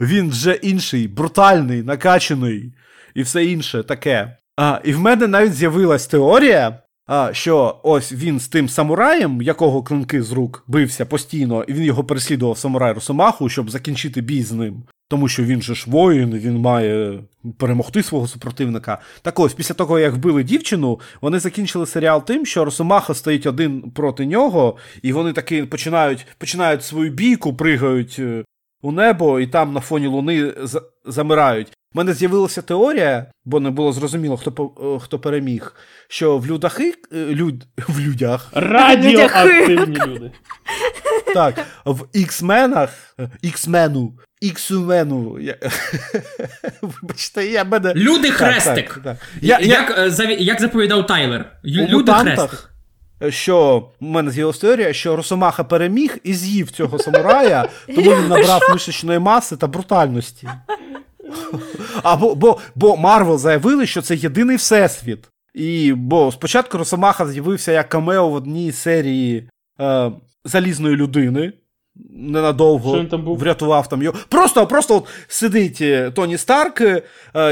[0.00, 2.74] Він вже інший, брутальний, накачаний
[3.14, 4.36] і все інше таке.
[4.56, 9.82] А, і в мене навіть з'явилась теорія, а, що ось він з тим самураєм, якого
[9.82, 14.52] клинки з рук бився постійно, і він його переслідував самурай Росомаху, щоб закінчити бій з
[14.52, 14.82] ним.
[15.10, 17.20] Тому що він же ж воїн, він має
[17.58, 18.98] перемогти свого супротивника.
[19.22, 23.90] Так ось, після того, як вбили дівчину, вони закінчили серіал тим, що Росомаха стоїть один
[23.90, 28.44] проти нього, і вони таки починають, починають свою бійку, пригають е,
[28.82, 30.54] у небо, і там на фоні луни
[31.04, 31.72] замирають.
[31.94, 35.74] У мене з'явилася теорія, бо не було зрозуміло, хто е, хто переміг,
[36.08, 40.30] що в людахи, е, люд, в людях, Радіоактивні люди.
[41.34, 45.38] так, в Іксменах, Іксмену, Іксумену.
[45.40, 45.54] Я...
[46.82, 47.94] Вибачте, я мене.
[47.94, 48.94] Люди хрестик.
[48.94, 49.16] так, так.
[49.40, 49.66] Я, я...
[49.66, 51.52] Як, е, як заповідав Тайлер?
[51.64, 52.70] Люди хрестик.
[53.28, 58.62] Що в мене з'явилася теорія, що Росомаха переміг і з'їв цього самурая, тому він набрав
[58.72, 60.48] мишечної маси та брутальності.
[62.02, 65.28] А бо, бо, бо Марвел заявили, що це єдиний всесвіт.
[65.54, 69.48] І бо спочатку Росомаха з'явився як камео в одній серії
[69.80, 70.12] е,
[70.44, 71.52] залізної людини.
[72.10, 73.38] Ненадовго Що він там був?
[73.38, 74.18] врятував там його.
[74.28, 77.02] Просто, просто от сидить е, Тоні Старк, е,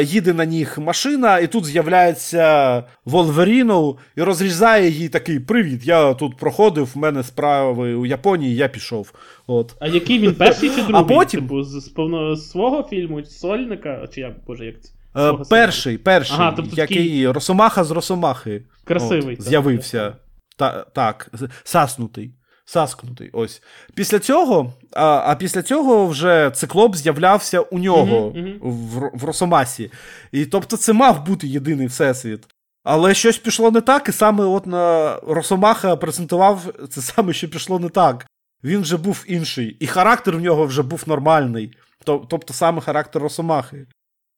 [0.02, 6.36] їде на них машина, і тут з'являється Волверіно і розрізає їй такий: Привіт, я тут
[6.36, 9.12] проходив, в мене справи у Японії, я пішов.
[9.46, 9.74] От.
[9.80, 11.16] А який він перший чи другий?
[11.16, 14.90] потім- Типу, з, з повно свого фільму, сольника, чи як, боже, як це?
[15.16, 18.62] Е, Свого перший, перший, Ага, тобто який такий- Росомаха з Росомахи.
[18.84, 20.16] Красивий, От, з'явився.
[20.58, 21.30] Та, так,
[21.64, 22.34] саснутий.
[22.68, 23.30] Саскнутий.
[23.32, 23.62] Ось.
[23.94, 28.58] Після цього, а, а після цього вже циклоп з'являвся у нього Мгм, мгм.
[28.60, 29.90] В, в Росомасі.
[30.32, 32.46] І тобто це мав бути єдиний всесвіт.
[32.84, 37.78] Але щось пішло не так, і саме от на Росомаха презентував це саме, що пішло
[37.78, 38.26] не так.
[38.64, 41.72] Він вже був інший, і характер в нього вже був нормальний.
[42.04, 43.86] Тобто саме характер Росомахи.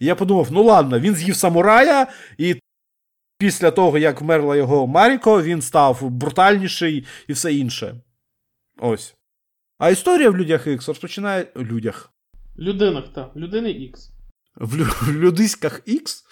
[0.00, 2.06] І я подумав: ну ладно, він з'їв самурая,
[2.38, 2.56] і
[3.38, 7.94] після того, як вмерла його Маріко, він став брутальніший і все інше.
[8.78, 9.14] Ось.
[9.78, 11.46] А історія в людях Ікс розпочинає.
[11.54, 12.10] в людях.
[12.58, 13.36] Людинах, так.
[13.36, 14.10] Людини Ікс.
[14.56, 16.24] В, лю- в людиськах Ікс.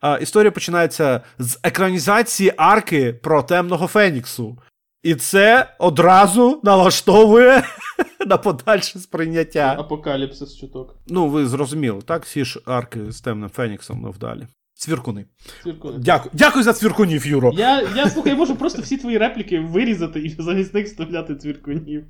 [0.00, 4.58] А, історія починається з екранізації арки про темного Феніксу.
[5.02, 7.62] І це одразу налаштовує
[8.26, 9.76] на подальше сприйняття.
[9.78, 10.96] Апокаліпсис чуток.
[11.06, 12.24] Ну, ви зрозуміли, так?
[12.24, 14.46] Всі ж арки з темним Феніксом невдалі.
[14.84, 15.24] Цвіркуни.
[15.62, 15.98] Цвіркуни.
[15.98, 16.30] Дякую.
[16.34, 17.52] Дякую за цвіркунів, Юро.
[17.54, 22.04] Я, я слухай, я можу просто всі твої репліки вирізати і замість них вставляти цвіркунів.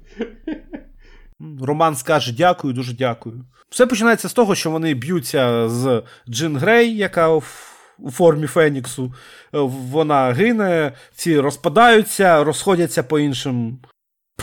[1.63, 3.45] Роман скаже дякую, дуже дякую.
[3.71, 7.67] Все починається з того, що вони б'ються з Джин Грей, яка в-
[7.99, 9.15] у формі Феніксу.
[9.53, 13.79] Вона гине, ці розпадаються, розходяться по іншим.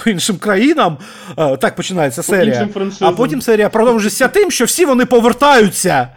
[0.03, 0.97] По іншим країнам.
[1.37, 2.53] Е, Так починається серія.
[3.01, 6.07] А потім серія продовжується тим, що всі вони повертаються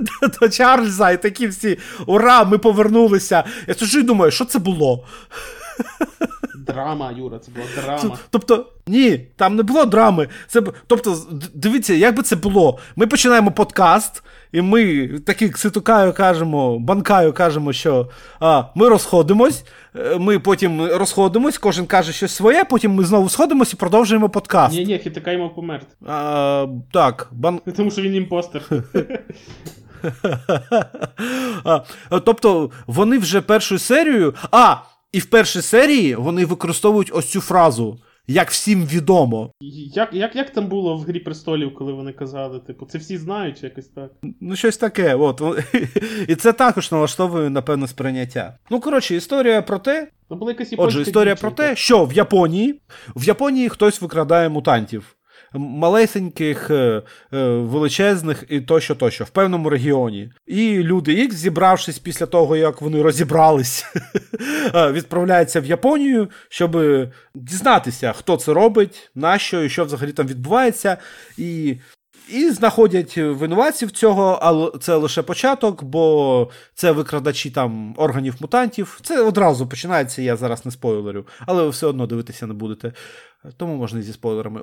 [0.00, 3.44] до- до Чарльза, і такі всі ура, ми повернулися.
[3.66, 5.04] Я сижу і думаю, що це було?
[6.66, 8.18] Драма, Юра, це була драма.
[8.30, 10.28] Тобто, ні, там не було драми.
[10.46, 11.16] Це тобто,
[11.54, 12.78] дивіться, як би це було.
[12.96, 18.08] Ми починаємо подкаст, і ми такі кситукаю кажемо, банкаю кажемо, що
[18.40, 19.64] а, ми розходимось.
[19.96, 24.74] е, Ми потім розходимось, кожен каже щось своє, потім ми знову сходимось і продовжуємо подкаст.
[24.74, 25.86] Ні, ні, Хітакай мав померти.
[26.06, 27.60] А, так, бан...
[27.76, 28.62] Тому що він impostor.
[32.24, 34.34] Тобто вони вже першою серією.
[34.50, 34.76] А,
[35.16, 39.52] і в першій серії вони використовують ось цю фразу, як всім відомо.
[39.94, 43.60] Як, як, як там було в Грі престолів, коли вони казали, типу, це всі знають,
[43.60, 44.10] чи якось так.
[44.40, 45.14] Ну, щось таке.
[45.14, 45.42] От.
[46.28, 48.58] І це також налаштовує, напевно, сприйняття.
[48.70, 50.08] Ну, коротше, історія про те.
[50.28, 52.80] Це була якась Отже, історія про те, що в Японії
[53.16, 55.15] в Японії хтось викрадає мутантів.
[55.58, 57.02] Малесеньких, е, е,
[57.48, 60.30] величезних і тощо, тощо, в певному регіоні.
[60.46, 63.86] І люди їх, зібравшись після того, як вони розібрались,
[64.74, 66.76] е, відправляються в Японію, щоб
[67.34, 70.96] дізнатися, хто це робить, нащо і що взагалі там відбувається.
[71.38, 71.76] І
[72.28, 79.00] і знаходять винуватців цього, але це лише початок, бо це викрадачі там органів мутантів.
[79.02, 82.92] Це одразу починається, я зараз не спойлерю, але ви все одно дивитися не будете.
[83.56, 84.60] Тому можна і зі спойлерами.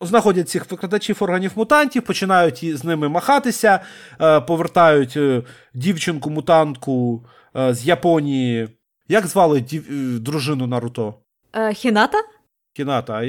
[0.00, 3.80] Знаходять цих викрадачів органів мутантів, починають з ними махатися,
[4.20, 5.42] е, повертають е,
[5.74, 7.24] дівчинку-мутантку
[7.56, 8.68] е, з Японії.
[9.08, 9.84] Як звали дів...
[10.22, 11.14] дружину Наруто?
[11.72, 12.18] Хіната?
[12.76, 13.22] Хіната.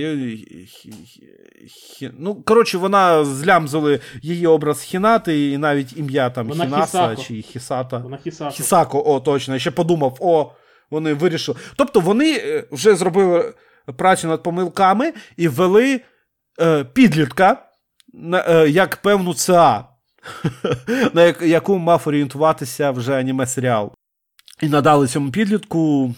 [2.19, 7.21] Ну, коротше, вона злямзали її образ Хінати, і навіть ім'я там Вона Хінаса Хісако.
[7.21, 7.97] чи Хісата.
[7.97, 8.51] Вона Хісако.
[8.51, 9.53] Хісако, о, точно.
[9.53, 10.51] Я ще подумав, о,
[10.89, 11.57] вони вирішили.
[11.75, 13.53] Тобто вони е, вже зробили
[13.97, 16.01] працю над помилками і ввели
[16.61, 17.65] е, підлітка
[18.13, 19.85] на, е, як певну ЦА,
[21.13, 23.91] на яку мав орієнтуватися вже аніме-серіал.
[24.61, 26.13] І надали цьому підлітку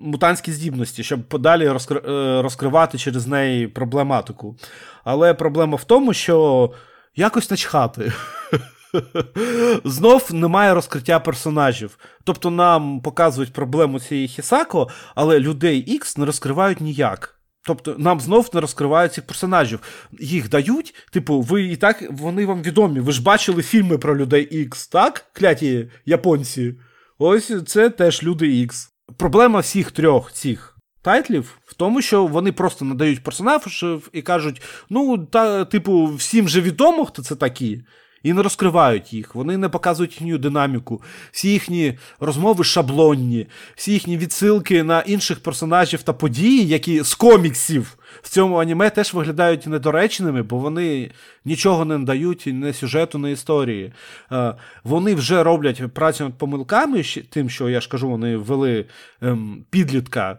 [0.00, 4.56] мутантські здібності, щоб подалі розкри- е, розкривати через неї проблематику.
[5.04, 6.70] Але проблема в тому, що
[7.16, 8.12] якось начхати.
[9.84, 11.98] Знов немає розкриття персонажів.
[12.24, 17.38] Тобто нам показують проблему цієї Хісако, але людей X не розкривають ніяк.
[17.66, 19.80] Тобто нам знов не розкривають цих персонажів.
[20.20, 23.00] Їх дають, типу, ви і так вони вам відомі.
[23.00, 25.26] Ви ж бачили фільми про людей X, так?
[25.32, 26.74] Кляті японці.
[27.18, 28.88] Ось це теж люди X.
[29.18, 35.18] Проблема всіх трьох цих тайтлів в тому, що вони просто надають персонажів і кажуть: ну,
[35.18, 37.82] та, типу, всім же відомо, хто це такі.
[38.22, 41.02] І не розкривають їх, вони не показують їхню динаміку,
[41.32, 47.98] всі їхні розмови шаблонні, всі їхні відсилки на інших персонажів та події, які з коміксів
[48.22, 51.10] в цьому аніме теж виглядають недоречними, бо вони
[51.44, 53.92] нічого не надають ні сюжету, ні історії.
[54.32, 54.54] Е,
[54.84, 58.86] Вони вже роблять працю над помилками, тим, що я ж кажу, вони ввели
[59.22, 60.38] ем, підлітка.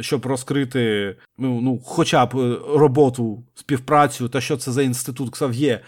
[0.00, 5.80] Щоб розкрити ну, ну, хоча б е, роботу, співпрацю та що це за інститут Ксав'є.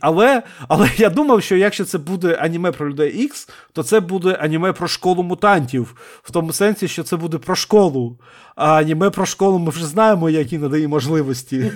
[0.00, 4.32] Але, але я думав, що якщо це буде аніме про людей X, то це буде
[4.32, 8.18] аніме про школу мутантів, в тому сенсі, що це буде про школу.
[8.56, 11.72] А аніме про школу ми вже знаємо, які надає можливості.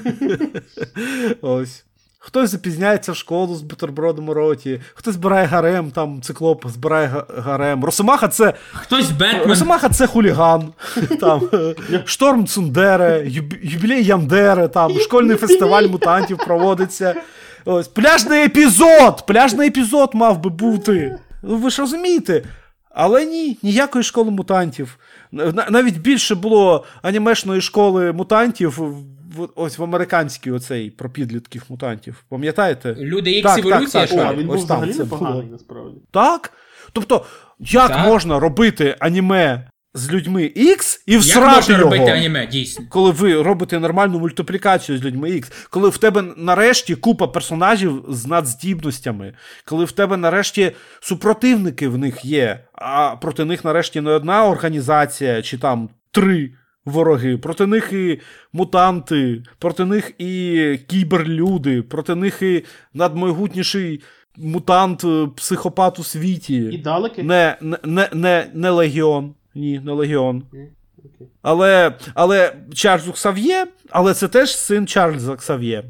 [1.41, 1.85] Ось.
[2.25, 7.85] Хтось запізняється в школу з бутербродом у роті, хтось збирає гарем, там циклоп збирає гарем.
[7.85, 9.49] Росомаха це Хтось Бетмен.
[9.49, 10.73] Росомаха це хуліган.
[11.21, 11.41] Там,
[12.05, 17.15] Шторм Цундере, юб- юбілей Яндере, там, школьний фестиваль мутантів проводиться.
[17.65, 19.27] Ось, пляжний епізод!
[19.27, 21.19] Пляжний епізод мав би бути.
[21.43, 22.43] Ну, ви ж розумієте?
[22.91, 24.99] Але ні, ніякої школи мутантів.
[25.71, 28.81] Навіть більше було анімешної школи мутантів
[29.55, 32.25] ось в американській оцей про підлітків мутантів.
[32.29, 32.95] Пам'ятаєте?
[32.99, 34.19] Люди Ікс Так, так, еволюція, так, що?
[34.19, 34.37] О, так.
[34.39, 35.53] він ось був там взагалі це непоганий, було.
[35.53, 35.99] насправді.
[36.11, 36.53] Так?
[36.93, 37.25] Тобто,
[37.61, 38.07] як Так.
[38.07, 41.91] можна робити аніме з людьми X і Як всрати можна його?
[41.91, 42.85] робити аніме, дійсно?
[42.91, 48.27] Коли ви робите нормальну мультиплікацію з людьми X, коли в тебе нарешті купа персонажів з
[48.27, 54.45] надздібностями, коли в тебе нарешті супротивники в них є, а проти них нарешті не одна
[54.47, 56.51] організація чи там три
[56.85, 58.21] вороги, проти них і
[58.53, 62.65] мутанти, проти них і кіберлюди, проти них і
[62.95, 64.01] надмогутніший
[64.37, 66.57] мутант, е, психопат у світі.
[66.57, 67.23] І далеки?
[67.23, 69.35] Не, не, не, не, не легіон.
[69.55, 70.43] Ні, не легіон.
[71.43, 75.85] Але, але Чарльзу Ксав'є, але це теж син Чарльза Ксав'є.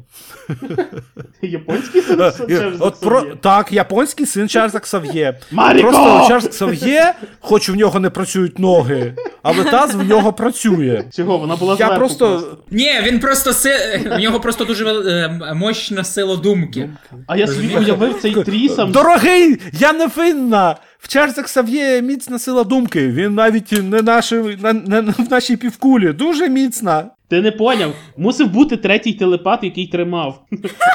[1.41, 3.35] Японський син Е, Чарльза От про, Ксав'є?
[3.41, 5.39] так, японський син Чарльза Ксав'є.
[5.51, 5.87] Маріко!
[5.91, 11.03] Просто Чарльз Ксав'є, хоч в нього не працюють ноги, але таз в нього працює.
[11.15, 11.37] Чого?
[11.37, 12.57] Вона була Я зверху просто.
[12.71, 13.69] Ні, він просто си...
[14.05, 16.89] в нього просто дуже вел- е, мощна сила думки.
[17.27, 18.91] А я собі уявив цей трісам.
[18.91, 20.75] Дорогий, я не винна!
[21.03, 23.07] В Чарльза Ксав'є міцна сила думки.
[23.07, 26.13] Він навіть не, наші, не, не в нашій півкулі.
[26.13, 27.05] Дуже міцна.
[27.29, 27.93] Ти не поняв.
[28.17, 30.43] Мусив бути третій телепат, який тримав.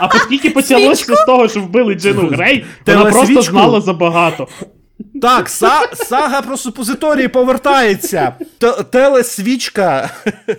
[0.00, 4.48] А оскільки почалося з того, що вбили Джину Грей, вона просто знала забагато.
[5.22, 8.34] Так, са, сага про супозиторії повертається.
[8.58, 10.10] Т- телесвічка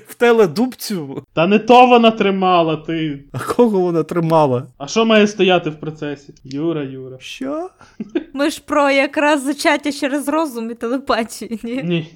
[0.07, 1.23] в теледубцю.
[1.33, 3.19] Та не то вона тримала, ти.
[3.31, 4.63] А кого вона тримала?
[4.77, 6.33] А що має стояти в процесі?
[6.43, 7.17] Юра, Юра.
[7.19, 7.69] Що?
[8.33, 11.81] Ми ж про якраз зачаття через розум і телепатію, ні?
[11.83, 12.09] Ні,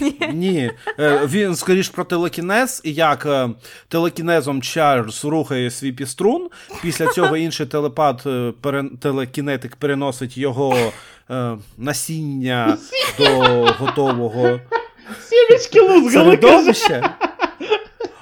[0.00, 0.14] ні.
[0.32, 3.48] Ні, е, він скоріш про телекінез, і як е,
[3.88, 6.48] телекінезом Чарльз рухає свій піструн.
[6.82, 10.92] Після цього інший телепат, е, пере- телекінетик переносить його
[11.32, 12.76] е, насіння
[13.18, 13.26] до
[13.78, 14.60] готового
[15.20, 17.14] Сімечки лузгали, середовища.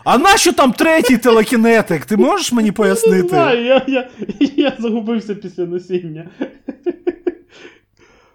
[0.05, 2.05] А нащо там третій телекінетик?
[2.05, 3.29] Ти можеш мені Не пояснити?
[3.29, 4.09] знаю, я, я,
[4.57, 6.31] я загубився після насіння.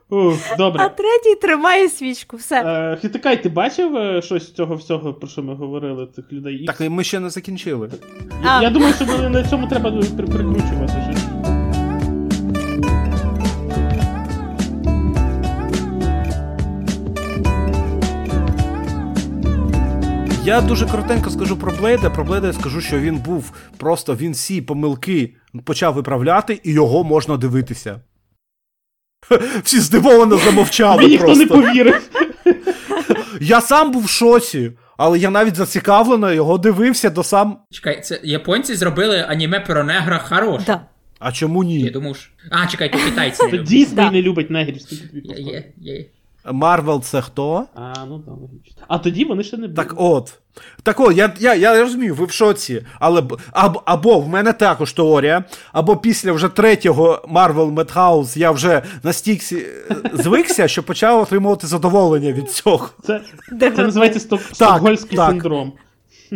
[0.10, 2.38] Ух, А третій тримає свічку.
[2.38, 2.62] Все.
[2.66, 6.66] Е, Хитикай, ти бачив е, щось з цього всього, про що ми говорили, цих людей?
[6.68, 7.90] Так і ми ще не закінчили.
[8.44, 8.62] Я, А.
[8.64, 11.55] я думаю, що на, на цьому треба при- прикручувати щось.
[20.46, 22.10] Я дуже коротенько скажу про Блейда.
[22.10, 27.04] Про Блейда я скажу, що він був просто він всі помилки почав виправляти, і його
[27.04, 28.02] можна дивитися.
[29.64, 31.02] Всі здивовано замовчали.
[31.02, 32.10] Мені ніхто не повірив.
[33.42, 37.58] Я сам був в шоці, але я навіть зацікавлено його дивився до сам.
[37.72, 40.66] Чекай, це японці зробили аніме про негра хороше.
[40.68, 40.82] Да.
[41.20, 41.90] А чому Я ні?
[41.90, 42.32] думав, що...
[42.52, 43.94] А, чекай, то китайці не люблять.
[43.94, 44.12] Да.
[44.12, 44.82] не любить негрів.
[46.52, 47.66] Марвел це хто?
[47.76, 48.84] А, ну так, логічно.
[48.88, 49.76] А тоді вони ще не були.
[49.76, 50.34] Так от.
[50.84, 54.94] Так от, я, я, я розумію, ви в шоці, але або, або в мене також
[54.94, 55.44] теорія,
[55.74, 62.32] або після вже третього Marvel Madhouse я вже настільки е, звикся, що почав отримувати задоволення
[62.32, 62.90] від цього.
[63.04, 63.22] Це,
[63.60, 65.30] це називається сток, Так, стокгольмський так.
[65.30, 65.74] синдром.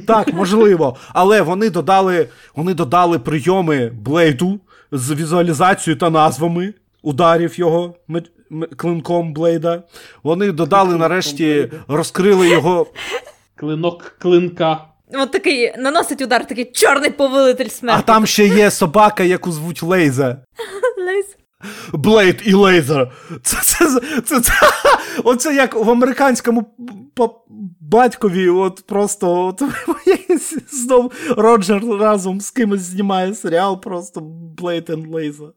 [0.08, 0.98] Так, можливо.
[1.14, 4.60] Але вони додали, вони додали прийоми Блейду
[4.92, 7.96] з візуалізацією та назвами ударів його
[8.78, 9.84] клинком Блейда.
[10.24, 11.78] Вони додали нарешті, Блейда.
[11.88, 12.88] розкрили його.
[13.56, 14.86] Клинок клинка.
[15.14, 18.00] От такий наносить удар, такий чорний повелитель смерті.
[18.00, 20.38] А там ще є собака, яку звуть Лейза.
[20.98, 21.38] Лесь.
[21.94, 23.12] Блейд і Лейзер.
[23.44, 24.54] Це, це, це, це, це,
[25.24, 26.76] оце як в американському
[27.80, 29.62] батькові, от просто от,
[30.72, 34.22] знов Роджер разом з кимось знімає серіал, просто
[34.58, 35.50] Блейд і Лейзер.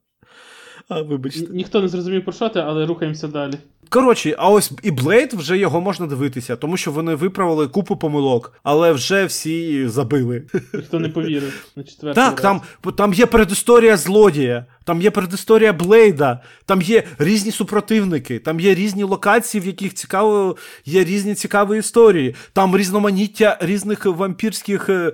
[0.88, 1.40] А, вибачте.
[1.40, 3.54] Ні- Ніхто не зрозумів про що ти, але рухаємося далі.
[3.92, 8.52] Коротше, а ось і Блейд вже його можна дивитися, тому що вони виправили купу помилок,
[8.62, 10.42] але вже всі забили.
[10.74, 12.42] Ніхто не повірив на четвертий Так, раз.
[12.42, 12.60] там,
[12.96, 19.02] там є передісторія злодія, там є передісторія Блейда, там є різні супротивники, там є різні
[19.02, 25.12] локації, в яких цікаво, є різні цікаві історії, там різноманіття різних вампірських е,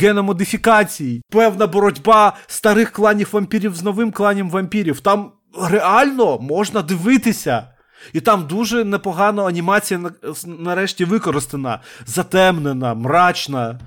[0.00, 5.00] геномодифікацій, певна боротьба старих кланів вампірів з новим кланем вампірів.
[5.00, 5.32] Там
[5.70, 7.73] реально можна дивитися.
[8.12, 10.00] І там дуже непогано анімація
[10.46, 13.80] нарешті використана, затемнена, мрачна.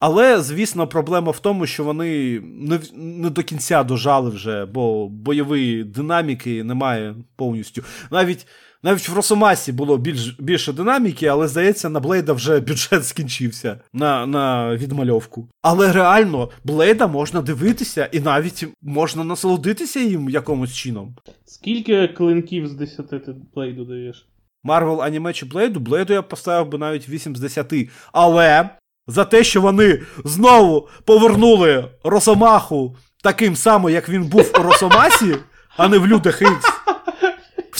[0.00, 5.84] Але, звісно, проблема в тому, що вони не, не до кінця дожали вже, бо бойової
[5.84, 7.82] динаміки немає повністю.
[8.10, 8.46] Навіть,
[8.82, 14.26] навіть в Росомасі було більш, більше динаміки, але здається, на Блейда вже бюджет скінчився на,
[14.26, 15.48] на відмальовку.
[15.62, 21.16] Але реально, Блейда можна дивитися і навіть можна насолодитися їм якомусь чином.
[21.44, 24.26] Скільки клинків з 10 ти Блейду даєш?
[24.64, 27.72] Марвел аніме чи Блейду, Блейду я поставив би навіть 8 з 10.
[28.12, 28.68] Але
[29.06, 35.36] за те, що вони знову повернули Росомаху таким самим, як він був у Росомасі,
[35.76, 36.66] а не в Лютих Ікс.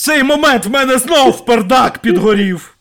[0.01, 2.77] Цей момент в мене знов пердак підгорів.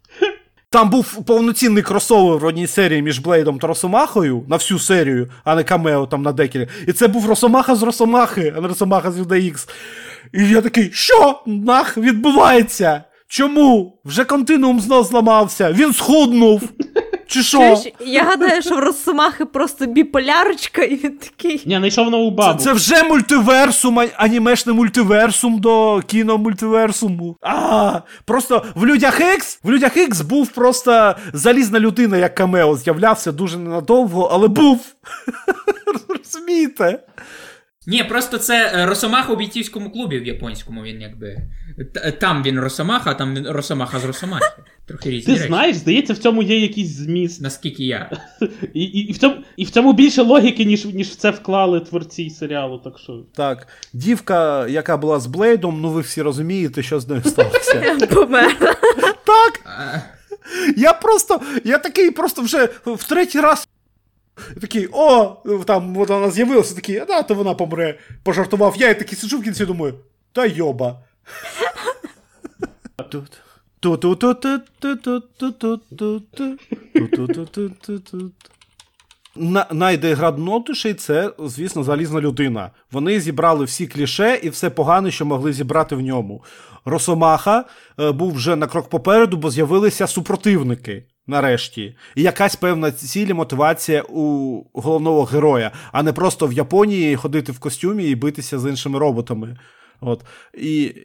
[0.70, 5.56] Там був повноцінний кросовер в одній серії між Блейдом та Росомахою на всю серію, а
[5.56, 6.72] не камео там на декілька.
[6.88, 9.70] І це був Росомаха з Росомахи, а не Росомаха з UDX.
[10.34, 13.04] І я такий, що нах відбувається?
[13.28, 14.00] Чому?
[14.06, 16.62] Вже континуум знов зламався, він схуднув.
[17.32, 17.82] Чи що?
[18.00, 21.62] Я гадаю, що в Росомахи просто біполярочка, і він такий.
[21.66, 22.60] Ні, знайшов нову Це, бабу.
[22.64, 27.38] це вже мультиверсум, а- анімешний мультиверсум до кіномультиверсуму.
[27.42, 33.32] А, просто в людях Ікс, в людях Ікс був просто залізна людина, як камео, з'являвся
[33.32, 34.80] дуже ненадовго, але був.
[36.10, 37.00] Розумієте?
[37.88, 40.84] Ні, просто це е, Росомаха у бійцівському клубі в японському.
[40.84, 41.38] Він якби.
[42.20, 44.46] Там він Росомаха, а там він Росомаха з Росомахи.
[44.86, 45.48] Трохи різні Ти речі.
[45.48, 47.42] знаєш, здається, в цьому є якийсь зміст.
[47.42, 48.12] Наскільки я.
[48.74, 51.80] І, і, і, в цьому, і в цьому більше логіки, ніж, ніж в це вклали
[51.80, 52.78] творці серіалу.
[52.84, 53.24] Так що.
[53.36, 57.98] Так, дівка, яка була з Блейдом, ну ви всі розумієте, що з нею сталося.
[58.14, 58.76] Померла.
[59.26, 59.62] Так,
[60.78, 63.69] я просто, я такий просто вже в третій раз.
[64.58, 68.76] І такий, о, ну, там вона з'явилася, такий, а да, то вона помре, пожартував.
[68.78, 69.94] Я і такий сиджу в кінці думаю,
[70.34, 71.00] та йоба.
[73.10, 73.42] Тут.
[79.72, 82.72] Найдеграднотиший це, звісно, залізна людина.
[82.92, 86.44] Вони зібрали всі кліше і все погане, що могли зібрати в ньому.
[86.86, 87.66] Росомаха
[87.98, 91.06] був вже на крок попереду, бо з'явилися супротивники.
[91.30, 97.16] Нарешті, і якась певна ціль і мотивація у головного героя, а не просто в Японії
[97.16, 99.58] ходити в костюмі і битися з іншими роботами.
[100.02, 100.24] От.
[100.54, 100.96] І,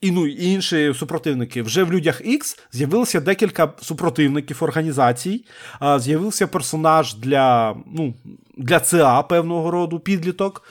[0.00, 1.62] і, ну, і інші супротивники.
[1.62, 5.44] Вже в людях X з'явилося декілька супротивників організацій.
[5.98, 8.14] З'явився персонаж для, ну,
[8.56, 10.62] для ЦА певного роду підліток.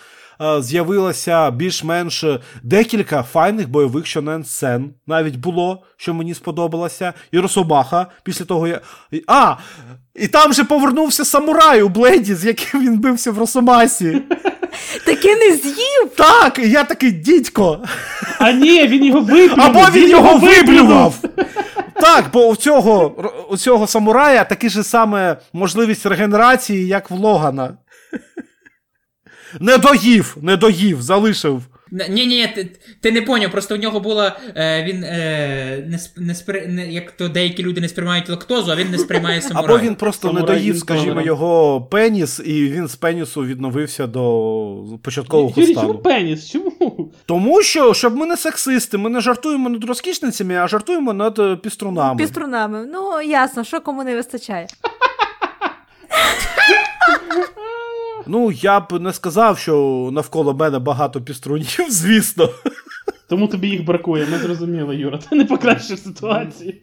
[0.43, 2.25] А, з'явилося більш-менш
[2.63, 4.89] декілька файних бойових щонен сцен.
[5.07, 7.13] Навіть було, що мені сподобалося.
[7.31, 8.81] І Росомаха після того я.
[9.27, 9.55] А!
[10.15, 14.21] І там же повернувся самурай у Блейді, з яким він бився в Росомасі.
[15.05, 16.09] Таки не з'їв.
[16.17, 17.79] Так, і я такий дідько.
[18.39, 19.65] А ні, він його виплюнув!
[19.65, 20.53] Або він його виплюнув!
[20.57, 21.15] виплював.
[21.93, 23.15] Так, бо у цього,
[23.49, 27.73] у цього самурая такі ж саме можливість регенерації, як в Логана.
[29.59, 31.61] Не доїв, не доїв, залишив.
[32.09, 32.69] Ні, ні, ти,
[33.01, 34.39] ти не поняв, просто в нього була.
[34.55, 38.71] Е, він е, не, сп- не, спри, не як то деякі люди не сприймають лактозу,
[38.71, 39.75] а він не сприймає самурая.
[39.75, 45.61] Або він просто не доїв, скажімо, його пеніс, і він з пенісу відновився до початкового
[45.61, 46.49] Юрій, чому пеніс?
[46.49, 47.11] Чому?
[47.25, 51.55] Тому що, щоб ми не сексисти, ми не жартуємо над розкішницями, а жартуємо над е,
[51.55, 52.17] піструнами.
[52.19, 52.87] Піструнами.
[52.93, 54.67] Ну, ясно, що кому не вистачає.
[58.31, 62.49] Ну, я б не сказав, що навколо мене багато піструнів, звісно.
[63.29, 65.17] Тому тобі їх бракує, ми зрозуміли, Юра.
[65.17, 66.73] Ти не покращиш ситуацію.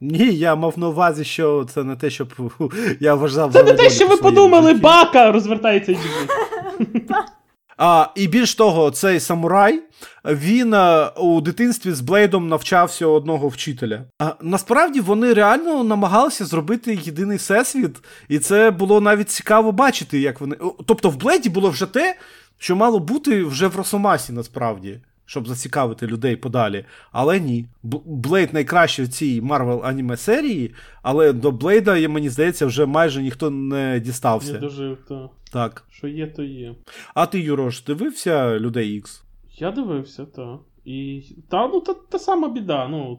[0.00, 2.32] Ні, я мав на увазі, що це не те, щоб
[3.00, 5.32] я вважав Це не те, що ви подумали, бака!
[5.32, 7.10] Розвертається і біжить.
[7.78, 9.82] А, і більш того, цей самурай
[10.24, 14.04] він а, у дитинстві з Блейдом навчався одного вчителя.
[14.18, 17.96] А насправді вони реально намагалися зробити єдиний всесвіт,
[18.28, 20.56] і це було навіть цікаво бачити, як вони.
[20.86, 22.16] Тобто в Блейді було вже те,
[22.58, 25.00] що мало бути вже в Росомасі, насправді.
[25.28, 26.84] Щоб зацікавити людей подалі.
[27.12, 27.66] Але ні.
[27.82, 33.50] Блейд найкращий в цій Марвел аніме серії, але до Блейда, мені здається, вже майже ніхто
[33.50, 34.52] не дістався.
[34.52, 35.30] Я дожив, то.
[35.52, 35.84] Так.
[35.90, 36.74] Що є, то є.
[37.14, 39.24] А ти, Юрош, дивився людей Ікс?
[39.58, 40.58] Я дивився, та.
[40.84, 41.22] І.
[41.48, 42.88] Та, ну, та, та сама біда.
[42.88, 43.18] Ну,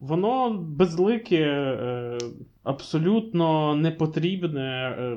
[0.00, 2.18] воно безлике, е,
[2.62, 4.96] абсолютно непотрібне.
[4.98, 5.16] Е,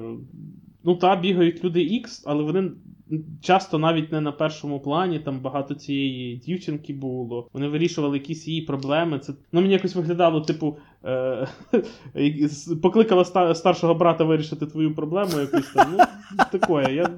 [0.84, 2.72] ну, та, бігають люди X, але вони
[3.42, 7.48] часто навіть не на першому плані, там багато цієї дівчинки було.
[7.54, 9.20] Вони вирішували якісь її проблеми.
[9.20, 11.48] Це, ну, мені якось виглядало, типу, е,
[12.82, 15.96] покликала ста- старшого брата вирішити твою проблему якусь там.
[15.98, 16.04] Ну,
[16.52, 16.94] таке.
[16.94, 17.10] Я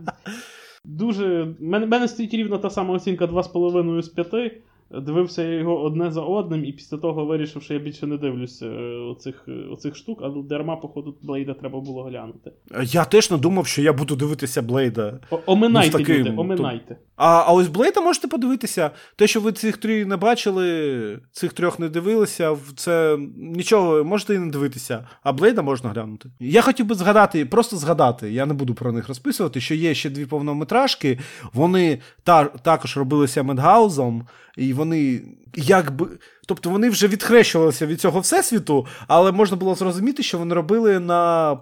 [0.86, 1.56] дуже.
[1.60, 4.52] Мене, мене стоїть рівно та сама оцінка 2,5 з 5.
[4.92, 8.66] Дивився я його одне за одним, і після того вирішив, що я більше не дивлюся
[8.66, 12.52] е, оцих, е, оцих штук, але дарма, походу, Блейда треба було глянути.
[12.84, 15.20] Я теж не думав, що я буду дивитися Блейда.
[15.32, 16.98] О- оминайте, Ну, таким, люди, оминайте.
[17.16, 18.92] А, а ось Блейда можете подивитися.
[19.16, 24.40] Те, що ви цих три не бачили, цих трьох не дивилися, це нічого, можете і
[24.40, 25.08] не дивитися.
[25.24, 26.30] А Блейда можна глянути.
[26.40, 30.10] Я хотів би згадати, просто згадати, я не буду про них розписувати, що є ще
[30.10, 31.20] дві повнометражки.
[31.54, 34.28] Вони та, також робилися Медгаузом,
[34.58, 35.22] і вони
[35.56, 36.08] якби.
[36.48, 41.58] Тобто вони вже відхрещувалися від цього всесвіту, але можна було зрозуміти, що вони робили на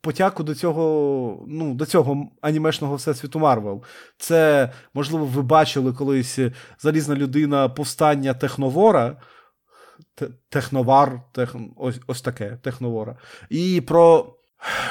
[0.00, 3.82] потяку до цього, ну, до цього анімешного всесвіту Марвел.
[4.18, 6.38] Це, можливо, ви бачили колись
[6.78, 9.16] залізна людина повстання Техновора.
[10.48, 11.56] Техновар, тех...
[11.76, 13.16] ось, ось таке, Техновора.
[13.50, 14.34] І про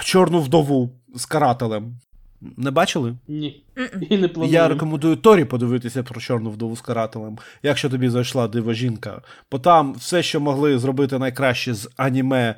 [0.01, 1.99] Чорну вдову з карателем.
[2.41, 3.15] Не бачили?
[3.27, 3.63] Ні.
[4.09, 4.53] І не планую.
[4.53, 9.21] Я рекомендую Торі подивитися про чорну вдову з карателем, якщо тобі зайшла дива жінка.
[9.51, 12.55] Бо там все, що могли зробити найкраще з аніме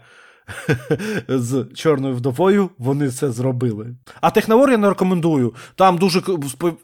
[1.28, 3.96] з чорною вдовою, вони це зробили.
[4.22, 5.54] А Технавор я не рекомендую.
[5.76, 6.22] Там дуже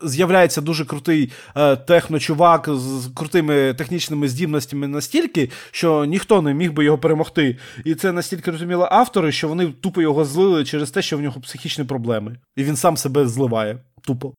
[0.04, 6.86] з'являється дуже крутий е, техночувак з крутими технічними здібностями настільки, що ніхто не міг би
[6.86, 7.58] його перемогти.
[7.86, 11.42] І це настільки розуміли автори, що вони тупо його злили через те, що в нього
[11.42, 12.38] психічні проблеми.
[12.56, 13.80] І він сам себе зливає.
[14.02, 14.34] Тупо.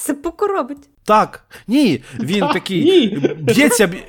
[0.00, 0.88] Сипуку робить.
[1.04, 3.06] Так, ні, він Так, такий ні.
[3.40, 3.86] б'ється.
[3.86, 4.04] б'є-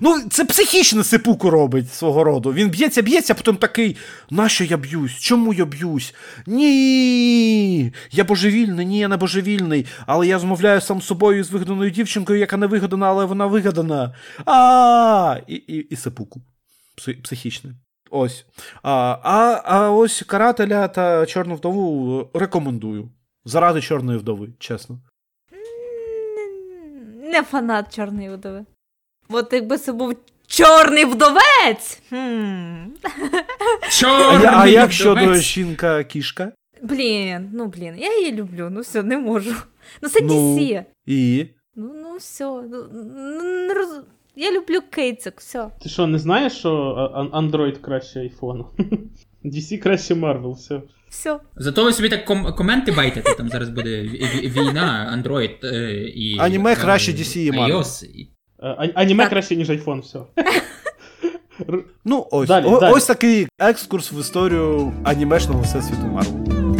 [0.00, 2.52] Ну, це психічно сипуку робить свого роду.
[2.52, 3.96] Він б'ється, б'ється, а потім такий:
[4.30, 5.12] нащо я б'юсь?
[5.18, 6.14] Чому я б'юсь?
[6.46, 7.92] Ні.
[8.10, 9.86] Я божевільний, ні, я не божевільний.
[10.06, 14.14] Але я змовляю сам з собою з вигаданою дівчинкою, яка не вигадана, але вона вигадана.
[14.46, 16.40] А і, і, і сипуку.
[16.98, 17.70] Пси- Психічне.
[18.10, 18.44] Ось.
[18.82, 23.08] А, а, а ось карателя та чорну вдову рекомендую.
[23.44, 25.00] Заради чорної вдови, чесно.
[27.32, 28.64] Не фанат чорної вдови.
[29.28, 30.14] От якби це був
[30.46, 32.02] чорний вдовець.
[32.08, 32.86] Хм.
[33.90, 35.40] Чорний я- а як щодо вдовець.
[35.42, 36.52] жінка-кішка?
[36.82, 39.54] Блін, ну блін, я її люблю, ну все, не можу.
[40.02, 40.56] Ну це Ну.
[40.56, 40.84] DC.
[41.06, 41.46] І.
[41.74, 42.44] Ну, ну все.
[42.44, 43.88] Ну, ну, не роз...
[44.36, 45.70] Я люблю кейцик, все.
[45.82, 46.70] Ти що, не знаєш, що
[47.34, 48.66] Android краще айфону?
[49.44, 50.82] DC краще Marvel, все.
[51.10, 51.38] Все.
[51.56, 55.92] Зато ви собі так ком- коменти байтите, там зараз буде ві- ві- війна, Android е,
[56.14, 56.38] і.
[56.38, 57.72] Аніме е, краще DC і Marvel.
[57.78, 58.04] iOS.
[58.04, 58.28] і-
[58.62, 59.30] А- а- Аніме Так.
[59.30, 60.18] краще, ніж айфон, все.
[62.04, 62.48] Ну, ось.
[62.48, 62.94] Далі, О- далі.
[62.94, 66.70] ось такий екскурс в історію анімешного всесвіту Марвел.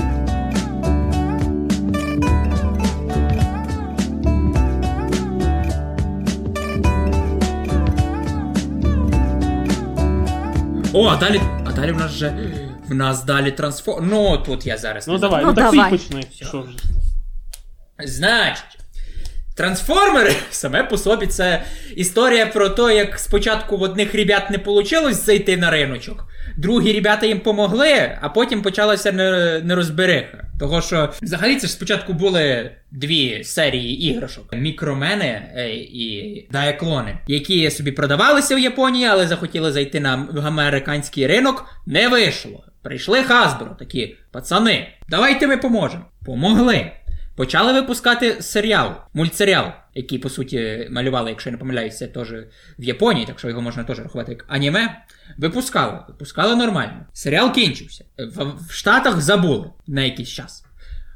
[10.92, 11.40] О, а далі.
[11.66, 12.32] А далі в нас же.
[12.90, 14.08] В нас далі трансформ.
[14.08, 15.08] Ну, тут я зараз.
[15.08, 15.88] Ну не давай, Ну, ну так давай.
[15.88, 16.22] й почни.
[16.48, 16.76] Що вже?
[18.04, 18.78] Значить,
[19.56, 21.62] трансформери саме по собі це
[21.96, 26.24] історія про те, як спочатку в одних ребят не вийшло зайти на риночок,
[26.56, 30.44] другі ребята їм помогли, а потім почалася не- нерозбериха.
[30.60, 37.70] Того що взагалі це ж спочатку були дві серії іграшок: мікромени е, і даяклони, які
[37.70, 41.66] собі продавалися в Японії, але захотіли зайти на американський ринок.
[41.86, 42.64] Не вийшло.
[42.82, 46.04] Прийшли Hasbro, такі пацани, давайте ми поможемо.
[46.26, 46.92] Помогли.
[47.36, 52.32] Почали випускати серіал, мультсеріал, який, по суті, малювали, якщо я не помиляюсь, це теж
[52.78, 55.04] в Японії, так що його можна теж рахувати як аніме.
[55.38, 57.06] Випускали, випускали нормально.
[57.12, 58.04] Серіал кінчився.
[58.18, 60.64] В, в Штатах забули на якийсь час.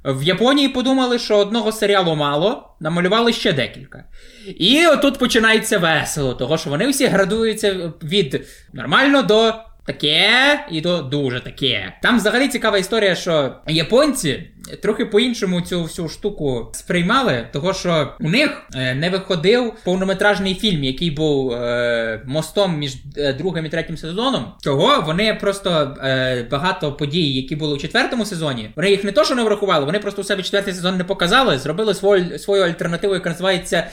[0.04, 4.04] В Японії подумали, що одного серіалу мало, намалювали ще декілька.
[4.46, 9.54] І отут починається весело, того що вони всі градуються від нормально до
[9.86, 11.92] таке і до дуже таке.
[12.02, 14.50] Там взагалі цікава історія, що японці
[14.82, 20.84] трохи по-іншому цю всю штуку сприймали, того що у них е, не виходив повнометражний фільм,
[20.84, 24.52] який був е, мостом між е, другим і третім сезоном.
[24.62, 29.24] Чого вони просто е, багато подій, які були у четвертому сезоні, вони їх не то,
[29.24, 33.14] що не врахували, вони просто у себе четвертий сезон не показали, зробили свою, свою альтернативу,
[33.14, 33.86] яка називається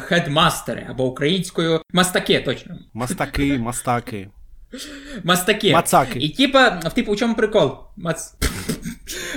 [0.00, 2.74] хедмастери або українською мастаки, точно.
[2.94, 4.28] Мастаки, мастаки.
[5.24, 5.72] Мастаки.
[5.72, 6.18] Мацаки.
[6.18, 7.72] І типа, в типу, у чому прикол?
[7.96, 8.34] Мац...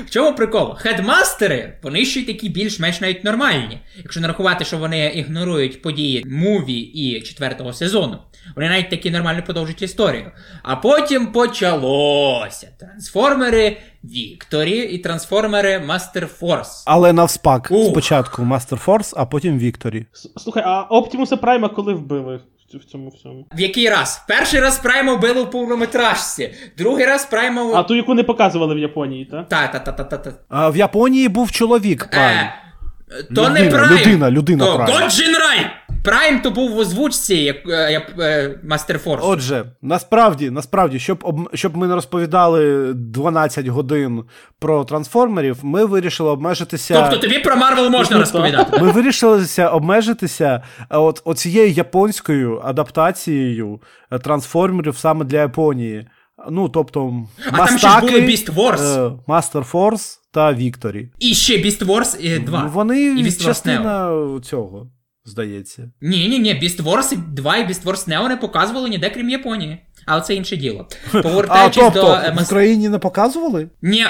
[0.05, 0.75] В чому прикол?
[0.77, 3.79] Хедмастери, вони ще й такі більш-менш навіть нормальні.
[3.97, 8.19] Якщо не рахувати, що вони ігнорують події муві і четвертого сезону.
[8.55, 10.31] Вони навіть такі нормально продовжують історію.
[10.63, 12.67] А потім почалося.
[12.79, 16.83] Трансформери Victory і трансформери Master Force.
[16.87, 17.67] Але навспак.
[17.71, 17.91] Ух.
[17.91, 20.05] Спочатку Master Force, а потім Victory.
[20.37, 22.39] Слухай, а Оптімуса Прайма коли вбили
[22.73, 23.45] в цьому всьому?
[23.55, 24.25] В який раз?
[24.27, 27.71] Перший раз Прайма вбили в повнометражці, другий раз Прайма...
[27.75, 29.49] А ту, яку не показували в Японії, так?
[29.49, 30.33] Та-та-та-та-та.
[30.49, 32.07] А в Японії був чоловік.
[32.11, 32.37] Прайм.
[32.39, 33.99] Е, то не Людина, Прайм.
[33.99, 35.01] людина, людина то Прайм.
[35.01, 35.65] God Ginrai!
[36.05, 39.23] Прайм то був в озвучці, як, е, як е, Master Force.
[39.25, 44.23] Отже, насправді, насправді, щоб об, щоб ми не розповідали 12 годин
[44.59, 47.01] про трансформерів, ми вирішили обмежитися.
[47.01, 48.79] Тобто тобі про Марвел можна розповідати.
[48.81, 56.07] Ми вирішилися обмежитися е, от, оцією японською адаптацією е, трансформерів саме для Японії.
[56.49, 57.13] Ну, тобто,
[57.51, 59.07] А там ще ж були Beast Wars.
[59.07, 61.09] е, Master Force та Victory.
[61.19, 62.63] І ще Beast Wars 2.
[62.63, 64.39] Ну, Вони І Beast Wars Neo.
[64.39, 64.87] цього,
[65.25, 65.91] здається.
[66.01, 69.77] Ні, ні, ні, Beast Wars 2 і Beast Wars Neo не показували ніде, крім Японії.
[70.05, 70.87] Але це інше діло.
[71.11, 73.69] Повертаючись а, тобто, до е, в Україні не показували?
[73.81, 74.05] Ні,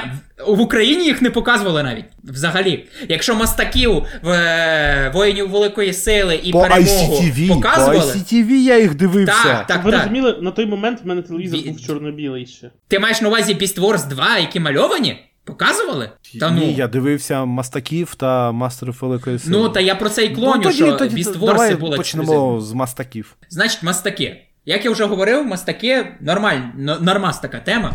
[0.48, 2.06] в в Україні їх не показували навіть.
[2.24, 2.86] Взагалі.
[3.10, 8.00] Якщо мастаків в е, воїнів великої сили і По перемогу ICTV, показували.
[8.14, 9.44] по ICTV я їх дивився.
[9.44, 10.00] Так, так, Ви так.
[10.02, 12.70] розуміли, на той момент в мене телевізор Ві- був чорно-білий ще.
[12.88, 15.18] Ти маєш на увазі Beast Wars 2, які мальовані?
[15.46, 16.10] Показували?
[16.40, 16.60] Та ну.
[16.60, 19.58] Ні, я дивився Мастаків та Мастерів Великої Сили.
[19.58, 23.36] Ну, та я про це Ну, клоню, тоді, що тоді, давай були почнемо з Мастаків.
[23.50, 24.42] Значить, мастаки.
[24.66, 26.58] Як я вже говорив, мастаки нормаль,
[27.02, 27.94] нормас така тема.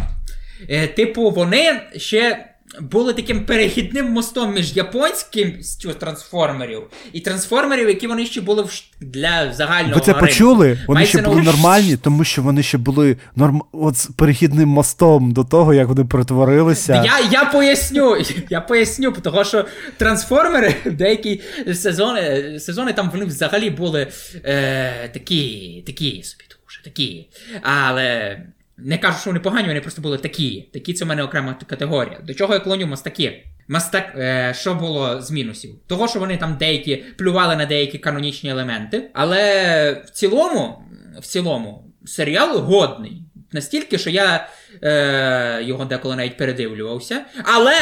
[0.68, 2.49] Е, типу, вони ще
[2.80, 6.82] були таким перехідним мостом між японським стю трансформерів
[7.12, 9.94] і трансформерів, які вони ще були в для загального.
[9.94, 10.26] Ви це ринку.
[10.26, 10.78] почули?
[10.86, 13.62] Вони Мається ще були нормальні, тому що вони ще були норм...
[13.72, 16.94] от з перехідним мостом до того, як вони перетворилися.
[17.04, 18.16] Я, я поясню,
[18.50, 19.64] я поясню, тому що
[19.96, 21.40] трансформери деякі
[21.74, 24.06] сезони, сезони там вони взагалі були
[24.44, 27.26] е, такі, такі собі дуже такі.
[27.62, 28.36] Але
[28.82, 30.70] не кажу, що вони погані, вони просто були такі.
[30.72, 32.20] Такі це в мене окрема категорія.
[32.24, 33.46] До чого я клоню мастаки?
[33.68, 35.70] Мастак, е, що було з мінусів?
[35.86, 40.84] Того, що вони там деякі плювали на деякі канонічні елементи, але в цілому,
[41.20, 43.22] в цілому, серіал годний.
[43.52, 44.48] Настільки, що я
[44.82, 47.24] е, його деколи навіть передивлювався.
[47.44, 47.76] Але!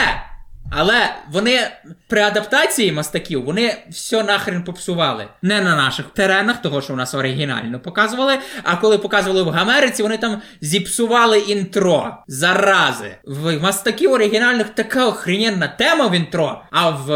[0.70, 1.61] Але вони
[2.09, 5.27] при адаптації мастаків вони все нахрен попсували.
[5.43, 8.39] Не на наших теренах, того що у нас оригінально показували.
[8.62, 12.16] А коли показували в Америці, вони там зіпсували інтро.
[12.27, 13.16] Зарази.
[13.24, 16.62] В мастаків оригінальних така охрененна тема в інтро.
[16.70, 17.07] А в,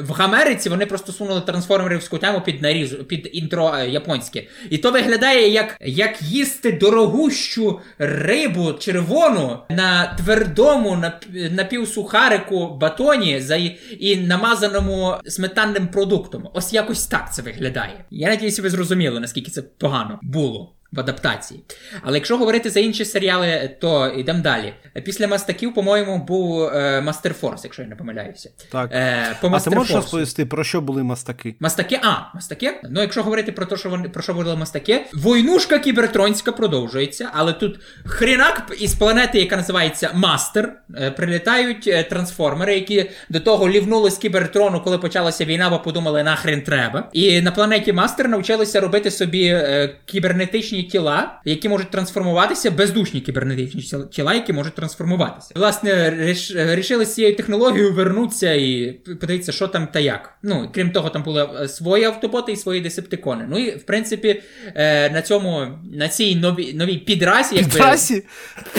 [0.00, 4.42] в Америці вони просто сунули трансформерівську тему під наріз, під інтро е, японське.
[4.70, 13.56] І то виглядає як, як їсти дорогущу рибу червону на твердому нап- напівсухарику батоні за
[13.56, 16.48] і, намазаному сметанним продуктом.
[16.54, 18.04] Ось якось так це виглядає.
[18.10, 20.74] Я надіюся, ви зрозуміли, наскільки це погано було.
[20.96, 21.64] В адаптації.
[22.02, 24.74] Але якщо говорити за інші серіали, то йдемо далі.
[25.04, 26.70] Після мастаків, по-моєму, був
[27.02, 28.50] Master Force, якщо я не помиляюся.
[28.72, 28.90] Так.
[28.92, 31.54] Е, по а ти можеш розповісти, про що були мастаки?
[31.60, 32.80] Мастаки, а, мастаки.
[32.90, 37.52] Ну, якщо говорити про те, що вони про що були мастаки, войнушка кібертронська продовжується, але
[37.52, 44.10] тут хрінак із планети, яка називається Мастер, е, прилітають е, трансформери, які до того лівнули
[44.10, 47.08] з кібертрону, коли почалася війна, бо подумали, нахрен треба.
[47.12, 53.80] І на планеті Мастер навчилися робити собі е, кібернетичні тіла, які можуть трансформуватися, бездушні кібернетичні
[53.82, 55.54] тіла- які можуть трансформуватися.
[55.56, 60.34] Власне, ріш, рішили з цією технологією вернутися і подивитися, що там та як.
[60.42, 63.46] Ну, крім того, там були е, свої автоботи і свої десептикони.
[63.50, 64.42] Ну і в принципі,
[64.74, 67.70] е, на цьому, на цій новій новій підрасі, якби.
[67.70, 68.24] Підрасі?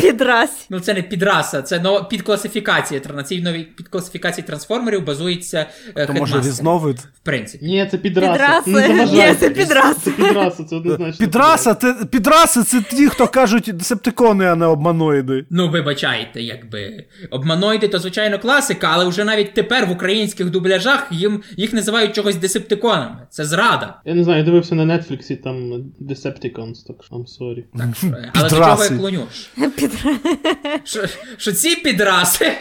[0.01, 0.65] Підрась.
[0.69, 3.01] Ну, це не підраса, це нова підкласифікація.
[3.15, 5.65] На цій новій підкласифікації трансформерів базується
[5.95, 6.97] е, То може різновид?
[6.99, 7.65] В принципі.
[7.65, 8.61] Ні, це підраса.
[8.65, 8.71] Підраси.
[8.71, 9.05] Не.
[9.05, 9.99] Ні, це підраси.
[10.03, 11.25] Це підраса, це однозначно.
[11.25, 15.45] Підраса, це, підраси це ті, хто кажуть десептикони, а не обманоїди.
[15.49, 21.43] Ну, вибачайте, якби обманоїди, то звичайно класика, але вже навіть тепер в українських дубляжах їм
[21.57, 23.17] їх називають чогось десептиконами.
[23.29, 24.01] Це зрада.
[24.05, 27.63] Я не знаю, я дивився на Нетфліксі, там Decepticons, так що I'm sorry.
[27.77, 29.27] Так що, але до чого я клоню?
[30.83, 31.03] Що,
[31.37, 32.51] що ці підраси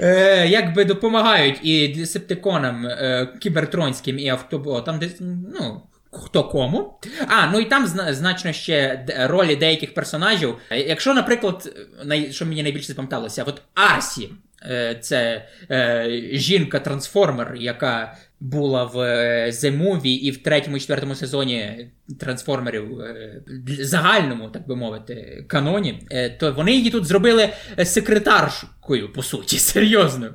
[0.00, 5.16] е, якби допомагають і десептиконам е, кібертронським і автоботам, десь,
[5.60, 5.82] ну.
[6.12, 6.98] Хто кому.
[7.28, 10.56] А, ну і там значно ще ролі деяких персонажів.
[10.70, 11.86] Якщо, наприклад,
[12.30, 14.30] що мені найбільше запам'яталося, от Арсі,
[14.62, 21.14] е, це е, жінка-трансформер, яка була в е, The Movie і в третьому і четвертому
[21.14, 23.00] сезоні трансформерів
[23.66, 26.08] загальному, так би мовити, каноні,
[26.40, 27.48] то вони її тут зробили
[27.84, 30.34] секретаршкою, по суті, серйозно.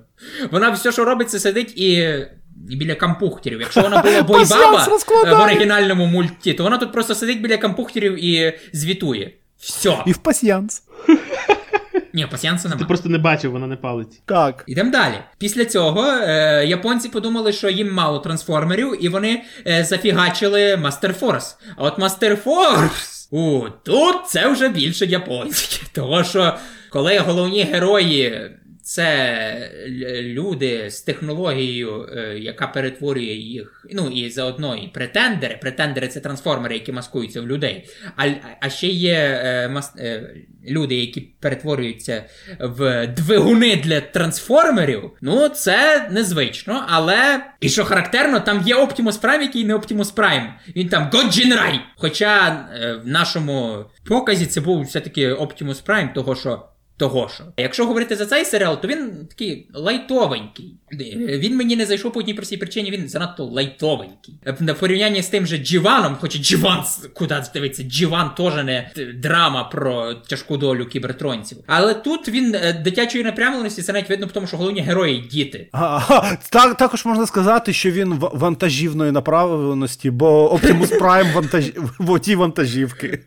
[0.52, 2.18] Вона все, що робить, це сидить і.
[2.70, 3.62] І Біля кампухтерів.
[3.62, 4.88] Якщо вона була бойбаба
[5.26, 9.32] е, в оригінальному мульті, то вона тут просто сидить біля кампухтерів і звітує.
[9.58, 9.98] Все.
[10.06, 10.84] І в пасьянс.
[12.16, 12.88] Ні, пасіянса Ти немає.
[12.88, 14.22] просто не бачив, вона не палить.
[14.26, 14.64] Так.
[14.68, 15.14] Ідемо далі.
[15.38, 21.58] Після цього е, японці подумали, що їм мало трансформерів, і вони е, зафігачили Master Force.
[21.78, 23.28] А от Master Force.
[23.32, 25.86] У, тут це вже більше японське.
[25.94, 26.54] Того що,
[26.90, 28.52] коли головні герої.
[28.86, 29.72] Це
[30.22, 33.86] люди з технологією, е, яка перетворює їх.
[33.94, 35.58] Ну і заодно і претендери.
[35.62, 37.90] Претендери це трансформери, які маскуються в людей.
[38.16, 38.28] А,
[38.62, 40.36] а ще є е, мас, е,
[40.68, 42.24] люди, які перетворюються
[42.60, 45.12] в двигуни для трансформерів.
[45.22, 47.46] Ну, це незвично, але.
[47.62, 50.48] І що характерно, там є Optimus Prime, який не Optimus Prime.
[50.76, 51.80] Він там Годжінрай.
[51.98, 52.66] Хоча
[53.04, 56.70] в нашому показі це був все-таки Optimus Prime, того що.
[56.98, 57.44] Того що.
[57.58, 60.76] Якщо говорити за цей серіал, то він такий лайтовенький.
[61.40, 64.36] Він мені не зайшов по одній простій причині, він занадто лайтовенький.
[64.60, 69.64] На порівнянні з тим же Джіваном, хоча Джіван с- куди дивиться, Джіван теж не драма
[69.64, 71.58] про тяжку долю кібертронців.
[71.68, 75.70] Але тут він е, дитячої напрямленості, це навіть видно, тому що головні герої діти.
[75.72, 81.66] Ага, так, також можна сказати, що він вантажівної направленості, бо Optimus Prime вантаж...
[82.00, 83.20] в оті вантажівки.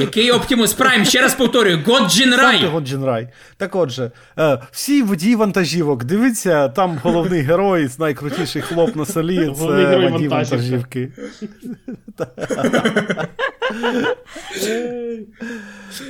[0.00, 3.28] Який Optimus Prime, ще раз повторюю, Годжін Сам ти Годжін Рай.
[3.56, 9.84] Так отже, е, всі водії вантажівок, дивіться, там головний герой, найкрутіший хлоп на селі, Головний
[9.84, 11.12] це герой водій вантажівки.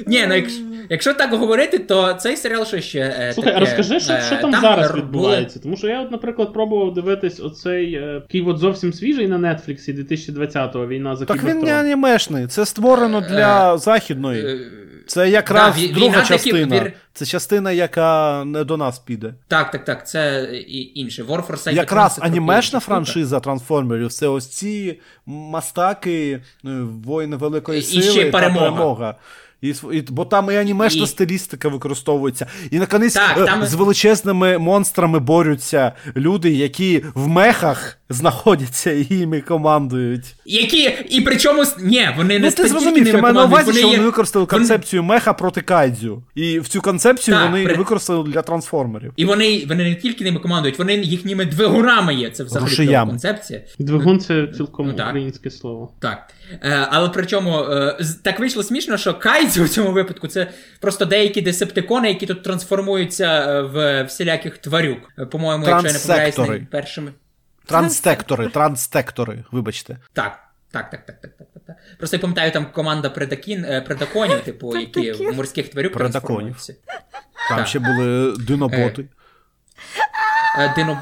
[0.07, 2.99] Ні, ну якщо, якщо так говорити, то цей серіал що ще.
[3.01, 5.61] е, Слухай, таке, розкажи, що, е, що там, зараз були- відбувається.
[5.63, 10.87] Тому що я, от, наприклад, пробував дивитись оцей такий от зовсім свіжий на Нетфліксі 2020-го
[10.87, 14.61] війна за Так він не анімешний, це створено для західної.
[15.01, 16.77] Е, Це якраз Да, ві- друга війна таки- частина.
[16.77, 19.35] вір- Це частина, яка не до нас піде.
[19.49, 21.23] Так, так, так, це і інше.
[21.23, 27.83] War for Cybertron Якраз анімешна франшиза трансформерів це ось ці мастаки, ну, воїни великої І
[27.83, 28.65] сили ще та перемога.
[28.71, 29.15] перемога.
[29.63, 32.47] І, і, бо там і анімешна І- стилістика використовується.
[32.71, 39.41] І наконець е, там- з величезними монстрами борються люди, які в мехах знаходяться і їми
[39.41, 40.35] командують.
[40.45, 43.87] Які, і причому, ні, вони не Ну, ти зрозумів, я маю на увазі, що є-
[43.87, 46.23] вони використали вони- концепцію меха проти кайдзю.
[46.35, 49.13] І в цю концепцію Так, вони при- використали для трансформерів.
[49.17, 52.31] І вони, вони не тільки ними командують, вони їхніми двигунами є.
[52.31, 53.61] Це взагалі концепція.
[53.79, 55.09] Двигун це цілком Ну, так.
[55.09, 55.93] українське слово.
[56.01, 56.19] Так.
[56.63, 60.51] Е, але причому е, так вийшло смішно, що Кайдзю у цьому випадку це
[60.81, 64.99] просто деякі десептикони, які тут трансформуються е, в всіляких тварюк.
[65.31, 67.13] По-моєму, якщо я не помиляюсь, першими.
[67.79, 69.99] Транстектори, транстектори, вибачте.
[70.13, 70.39] Так.
[70.73, 71.77] Так, так, так, так, так, так.
[71.99, 76.21] Просто я пам'ятаю там команда предакін, е, предаконів, типу, які в морських тварюк Предаконів.
[76.23, 76.75] трансформуються.
[77.49, 77.67] Там Так.
[77.67, 79.09] ще були диноботи.
[80.59, 80.97] Е,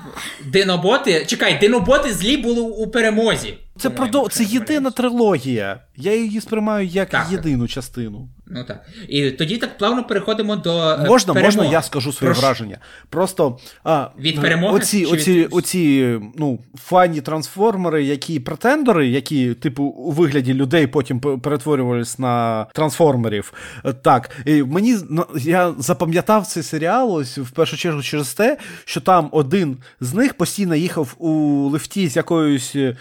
[0.44, 1.26] Диноботи.
[1.26, 3.58] Чекай, диноботи злі були у перемозі.
[3.78, 4.32] Це по-моєму, продов...
[4.32, 5.80] це єдина трилогія.
[5.96, 7.26] Я її сприймаю як Так.
[7.32, 8.28] єдину частину.
[8.50, 8.86] Ну так.
[9.08, 10.78] І тоді так плавно переходимо до.
[10.80, 11.56] е, Можна, перемоги.
[11.56, 12.46] можна, я скажу своє Прошу.
[12.46, 12.78] враження.
[13.10, 19.84] Просто а, Від перемоги оці, оці, від- оці ну, файні трансформери, які претендери, які, типу,
[19.84, 23.52] у вигляді людей потім п- перетворювались на трансформерів.
[23.84, 24.96] Е, Так, і мені
[25.36, 30.34] я запам'ятав цей серіал ось в першу чергу через те, що там один з них
[30.34, 31.30] постійно їхав у
[31.68, 32.96] лифті з якоюсь е,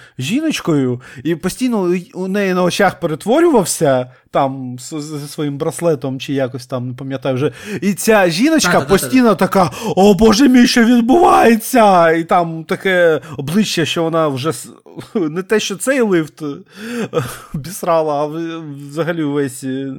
[0.68, 6.88] жіночкою, і постійно у неї на очах перетворювався там зі своїм браслетом, чи якось там,
[6.88, 7.52] не пам'ятаю вже.
[7.82, 12.12] І ця жіночка постійно така: О боже мій, що відбувається?
[12.12, 14.52] І там таке обличчя, що вона вже
[15.16, 16.44] не те, що цей лифт
[17.56, 18.26] обісрала, а
[18.90, 19.94] взагалі увесь е,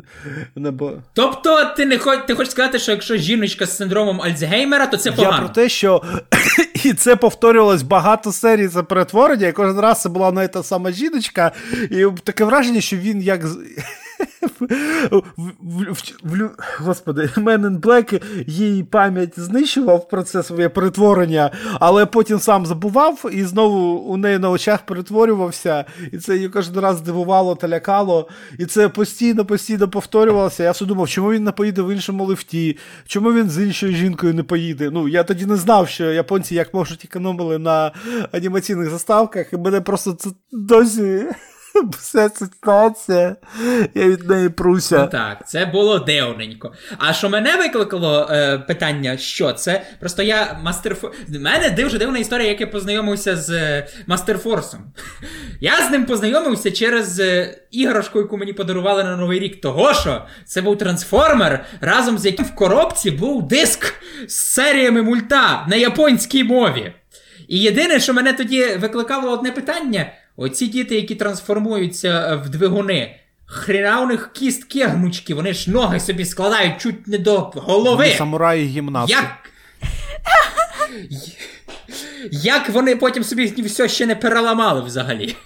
[0.57, 0.93] небо.
[1.13, 2.19] Тобто, ти не хоч...
[2.27, 6.03] ти хочеш сказати, що якщо жіночка з синдромом Альцгеймера, то це Я про те, що
[6.85, 10.63] і це повторювалось багато серій це перетворення, і кожен раз це була одна і та
[10.63, 11.53] сама жіночка,
[11.91, 13.41] і таке враження, що він як.
[16.81, 21.51] Господи, Man in Black її пам'ять знищував про це своє перетворення,
[21.81, 25.85] але потім сам забував і знову у неї на очах перетворювався.
[26.13, 28.29] І це її кожен раз здивувало та лякало.
[28.59, 30.63] І це постійно, постійно повторювалося.
[30.63, 32.77] Я все думав, чому він не поїде в іншому лифті,
[33.07, 34.91] чому він з іншою жінкою не поїде.
[34.91, 37.93] Ну, я тоді не знав, що японці як можуть економили на
[38.33, 41.27] анімаційних заставках, і мене просто це досі.
[41.99, 43.37] Вся ситуація,
[43.95, 44.99] я від неї пруся.
[44.99, 46.73] Ну так, це було дивненько.
[46.99, 49.83] А що мене викликало е, питання, що це?
[50.01, 51.13] Просто я мастерфо.
[51.29, 54.81] В мене дуже дивна історія, як я познайомився з е, Мастерфорсом.
[55.61, 59.61] Я з ним познайомився через е, іграшку, яку мені подарували на Новий рік.
[59.61, 63.95] Того що це був трансформер, разом з яким в коробці був диск
[64.29, 66.93] з серіями мульта на японській мові.
[67.49, 73.15] І єдине, що мене тоді викликало одне питання: оці діти, які трансформуються е, в двигуни,
[73.47, 77.97] хрена у них кістки гнучки, вони ж ноги собі складають чуть не до голови.
[77.97, 79.13] Вони самураї гімнасти.
[79.13, 79.51] Як?
[82.31, 85.37] Як вони потім собі все ще не переламали взагалі?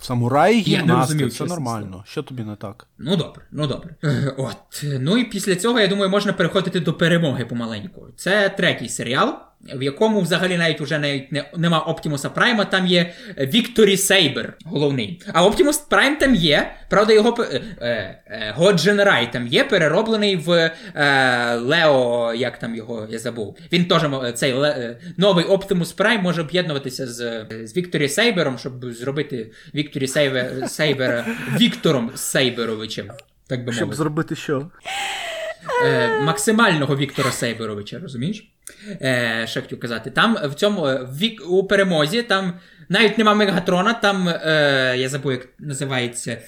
[0.00, 2.04] Самураї гімнасти, це нормально.
[2.06, 2.86] Що тобі не так?
[2.98, 3.94] Ну добре, ну добре.
[4.38, 4.84] От.
[5.00, 8.06] Ну і після цього, я думаю, можна переходити до перемоги помаленьку.
[8.16, 9.34] Це третій серіал,
[9.74, 15.22] в якому взагалі навіть уже навіть не, нема Оптімуса Прайма, там є Victory Saber, головний.
[15.32, 16.74] А Оптімус Прайм там є.
[16.88, 20.50] Правда, його е, е, God Ginrai там є, перероблений в
[20.94, 23.58] е, Лео, як там його, я забув.
[23.72, 24.02] Він теж
[24.34, 30.06] цей е, новий Оптимус Прайм може об'єднуватися з, з Victory Saber ом, щоб зробити Victory
[30.06, 31.24] Saber, Сейбера
[31.60, 33.10] Віктором Сейберовичем.
[33.46, 34.70] Так би Щоб зробити що?
[35.84, 38.51] Е, максимального Віктора Сейберовича, розумієш?
[39.02, 42.52] Е, що хотів казати, там в цьому е, в у перемозі там
[42.92, 46.38] навіть нема Мегатрона, там е, я забув, як називається.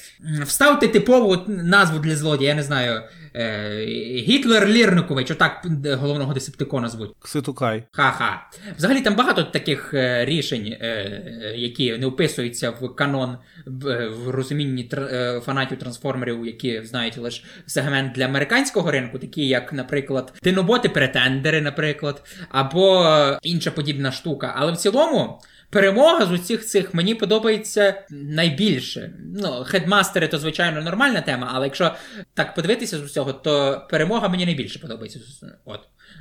[0.42, 3.02] Вставте типову назву для злодія, я не знаю.
[3.36, 7.10] Е, Гітлер Лірникович, отак е, головного десептикона звуть.
[7.18, 7.84] Кситукай.
[7.92, 8.46] Ха-ха.
[8.76, 14.30] Взагалі там багато таких е, рішень, е, е, які не вписуються в канон в, в
[14.30, 20.32] розумінні тр, е, фанатів трансформерів, які знають лише сегмент для американського ринку, такі як, наприклад,
[20.42, 24.54] тиноботи-претендери, наприклад, або е, інша подібна штука.
[24.56, 25.40] Але в цілому.
[25.74, 29.10] Перемога з усіх цих мені подобається найбільше.
[29.34, 31.94] Ну, хедмастери то, звичайно, нормальна тема, але якщо
[32.34, 35.20] так подивитися з усього, то перемога мені найбільше подобається.
[35.64, 35.80] От.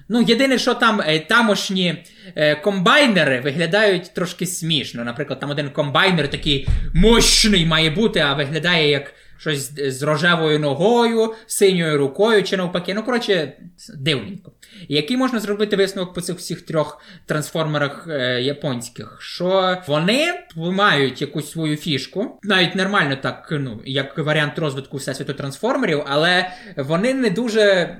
[0.10, 2.04] Ну, єдине, що там е, тамошні
[2.36, 5.04] е, комбайнери виглядають трошки смішно.
[5.04, 11.34] Наприклад, там один комбайнер такий мощний має бути, а виглядає як щось з- рожевою ногою,
[11.48, 12.94] синьою рукою чи навпаки.
[12.94, 13.54] Ну, коротше,
[13.98, 14.52] дивненько.
[14.88, 19.18] Який можна зробити висновок по цих всіх трьох трансформерах е, японських?
[19.22, 26.04] Що вони мають якусь свою фішку, навіть нормально так, ну, як варіант розвитку всесвіту трансформерів,
[26.08, 27.98] але вони не дуже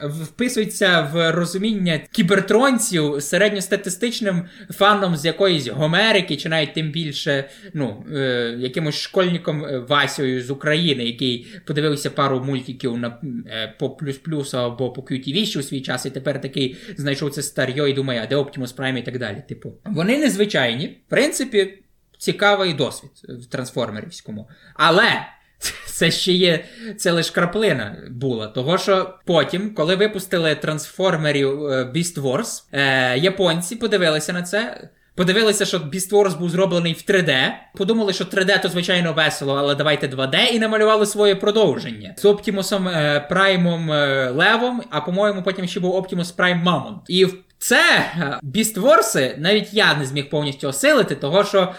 [0.00, 8.56] вписується в розуміння кібертронців середньостатистичним фаном з якоїсь Гомерики, чи навіть тим більше ну, е,
[8.58, 14.54] якимось школьником е, Васею з України, який подивився пару мультиків на, е, по плюс плюс
[14.54, 18.20] або по QTV ще у свій час, і тепер такий знайшов це старьо і думає,
[18.24, 19.42] а де Optimus Prime і так далі.
[19.48, 21.78] Типу, вони незвичайні, в принципі,
[22.18, 24.48] цікавий досвід в трансформерівському.
[24.74, 25.26] Але
[25.86, 26.64] це ще є,
[26.96, 28.46] це лише краплина була.
[28.46, 34.88] Того що потім, коли випустили трансформерів е, Beast Wars, е, японці подивилися на це.
[35.16, 37.48] Подивилися, що Beast Wars був зроблений в 3D.
[37.76, 42.88] Подумали, що 3D то звичайно весело, але давайте 2D, і намалювали своє продовження з Оптімусом
[42.88, 46.94] е, Праймом е, Левом, а по-моєму, потім ще був Optimus Prime Mammon.
[47.08, 47.82] І в це
[48.18, 51.74] е, Beast Wars навіть я не зміг повністю осилити, того що.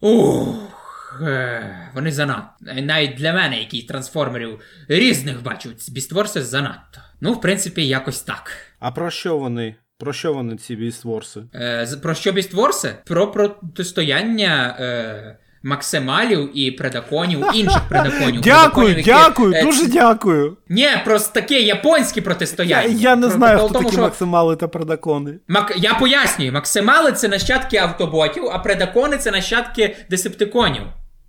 [0.00, 0.79] Ух, е,
[1.94, 2.50] вони занадто.
[2.60, 7.00] Навіть для мене, який трансформерів різних бачу, Wars занадто.
[7.20, 8.52] Ну, в принципі, якось так.
[8.78, 9.74] А про що вони?
[9.98, 11.42] Про що вони ці бістворси?
[11.54, 12.94] Е, про що Wars?
[13.04, 18.40] Про протистояння е, максималів і предаконів, інших предаконів.
[18.44, 20.56] Дякую, Предаконів, дякую, е, дуже дякую.
[20.68, 22.94] Ні, просто таке японське протистояння.
[22.98, 25.34] я не Про- знаю, хто тому, такі що максимали та предакони.
[25.48, 25.74] Мак...
[25.76, 30.82] Я пояснюю, максимали це нащадки автоботів, а предакони це нащадки десептиконів.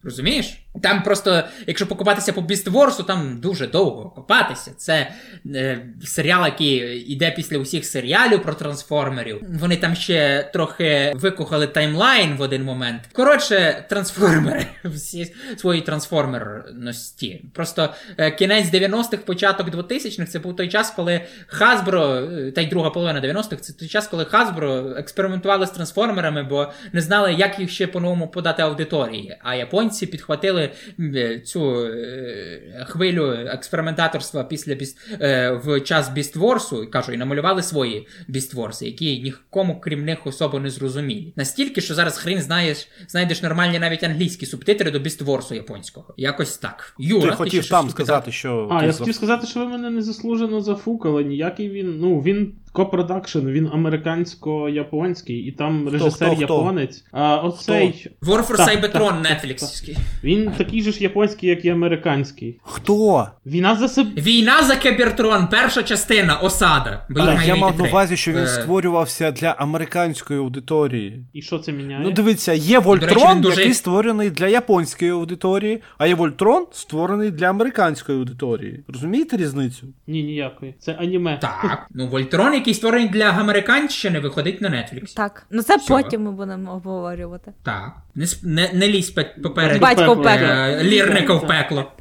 [0.03, 0.65] Розумієш?
[0.81, 4.72] Там просто, якщо покопатися по Beast Wars у, там дуже довго копатися.
[4.77, 5.11] Це
[5.45, 6.77] е, серіал, який
[7.11, 9.41] йде після усіх серіалів про трансформерів.
[9.60, 13.02] Вони там ще трохи викохали таймлайн в один момент.
[13.14, 17.45] Коротше, трансформери, всі свої трансформерності.
[17.53, 21.22] Просто е, кінець 90-х, початок 2000-х це був той час, коли
[21.60, 26.43] Hasbro, е, та й друга половина 90-х, це той час, коли Hasbro експериментували з трансформерами,
[26.43, 29.38] бо не знали, як їх ще по-новому подати аудиторії.
[29.43, 30.60] А японці підхватили
[30.99, 37.11] м, е, цю е, хвилю експериментаторства після Beast, е, в час Beast Wars у, кажу,
[37.11, 41.33] і намалювали свої Beast Wars и, які нікому крім них особо не зрозумілі.
[41.35, 46.13] Настільки, що зараз хрін знаєш, знайдеш нормальні навіть англійські субтитри до Beast Wars у японського.
[46.17, 46.95] Якось так.
[46.99, 48.67] Юра, Ти ти хотів ще там сказати, що.
[48.71, 51.23] А, ти я хотів сказати, що ви мене незаслужено зафукали.
[51.23, 51.99] Ніякий він.
[51.99, 56.56] Ну, він co-production, він американсько-японський, і там режисер хто, хто?
[56.56, 57.03] японець.
[57.11, 58.07] А оцей.
[58.22, 59.89] War for Cybertron так, Netflix.
[60.23, 62.60] Він такий же ж японський, як і американський.
[62.64, 63.27] Хто?
[63.45, 64.22] Війна за себе.
[64.22, 67.06] Війна за Кібертрон, перша частина, осада.
[67.10, 71.26] Бо Так, я мав на увазі, що він Е, створювався для американської аудиторії.
[71.34, 72.02] І що це міняє?
[72.03, 78.18] Ну, дивіться, є Вольтрон, який створений для японської аудиторії, а є Вольтрон, створений для американської
[78.18, 78.84] аудиторії.
[78.88, 79.88] Розумієте різницю?
[80.07, 80.76] Ні, ніякої.
[80.80, 81.38] Це аніме.
[81.38, 81.88] Так.
[81.91, 85.15] Ну, Вольтрон, який створений для американщини, виходить на Netflix.
[85.15, 85.88] Так, ну це Всьо.
[85.97, 87.53] потім ми будемо обговорювати.
[87.63, 87.91] Так.
[88.15, 90.47] Не, не, не лізь пе- поперед Батько в Пекло.
[90.47, 91.91] е, лірника в пекло.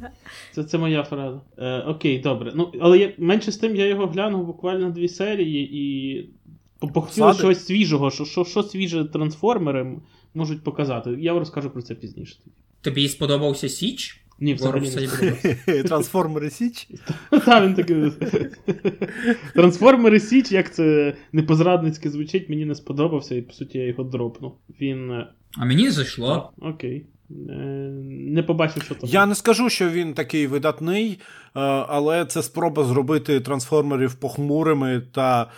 [0.51, 1.41] Це, це моя фраза.
[1.57, 2.51] Е, окей, добре.
[2.55, 6.29] Ну, але я, менше з тим я його глянув буквально дві серії і
[6.79, 9.97] по- похотілося щось свіжого, що, що, що свіже трансформери
[10.33, 11.09] можуть показати.
[11.19, 12.35] Я вам розкажу про це пізніше.
[12.81, 14.20] Тобі сподобався Січ?
[14.41, 14.89] Ні, взагалі
[15.67, 15.83] не.
[15.83, 16.87] Трансформери Січ.
[17.45, 17.95] Та, він такий.
[19.55, 24.57] Трансформери Січ, як це непозрадницьке звучить, мені не сподобався, і по суті я його дропнув.
[24.81, 25.11] Він.
[25.11, 25.27] е,
[25.57, 26.53] А мені зайшло.
[26.61, 27.05] Окей.
[27.49, 27.53] Е,
[28.09, 29.09] Не побачив, що там.
[29.09, 31.19] Я не скажу, що він такий видатний, е,
[31.87, 35.49] але це спроба зробити трансформерів похмурими та,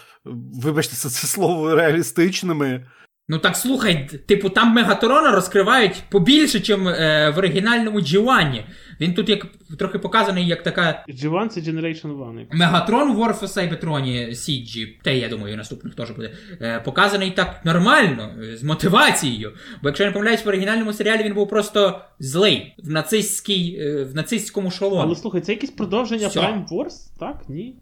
[0.63, 2.85] вибачте, це слово реалістичними.
[3.29, 8.65] Ну так слухай, типу, там Мегатрона розкривають побільше, ніж е, в оригінальному Джіуані.
[8.99, 9.47] Він тут як
[9.79, 12.47] трохи показаний як така G1 це Generation 1.
[12.51, 16.31] Мегатрон War of Cybertron Сіджі, те, я думаю, наступних теж буде.
[16.61, 19.51] Е, показаний так нормально, е, з мотивацією.
[19.83, 24.03] Бо якщо я не помиляюсь, в оригінальному серіалі він був просто злий в нацистській, е,
[24.03, 25.01] в нацистському шоломі.
[25.01, 26.41] Але слухай, це якесь продовження Всьо.
[26.41, 26.93] Prime Wars?
[27.19, 27.41] Так?
[27.49, 27.75] Ні?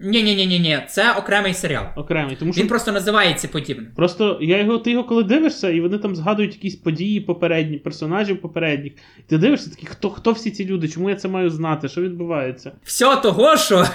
[0.00, 1.84] Ні, ні, це окремий серіал.
[1.96, 2.36] Окремий.
[2.36, 3.86] Тому що Він просто називається подібно.
[3.96, 8.40] Просто я його, ти його коли дивишся, і вони там згадують якісь події попередні, персонажів
[8.40, 8.92] попередніх.
[9.18, 10.88] І ти дивишся такий, хто, хто всі ці люди?
[10.88, 11.88] Чому я це маю знати?
[11.88, 12.72] Що відбувається?
[12.84, 13.86] Все того, що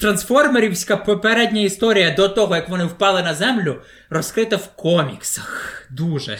[0.00, 3.76] трансформерівська попередня історія до того, як вони впали на землю,
[4.10, 5.82] розкрита в коміксах.
[5.90, 6.38] Дуже.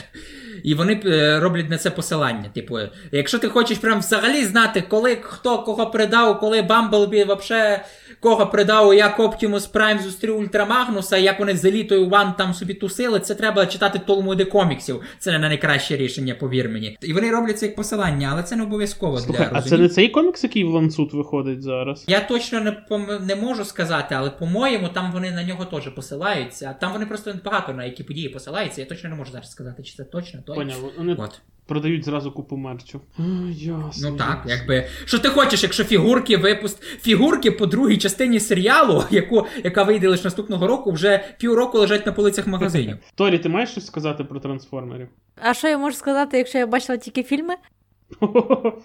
[0.64, 2.50] І вони е, роблять на це посилання.
[2.54, 2.78] Типу,
[3.12, 7.84] якщо ти хочеш прям взагалі знати, коли хто кого придав, коли Бамблбі вообще
[8.20, 13.20] кого придав, як Оптімус Прайм зустрів Ультрамагнуса, як вони з елітою Ван там собі тусили,
[13.20, 15.00] це треба читати толмуди коміксів.
[15.18, 16.98] Це не найкраще рішення, повір мені.
[17.02, 19.88] І вони роблять це як посилання, але це не обов'язково Слухай, для а це не
[19.88, 22.04] цей комікс, який в ланцут виходить зараз?
[22.08, 26.76] Я точно не пом- не можу сказати, але по-моєму, там вони на нього теж посилаються.
[26.80, 28.80] Там вони просто багато на які події посилаються.
[28.80, 30.56] Я точно не можу зараз сказати, чи це точно той.
[30.56, 31.40] Поняв, вони От.
[31.66, 33.00] продають зразу купу мерчу.
[33.18, 33.22] А,
[33.54, 34.10] ясно.
[34.10, 34.50] Ну так, ясно.
[34.52, 34.88] якби.
[35.04, 36.82] Що ти хочеш, якщо фігурки випуст.
[36.82, 42.12] Фігурки по другій частині серіалу, яку, яка вийде лише наступного року, вже півроку лежать на
[42.12, 42.96] полицях магазинів.
[43.14, 45.08] Торі, ти маєш щось сказати про трансформерів?
[45.42, 47.54] А що я можу сказати, якщо я бачила тільки фільми?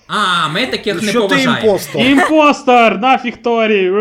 [0.08, 1.58] А, ми таких не Що ти поважаємо.
[1.58, 2.02] impostor?
[2.02, 2.98] Impostor!
[3.00, 3.92] Нафіг Торі!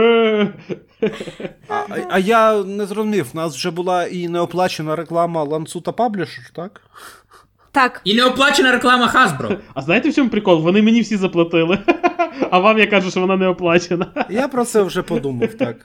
[1.68, 6.80] А, а я не зрозумів, у нас вже була і неоплачена реклама Ланцута Publisher, так?
[7.72, 9.56] Так, І неоплачена реклама Hasbro.
[9.74, 10.62] А знаєте в чому прикол?
[10.62, 11.78] Вони мені всі заплатили.
[12.50, 14.06] А вам я кажу, що вона не оплачена.
[14.30, 15.76] Я про це вже подумав, так.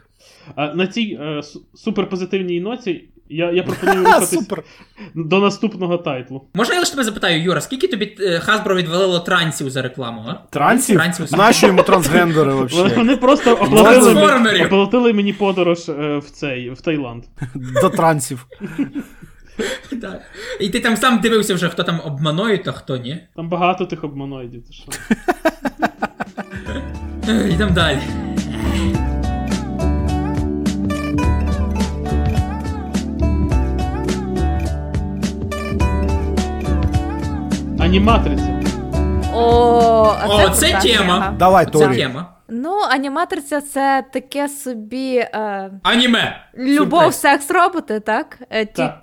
[0.76, 1.42] На цій е,
[1.74, 4.64] суперпозитивній ноті я, я пропоную рухатись супер.
[5.16, 6.48] до наступного тайтлу.
[6.54, 10.34] Можна я лише тебе запитаю, Юра, скільки тобі е, Hasbro відвалило трансів за рекламу, а?
[10.50, 10.96] Трансів?
[10.96, 11.38] Трансів.
[11.38, 12.94] Наші йому трансгендери Вони, взагалі.
[12.96, 17.24] вони просто оплатили, мені, оплатили мені подорож е, в цей в Таїланд.
[17.82, 18.46] До трансів.
[20.02, 20.22] Так.
[20.60, 23.18] І ти там сам дивився вже, хто там обманує, а хто ні.
[23.36, 24.64] Там багато тих обманоїдів.
[24.68, 24.84] Ти що?
[27.30, 28.00] Е, Йдемо далі.
[37.80, 38.62] Аніматриця.
[39.34, 40.98] о, а О, це крута тема.
[41.04, 41.34] тема.
[41.40, 41.98] Давай, Це Торі.
[41.98, 42.26] тема.
[42.50, 45.16] Ну, аніматриця це таке собі.
[45.18, 46.46] Е, Аніме.
[46.58, 47.16] Любов, Сюрприз.
[47.16, 48.38] секс, роботи, так?
[48.50, 49.00] Е, Так.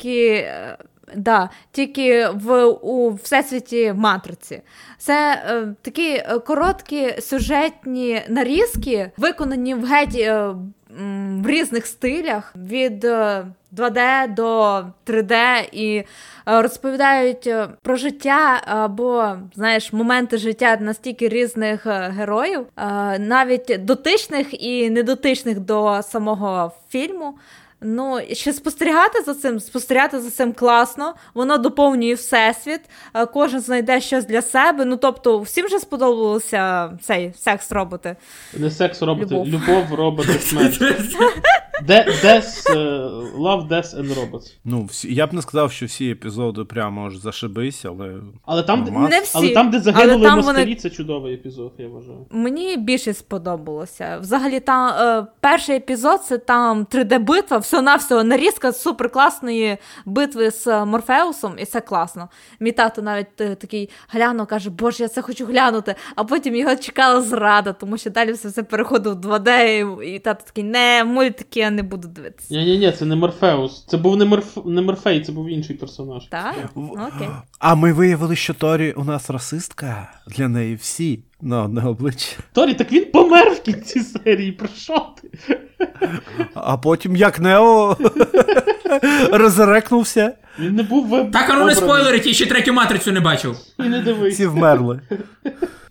[1.13, 4.61] Е, да, тільки в, у всесвіті матриці.
[4.99, 10.55] Це е, такі е, короткі сюжетні нарізки, виконані в геть е,
[11.43, 16.05] в різних стилях від е, 2D до 3D і е,
[16.47, 24.63] розповідають е, про життя або знаєш моменти життя настільки різних е, героїв, е, навіть дотичних
[24.65, 27.35] і недотичних до самого фільму.
[27.85, 32.81] Ну, ще спостерігати за цим, спостерігати за цим класно, воно доповнює всесвіт,
[33.15, 34.85] е, кожен знайде щось для себе.
[34.85, 38.17] Ну, тобто, всім же сподобалося цей секс роботи.
[38.57, 39.49] Не секс роботи, Любов.
[39.49, 40.81] любов, роботи, смерть.
[41.87, 42.77] Де, Death, е,
[43.39, 44.55] Love, Death and Robots.
[44.65, 48.15] Ну, всі, я б не сказав, що всі епізоди прямо аж зашибись, але.
[48.45, 48.91] Але там, де.
[48.91, 50.75] Не всі, але там, де загинули там москалі, вони...
[50.75, 52.27] це чудовий епізод, я вважаю.
[52.31, 54.19] Мені більше сподобалося.
[54.21, 59.77] Взагалі, там е, перший епізод це там 3D-битва, все-навсього нарізка суперкласної
[60.07, 62.29] битви з Морфеусом, і це класно.
[62.61, 65.95] Мій тато навіть е, такий глянув, каже, боже, я це хочу глянути.
[66.17, 70.19] А потім його чекала зрада, тому що далі все це переходив в 2D, і, і
[70.19, 72.55] тато такий, не, мультики я не буду дивитися.
[72.55, 73.85] Ні, ні, ні, це не Морфеус.
[73.87, 74.57] Це був не, Морф...
[74.65, 76.25] не Морфей, це був інший персонаж.
[76.25, 76.55] Так?
[76.77, 77.29] Окей.
[77.59, 80.11] А ми виявили, що Торі у нас расистка.
[80.27, 82.37] Для неї всі на одне обличчя.
[82.53, 84.53] Торі, так він помер в кінці серії.
[84.53, 85.59] Про що ти?
[86.55, 87.97] А потім як Нео
[89.33, 91.31] розрекнувся, Він не був веб.
[91.31, 93.57] Так, а ну не спойлерить, я ще третю матрицю не бачив.
[93.79, 94.35] І не дивись.
[94.35, 95.01] всі вмерли.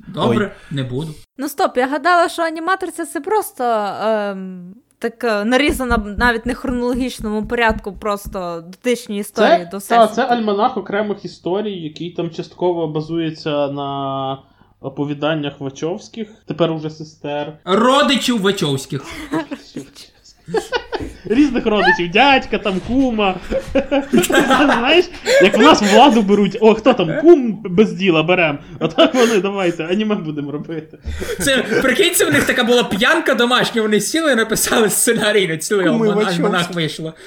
[0.08, 1.14] Добре, не буду.
[1.38, 7.46] Ну стоп, я гадала, що аніматриця це просто ем, так е, нарізана навіть не хронологічному
[7.46, 10.06] порядку, просто дотичні історії Це, до всесвіту.
[10.06, 14.38] Так, це альманах окремих історій, який там частково базується на
[14.82, 17.58] оповіданнях Вачовських, тепер уже сестер.
[17.66, 19.06] Родичів Вачовських.
[21.26, 23.36] Різних родичів, дядька, там, кума.
[24.64, 25.06] Знаєш,
[25.44, 28.60] як в нас владу беруть, о, хто там, кум без діла берем.
[28.80, 30.98] Отак вони, давайте, аніме будемо робити.
[31.40, 33.82] Це прикинь, це в них така була п'янка домашня.
[33.82, 37.14] Вони сіли і написали сценарій на цілий альманах, вийшло.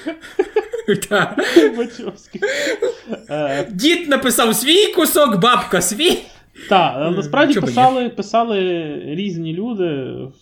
[3.29, 6.17] Е, Дід написав свій кусок, бабка свій.
[6.69, 9.85] Так, насправді писали, писали різні люди,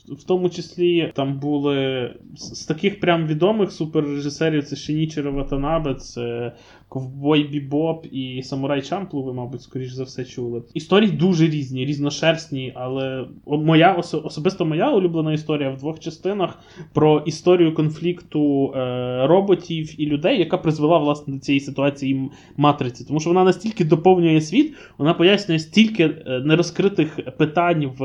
[0.10, 6.52] в- тому числі там були з таких прям відомих суперрежисерів: це Шенічера Ватанабе, це
[6.90, 10.62] Ковбой Бібоп і Самурай Чамплу, ви, мабуть, скоріш за все чули.
[10.74, 13.92] Історії дуже різні, різношерстні, але моя
[14.24, 16.60] особисто моя улюблена історія в двох частинах
[16.94, 18.80] про історію конфлікту е,
[19.28, 23.06] роботів і людей, яка призвела власне до цієї ситуації матриці.
[23.08, 28.02] Тому що вона настільки доповнює світ, вона пояснює стільки е, нерозкритих питань в,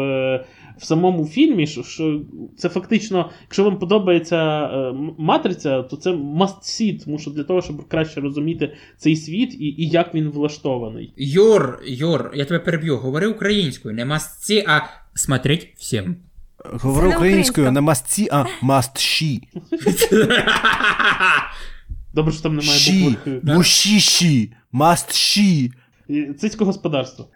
[0.78, 2.20] в самому фільмі, що, що
[2.56, 7.62] це фактично, якщо вам подобається е, матриця, то це must see, тому що для того,
[7.62, 11.12] щоб краще розуміти цей світ і, і як він влаштований.
[11.16, 14.80] Юр, Юр, я тебе переб'ю, говори українською, не масці, а
[15.14, 16.16] смотреть всім.
[16.84, 19.42] Не українською, не мастці, а мастші.
[22.14, 25.64] Добре, що там немає букви мушіші, мастші.
[25.64, 25.72] І
[26.40, 27.28] Цицько господарство.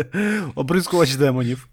[0.54, 1.68] Обрискувач демонів.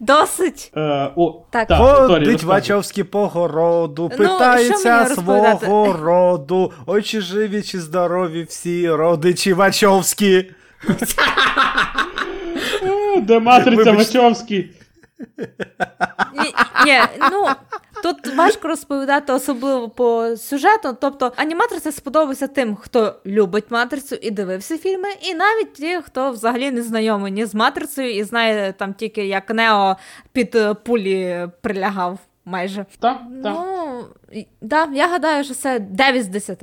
[0.00, 0.72] Досить.
[0.76, 1.68] Е, о, Так.
[1.68, 6.72] так, Ходить вачовські Вачовський по городу, Ну, питається ну, свого роду.
[6.86, 10.50] Ой, чи живі, чи здорові всі родичі Вачовські.
[13.22, 14.64] Де матриця Вибачте.
[16.34, 16.54] Ні,
[16.84, 17.00] ні,
[17.32, 17.46] ну
[18.02, 20.96] тут важко розповідати, особливо по сюжету.
[21.00, 26.30] Тобто аніматор це сподобався тим, хто любить матрицю і дивився фільми, і навіть ті, хто
[26.30, 29.96] взагалі не знайомий ні з матрицею і знає там тільки як Нео
[30.32, 32.86] під пулі прилягав майже.
[32.98, 33.54] Так, так.
[33.54, 34.04] Ну,
[34.60, 36.62] да, я гадаю, що це 9 з 10.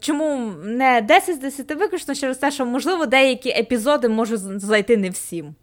[0.00, 1.74] Чому не 10 з 10?
[1.74, 5.54] Виключно через те, що можливо деякі епізоди можуть зайти не всім.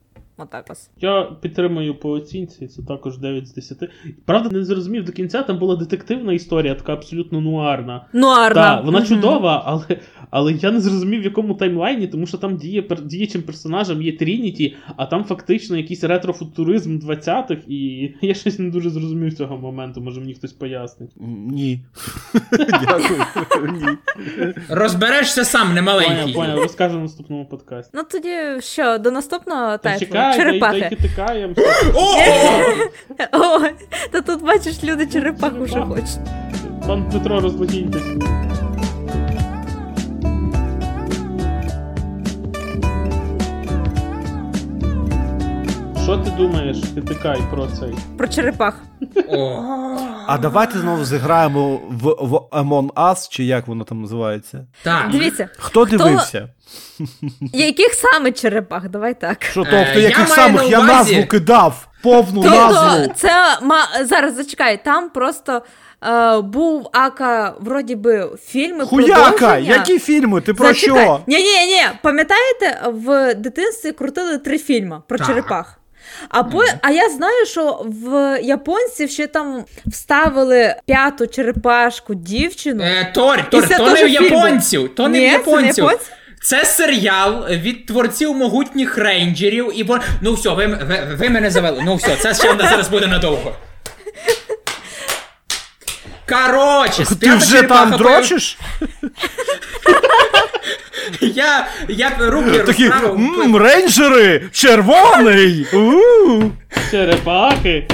[0.44, 0.90] Отак ось.
[1.00, 3.78] Я підтримую по оцінці, це також 9 з 10.
[4.26, 8.06] Правда, не зрозумів до кінця, там була детективна історія, така абсолютно нуарна.
[8.14, 8.62] Нуарна.
[8.76, 9.08] Так, вона Мгм.
[9.08, 10.00] чудова, але,
[10.30, 14.18] але я не зрозумів, в якому таймлайні, тому що там діє, пер- діючим персонажем є
[14.18, 20.02] Трініті, а там фактично якийсь ретрофутуризм 20-х, і я щось не дуже зрозумів цього моменту,
[20.02, 21.12] може мені хтось пояснить.
[21.48, 21.80] Ні.
[22.58, 23.24] Дякую.
[23.74, 23.88] Ні.
[24.70, 26.34] Розберешся сам, не маленький.
[26.34, 27.92] поняв, розкажу в наступному подкасті.
[27.94, 30.08] Ну тоді що, до наступного Та тайтлу?
[30.38, 30.98] Черепахи.
[33.32, 33.60] О!
[34.12, 36.20] Та тут бачиш, люди черепаху вже хочуть.
[36.88, 38.02] Пан Петро, розлогіньтесь.
[46.12, 47.96] Що ти думаєш, Китикай, про цей?
[48.18, 48.74] Про черепах.
[50.28, 54.68] А давайте знову зіграємо в, в Among Us, чи як воно там називається.
[54.84, 55.10] Так.
[55.12, 56.50] Дивіться, Хто дивився?
[57.54, 58.90] яких саме черепах?
[58.90, 59.44] Давай так.
[59.44, 61.88] Що тобто, яких самих я назву кидав?
[62.04, 63.14] Повну Тобто, назву.
[63.16, 63.32] це
[63.62, 63.88] ма...
[64.06, 65.62] зараз зачекай, там просто
[66.04, 68.86] е, був ака, вроді би, фільми.
[68.86, 69.32] Хуяка!
[69.32, 69.76] продовження.
[69.76, 70.42] Які фільми?
[70.42, 71.04] Ти про Зачекай.
[71.06, 71.20] що?
[71.28, 71.82] Ні, ні, ні.
[72.02, 75.28] Пам'ятаєте, в дитинстві крутили три фільми про Так.
[75.28, 75.81] черепах.
[76.30, 76.64] А, по...
[76.82, 82.84] а я знаю, що в японців ще там вставили п'яту черепашку дівчину.
[82.84, 85.90] Е, Тор, Тор, це то не в японців, то не в японців.
[86.44, 90.00] Це серіал від творців могутніх рейнджерів, і бо.
[90.22, 91.82] Ну все, ви, ви, ви мене завели.
[91.86, 93.56] Ну все, це ще зараз буде надовго.
[96.32, 98.58] Короче, сп'ята вже там по- дрочиш?
[101.22, 103.20] Я, я руки Такі розправив.
[103.40, 104.50] «М, рейнджери!
[104.52, 105.68] Червоний!
[106.92, 107.88] Черепахи!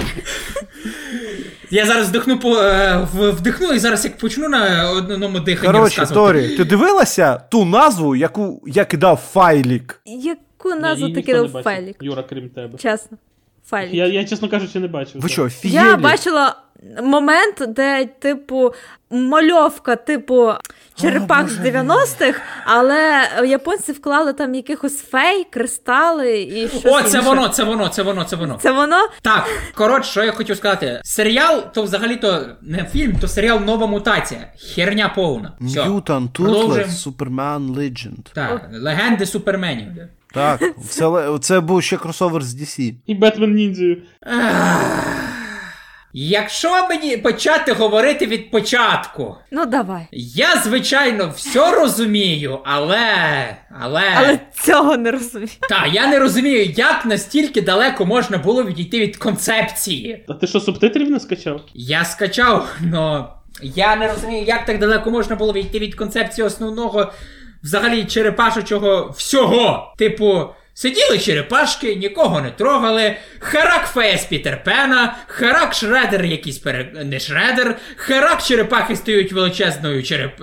[1.71, 6.05] Я зараз вдихну по е, вдихну і зараз як почну на одному диханні Коротше.
[6.05, 10.01] Торі, ти дивилася ту назву, яку я кидав файлік?
[10.05, 11.95] Яку назву ти кидав файлік?
[12.01, 12.77] Юра, крім тебе.
[12.77, 13.17] Чесно.
[13.69, 13.93] Файлік.
[13.93, 15.21] Я, я, чесно кажучи, не бачив.
[15.21, 15.85] Ви що, фієлі?
[15.87, 16.55] Я бачила
[17.03, 18.73] момент, де, типу,
[19.09, 20.53] мальовка, типу,
[20.95, 26.85] черепах з 90-х, але японці вклали там якихось фей, кристали і щось.
[26.85, 27.29] О, це інше.
[27.29, 28.59] воно, це воно, це воно, це воно.
[28.61, 28.97] Це воно?
[29.21, 31.01] Так, коротше, що я хотів сказати.
[31.03, 34.53] Серіал, то взагалі-то не фільм, то серіал нова мутація.
[34.75, 35.53] Херня повна.
[35.61, 35.83] Все.
[36.33, 36.91] Продовжуємо.
[36.91, 39.87] Toothless Superman Так, легенди суперменів.
[40.37, 42.93] Так, це, це був ще кросовер з DC.
[43.05, 43.97] І Бетмен ніндзію.
[46.13, 50.07] Якщо мені почати говорити від початку, Ну давай.
[50.11, 52.97] я, звичайно, все розумію, але.
[53.81, 54.03] Але.
[54.17, 55.49] Але цього не розумію.
[55.69, 60.25] Та, я не розумію, як настільки далеко можна було відійти від концепції.
[60.27, 61.61] А ти що, субтитрів не скачав?
[61.73, 67.11] Я скачав, но я не розумію, як так далеко можна було відійти від концепції основного
[67.67, 69.93] взагалі черепашечого всього.
[69.97, 73.15] Типу, Сиділи черепашки, нікого не трогали.
[73.39, 76.91] Харак Фейс Пітер Пена, Харак Шредер якийсь пере...
[77.05, 80.41] не Шредер, Харак черепахи стають величезною череп...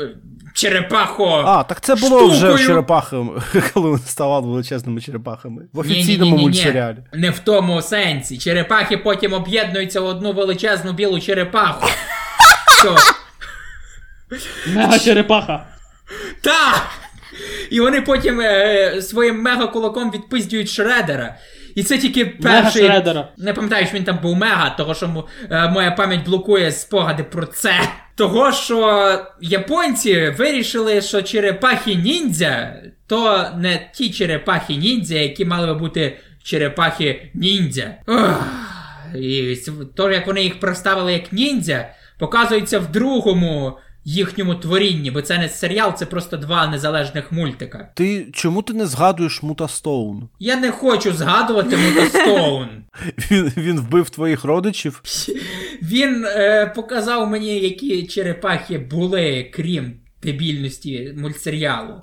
[0.55, 1.43] черепахо.
[1.47, 2.67] А, так це було вже штукою.
[2.67, 3.43] черепахами,
[3.75, 5.63] коли вони ставали величезними черепахами.
[5.73, 6.99] В офіційному мультсеріалі.
[7.13, 8.39] Не в тому сенсі.
[8.39, 11.89] Черепахи потім об'єднуються в одну величезну білу черепаху.
[14.75, 15.67] Мега черепаха.
[16.43, 17.04] Так!
[17.71, 21.37] І вони потім е, своїм мега-кулаком відпиздюють Шредера.
[21.75, 22.83] І це тільки перший.
[22.83, 23.25] Мега-Шредера.
[23.37, 27.47] Не пам'ятаю, що він там був мега, того що е, моя пам'ять блокує спогади про
[27.47, 27.75] це.
[28.17, 32.75] Того, що японці вирішили, що черепахи ніндзя
[33.07, 37.95] то не ті черепахи ніндзя, які мали би бути черепахи ніндзя.
[38.07, 38.45] Ох.
[39.15, 39.57] І
[39.97, 41.89] то, як вони їх представили як ніндзя,
[42.19, 47.89] показується в другому їхньому творінні, бо це не серіал, це просто два незалежних мультика.
[47.95, 50.29] Ти чому ти не згадуєш Мута Стоун?
[50.39, 52.69] Я не хочу згадувати Мутастоун.
[53.31, 55.03] Він, він вбив твоїх родичів.
[55.83, 59.93] Він е, показав мені, які черепахи були, крім
[60.25, 61.95] дебільності мультсеріалу.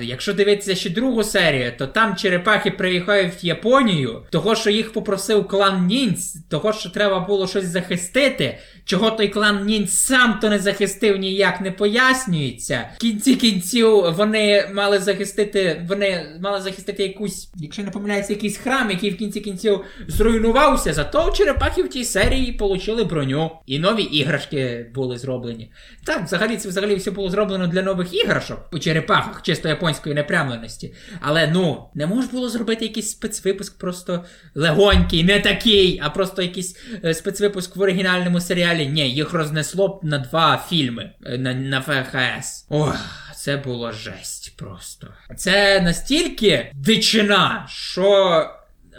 [0.00, 5.48] Якщо дивитися ще другу серію, то там черепахи приїхають в Японію, того, що їх попросив
[5.48, 8.58] клан Нінць, того, що треба було щось захистити.
[8.84, 12.88] Чого той клан Нінць сам то не захистив, ніяк не пояснюється.
[12.96, 18.90] В кінці кінців вони мали захистити, вони мали захистити якусь, якщо не помиляється, якийсь храм,
[18.90, 20.92] який в кінці кінців зруйнувався.
[20.92, 23.50] Зато черепахи в тій серії отримали броню.
[23.66, 25.70] І нові іграшки були зроблені.
[26.04, 30.94] Так, взагалі це взагалі все було зроблено для нових іграшок у черепахах, чисто японської непрямленості.
[31.20, 34.24] Але ну, не можна було зробити якийсь спецвипуск просто
[34.54, 38.86] легонький, не такий, а просто якийсь е, спецвипуск в оригінальному серіалі.
[38.86, 42.66] Ні, їх рознесло б на два фільми е, на, на ВХС.
[42.68, 42.96] Ох.
[43.36, 45.08] Це було жесть просто.
[45.36, 48.44] Це настільки дичина, що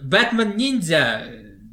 [0.04, 1.22] Бетмен Ніндзя.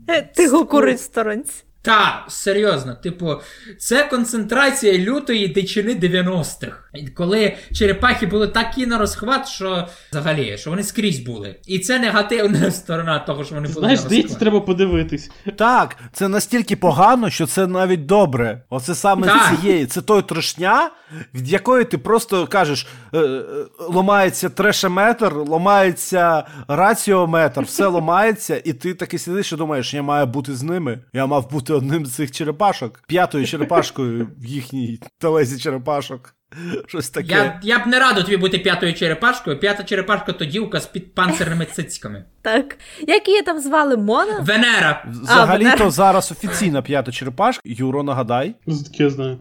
[0.08, 1.64] Е, Ти курить сторонці.
[1.82, 3.34] Та, серйозно, типу,
[3.78, 6.78] це концентрація лютої дичини 90-х.
[7.14, 11.56] Коли черепахи були такі на розхват, що взагалі, що вони скрізь були.
[11.66, 15.30] І це негативна сторона того, що вони були Знаєш, на треба подивитись.
[15.56, 18.62] Так, це настільки погано, що це навіть добре.
[18.70, 19.54] Оце саме Так.
[19.54, 19.86] з цієї.
[19.86, 20.90] Це той трошня,
[21.34, 23.42] від якої ти просто кажеш: е, е,
[23.88, 30.54] ламається трешеметр, ламається раціометр, все ламається, і ти таки сидиш і думаєш, я маю бути
[30.54, 30.98] з ними.
[31.12, 36.34] Я мав бути одним з цих черепашок, п'ятою черепашкою в їхній телезі черепашок.
[36.86, 37.28] Щось таке.
[37.28, 39.58] Я, я б не радив тобі бути п'ятою черепашкою.
[39.58, 42.24] П'ята черепашка то дівка з під панцирними цицьками.
[42.42, 42.76] Так.
[43.08, 44.40] Як її там звали Мона?
[44.40, 45.04] Венера.
[45.10, 47.62] Взагалі-то зараз офіційна п'ята черепашка.
[47.64, 48.54] Юро, нагадай.
[48.66, 49.38] Звідки я знаю.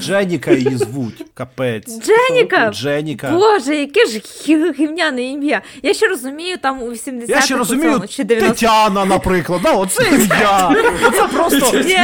[0.00, 1.24] Дженіка її звуть.
[1.34, 1.88] Капець.
[1.88, 2.70] Дженіка!
[2.70, 3.30] Дженіка.
[3.30, 5.62] Боже, яке ж гі- гівняне ім'я.
[5.82, 9.60] Я ще розумію, там у 80-х Я ще розумію, чи 90 Тетяна, наприклад.
[9.62, 10.76] Да, оце ім'я.
[11.08, 11.98] Оце просто Ні.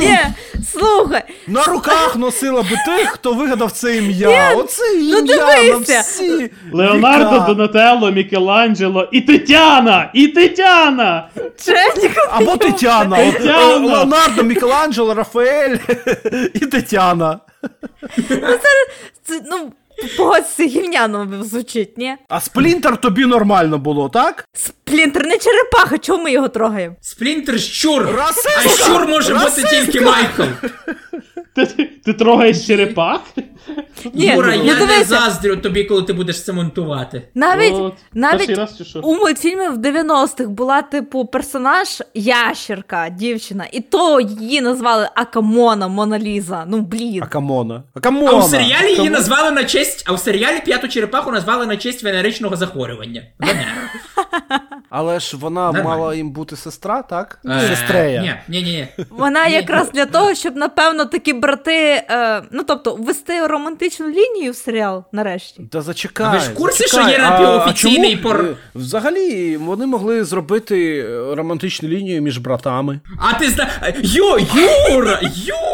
[0.00, 0.18] Ні,
[0.72, 4.52] слухай, на руках носила би тих, хто вигадав це ім'я.
[4.56, 6.50] Оце ім'я на ну всі.
[6.72, 7.46] Леонардо, віка.
[7.46, 10.10] Донателло, Мікеланджело і Тетяна!
[10.14, 11.28] І Тетяна!
[11.64, 12.28] Дженіка.
[12.30, 13.16] Або Тетяна.
[13.16, 13.76] Тетяна.
[13.76, 15.57] Леонардо, Мікеланджело, Рафаель
[16.54, 17.40] і Тетяна.
[19.24, 19.72] Це, ну,
[20.16, 22.16] погодься, гівняно звучить, ні?
[22.28, 24.44] А сплінтер тобі нормально було, так?
[24.52, 26.96] Сплінтер не черепаха, чому ми його трогаємо?
[27.00, 28.08] Сплінтер щур.
[28.16, 28.62] Расистка!
[28.64, 30.42] А щур може бути тільки Майкл.
[31.58, 33.20] Ти, ти, ти трогаєш черепах?
[34.14, 37.28] Ні, Юра, ну я не заздрю тобі, коли ти будеш це монтувати.
[37.34, 39.00] Навіть, От, навіть раз що?
[39.00, 46.64] у мультфільмі в 90-х була, типу, персонаж ящерка, дівчина, і то її назвали Акамона, Моналіза.
[46.68, 47.22] Ну, блін.
[47.22, 47.82] Акамона.
[47.94, 48.30] Акамона.
[48.32, 52.02] А у серіалі її назвали на честь, а у серіалі п'яту черепаху назвали на честь
[52.02, 53.22] венеричного захворювання.
[53.38, 53.72] Венера.
[54.90, 55.88] Але ж вона Нормально.
[55.88, 57.38] мала їм бути сестра, так?
[57.46, 58.20] Е, Сестрея.
[58.22, 59.04] Ні, ні, ні, ні.
[59.10, 64.56] Вона якраз для того, щоб, напевно, такі брати, е, ну тобто, ввести романтичну лінію в
[64.56, 65.62] серіал нарешті.
[65.72, 66.26] Та зачекай.
[66.26, 67.12] А ви ж в курсі, зачекай.
[67.14, 68.34] що є напівофіційний а чому?
[68.34, 73.00] пор- Е, Взагалі, вони могли зробити е, романтичну лінію між братами.
[73.18, 73.68] А ти зна...
[74.02, 74.38] Ю,
[74.90, 75.20] Юра,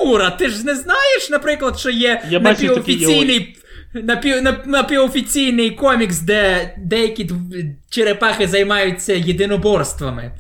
[0.05, 3.57] Юра, ти ж не знаєш, наприклад, що є Я такі напівофіційний,
[3.95, 7.31] напів, нап- напівофіційний комікс, де деякі
[7.91, 10.33] черепахи займаються єдиноборствами.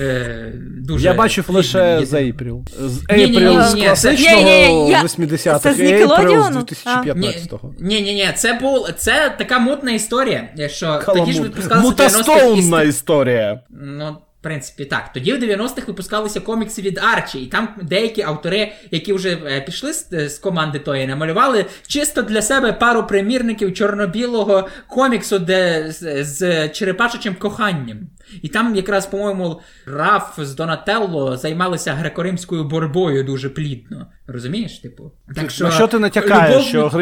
[0.00, 2.64] Е, дуже Я бачив лише з Ейпріл.
[2.80, 7.74] З Ейпріл з класичного Ні-ні, я- 80-х це з і Ейпріл з 2015-го.
[7.80, 11.56] Ні, ні, ні, це був це така мутна історія, що тоді ж Каламут.
[11.56, 13.60] випускалося в 90-х Мутастоунна історія.
[13.70, 15.12] Ну, принципі, так.
[15.12, 19.92] Тоді в 90-х випускалися комікси від Арчі, і там деякі автори, які вже е, пішли
[19.92, 26.68] з, з команди тої, намалювали чисто для себе пару примірників чорно-білого коміксу, де з, з
[26.68, 27.98] черепашечим коханням.
[28.42, 34.06] І там якраз, по-моєму, Раф з Донателло займалися греко-римською боротьбою дуже плідно.
[34.26, 35.12] Розумієш, типу?
[35.34, 36.90] Так що, що ти натякаєш, любов...
[36.90, 36.98] що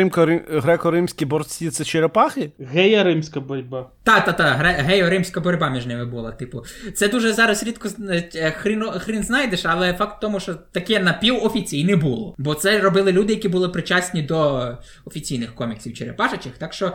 [0.51, 2.53] греко-римські борці це черепахи?
[2.59, 3.91] Гея римська боротьба.
[4.03, 4.45] Та-та-та,
[4.89, 6.33] гео-римська боротьба між ними була.
[6.33, 7.89] Типу, це дуже зараз рідко
[8.57, 12.35] хрін, хрін знайдеш, але факт в тому, що таке напівофіційне було.
[12.39, 14.69] Бо це робили люди, які були причасні до
[15.05, 16.53] офіційних коміксів черепашачих.
[16.59, 16.93] Так що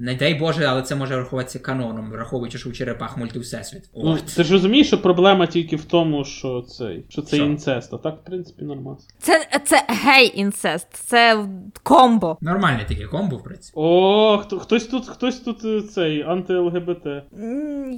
[0.00, 3.82] не дай Боже, але це може рахуватися каноном, враховуючи, що у черепах мультивсесвіт.
[3.96, 7.44] Ну, ти ж розумієш, що проблема тільки в тому, що цей, що це Що?
[7.44, 8.98] інцест, а так, в принципі, нормально.
[9.18, 11.44] Це, це гей-інцест, це
[11.82, 12.38] комбо.
[12.40, 13.72] Нормальне таке комбо, в принципі.
[13.76, 17.22] О, хто, хтось тут, хтось тут е, цей анти-ЛГБТ.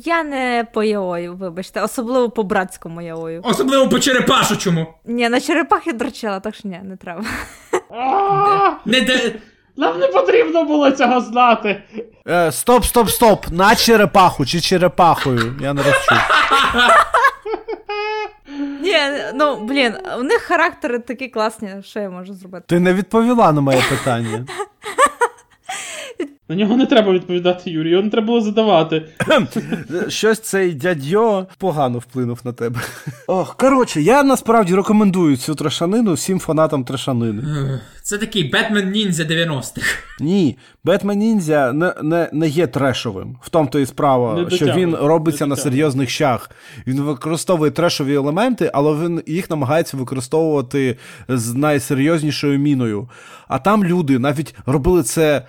[0.04, 3.40] Я не по яою, вибачте, особливо по братському яою.
[3.44, 4.86] Особливо по черепашучому.
[5.04, 7.24] Ні, на черепахи дрочила, так що ні, не треба.
[8.86, 9.32] Не.
[9.76, 11.82] Нам не потрібно було цього знати.
[12.28, 13.46] Е, стоп, стоп, стоп.
[13.50, 15.54] На черепаху чи черепахою?
[15.60, 16.18] Я не розчув.
[18.82, 18.96] Ні,
[19.34, 22.64] ну блін, у них характери такі класні, що я можу зробити.
[22.68, 24.46] Ти не відповіла на моє питання.
[26.52, 29.02] На нього не треба відповідати, Юрій, його не треба було задавати.
[30.08, 32.80] Щось цей дядьо погано вплинув на тебе.
[33.26, 37.42] Ох, коротше, я насправді рекомендую цю трешанину всім фанатам трешанини.
[38.02, 39.86] Це такий Бетмен Ніндзя 90-х.
[40.20, 43.36] Ні, Бетмен Ніндзя не, не, не є трешовим.
[43.42, 46.50] В тому то і справа, що він робиться на серйозних щах.
[46.86, 50.96] Він використовує трешові елементи, але він їх намагається використовувати
[51.28, 53.08] з найсерйознішою міною.
[53.48, 55.42] А там люди навіть робили це.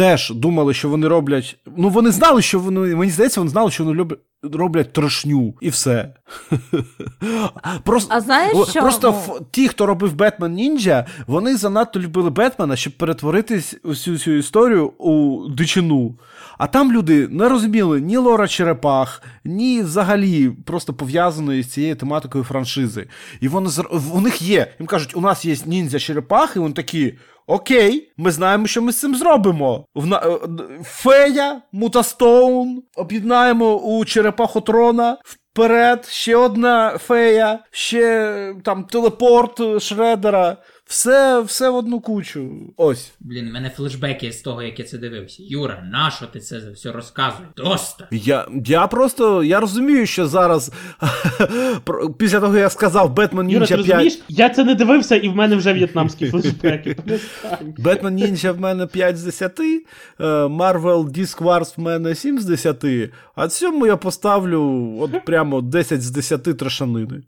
[0.00, 1.56] Теж думали, що вони роблять.
[1.76, 2.94] Ну, вони знали, що вони.
[2.94, 6.14] Мені здається, вони знали, що вони люблять, роблять трошню, і все.
[7.84, 8.80] Просто, А знаєш що?
[8.80, 14.30] Просто ф- ті, хто робив Бетмен Ніндзя, вони занадто любили Бетмена, щоб перетворитись усю цю
[14.30, 16.18] історію у дичину.
[16.58, 22.44] А там люди не розуміли ні Лора Черепах, ні взагалі просто пов'язаної з цією тематикою
[22.44, 23.06] франшизи.
[23.40, 23.70] І вони
[24.12, 24.72] у них є.
[24.78, 27.14] Їм кажуть, у нас є ніндзя черепахи, і вони такі.
[27.46, 29.84] Окей, ми знаємо, що ми з цим зробимо.
[29.94, 30.38] В на- е,
[30.84, 35.16] Фея, Мутастоун, об'єднаємо у черепахотрона.
[35.24, 40.56] Вперед, ще одна фея, ще там телепорт е, Шредера.
[40.90, 42.50] Все, все в одну кучу.
[42.76, 43.12] Ось.
[43.20, 45.42] Блін, у мене флешбеки з того, як я це дивився.
[45.46, 47.48] Юра, нащо ти це все розказуєш?
[47.56, 48.08] Доста.
[48.10, 50.72] Я, я просто я розумію, що зараз
[52.18, 53.86] після того, як я сказав Бетмен Юра, ти 5.
[53.86, 54.22] розумієш?
[54.28, 56.96] Я це не дивився, і в мене вже в'єтнамські флешбеки.
[57.78, 59.82] Бетмен Ніндзя в мене 5 з 10, е,
[60.46, 62.84] Marvel Disc Wars в мене 7 з 10,
[63.34, 67.22] а цьому я поставлю от прямо 10 з 10 трошанини.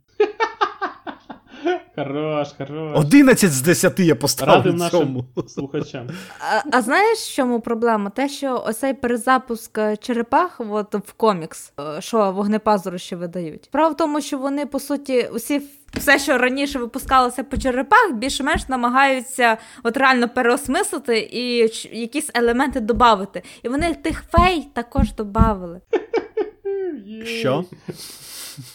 [1.97, 2.99] Хорош, хорош.
[2.99, 6.09] 11 з 10 я поставлю Радим нашим слухачам.
[6.41, 8.11] А, а знаєш, в чому проблема?
[8.11, 13.65] Те, що ось цей перезапуск е, черепах от, в комікс, е, що вогнепазурище видають.
[13.65, 15.63] Справа в тому, що вони, по суті, усі
[15.97, 21.57] все, що раніше випускалося по черепах, більш-менш намагаються от реально переосмислити і
[22.01, 23.43] якісь елементи додати.
[23.63, 25.81] І вони тих фей також додали.
[27.25, 27.65] Що?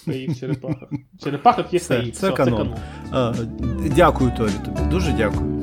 [0.06, 0.90] Феї в черепахах.
[1.20, 2.12] В черепахах є Це, феї.
[2.12, 2.76] це канон.
[3.12, 3.34] А,
[3.96, 4.90] дякую, Торі, тобі.
[4.90, 5.62] Дуже дякую.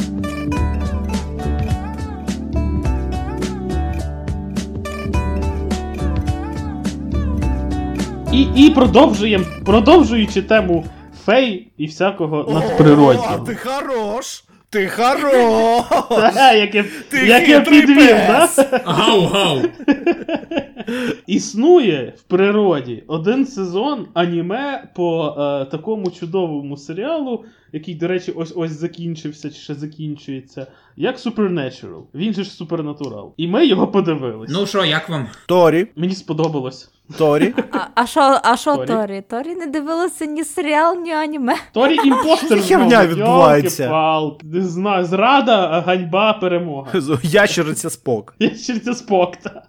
[8.33, 10.85] І, і продовжуємо, продовжуючи тему
[11.25, 13.45] фей і всякого надприроднього.
[13.47, 14.45] ти хорош!
[14.75, 15.85] Ти хорош!
[16.35, 18.57] Яке як я, Ти як я хитрий підвів, пес.
[18.57, 18.81] да?
[18.85, 19.69] Гау-гау!
[21.27, 27.45] Існує в природі один сезон аніме по е, такому чудовому серіалу,
[27.75, 32.03] який, до речі, ось ось закінчився чи ще закінчується, як Supernatural.
[32.15, 33.31] Він же ж Supernatural.
[33.37, 34.51] І ми його подивились.
[34.53, 35.27] Ну що, як вам?
[35.47, 36.91] Торі, Мені сподобалось.
[37.19, 37.55] Торі.
[37.73, 38.87] А, а що, а що Торі?
[38.87, 39.23] Торі?
[39.31, 41.55] Торі не дивилася ні серіал, ні аніме.
[41.73, 43.85] Торі impostor знову, відбувається?
[43.85, 44.47] йолки-палки.
[44.47, 46.93] Не знаю, зрада, ганьба, перемога.
[47.23, 48.35] Ящериця спок.
[48.39, 49.63] Я ще це спокта.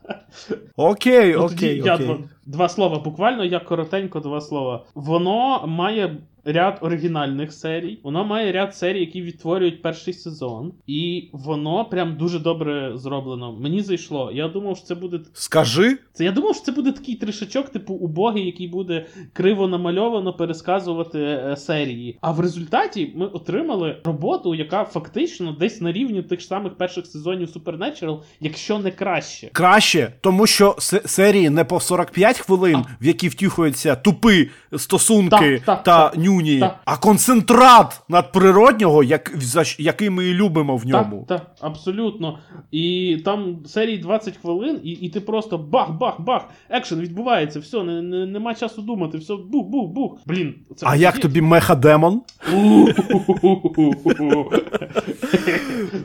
[0.76, 4.84] Окей, Ну, тоді окей, я два, два слова, буквально я коротенько два слова.
[4.96, 11.86] Воно має ряд оригінальних серій, воно має ряд серій, які відтворюють перший сезон, і воно
[11.86, 13.54] прям дуже добре зроблено.
[13.54, 14.32] Мені зайшло.
[14.34, 15.98] Я думав, що це буде Скажи.
[16.14, 16.24] це.
[16.24, 21.56] Я думав, що це буде такий тришачок, типу убогий, який буде криво намальовано пересказувати е,
[21.58, 22.18] серії.
[22.22, 27.06] А в результаті ми отримали роботу, яка фактично десь на рівні тих ж самих перших
[27.06, 29.50] сезонів Supernatural, якщо не краще.
[29.54, 35.66] Краще, тому що серії не по 45 5 хвилин, в які втюхуються тупи стосунки Так,
[35.66, 36.80] так, та так, нюні, так.
[36.86, 41.26] а концентрат надприроднього, як, за який ми і любимо в ньому.
[41.28, 42.40] Так, так, абсолютно.
[42.72, 48.26] І там серії 20 хвилин, і, і ти просто бах-бах-бах, екшен відбувається, все, не, не,
[48.26, 50.18] нема часу думати, все, бух-бух-бух.
[50.26, 52.22] Блін, це А як тобі меха-демон?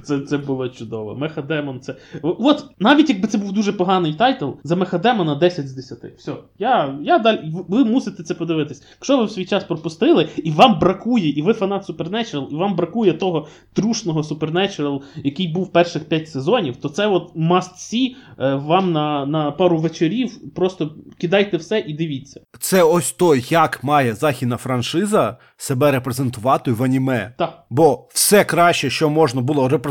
[0.03, 1.15] Це, це було чудово.
[1.15, 1.97] Меха-демон це.
[2.23, 5.99] От, навіть якби це був дуже поганий тайтл, за Меха-демона 10 з 10.
[6.19, 6.35] Все.
[6.59, 7.55] Я, я далі.
[7.69, 8.83] Ви мусите це подивитись.
[8.93, 12.77] Якщо ви в свій час пропустили, і вам бракує, і ви фанат Supernatural, і вам
[12.77, 18.55] бракує того трушного Supernatural, який був перших 5 сезонів, то це от must see е,
[18.55, 20.55] вам на, на пару вечорів.
[20.55, 22.41] Просто кидайте все і дивіться.
[22.59, 27.35] Це ось то, як має західна франшиза себе репрезентувати в аніме.
[27.39, 27.65] Так.
[27.71, 29.90] Бо все краще, що можна було репрезентувати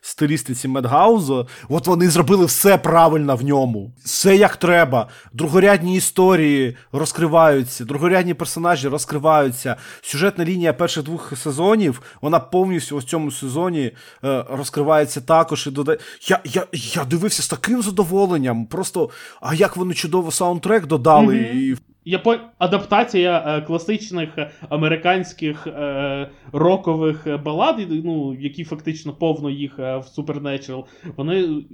[0.00, 3.92] в стилістиці Мадгаузу, от вони зробили все правильно в ньому.
[4.04, 5.08] Все як треба.
[5.32, 9.76] Другорядні історії розкриваються, другорядні персонажі розкриваються.
[10.02, 13.92] Сюжетна лінія перших двох сезонів, вона повністю у цьому сезоні
[14.24, 15.98] е, розкривається також і додає.
[16.28, 18.66] Я, я, я дивився з таким задоволенням.
[18.66, 19.10] Просто,
[19.40, 21.34] а як вони чудово саундтрек додали.
[21.34, 21.58] Мгм.
[21.58, 21.76] і
[22.08, 22.38] Япон...
[22.58, 30.84] Адаптація е, класичних е, американських е, рокових балад, ну, які фактично повно їх в Supernatural,
[31.16, 31.64] вони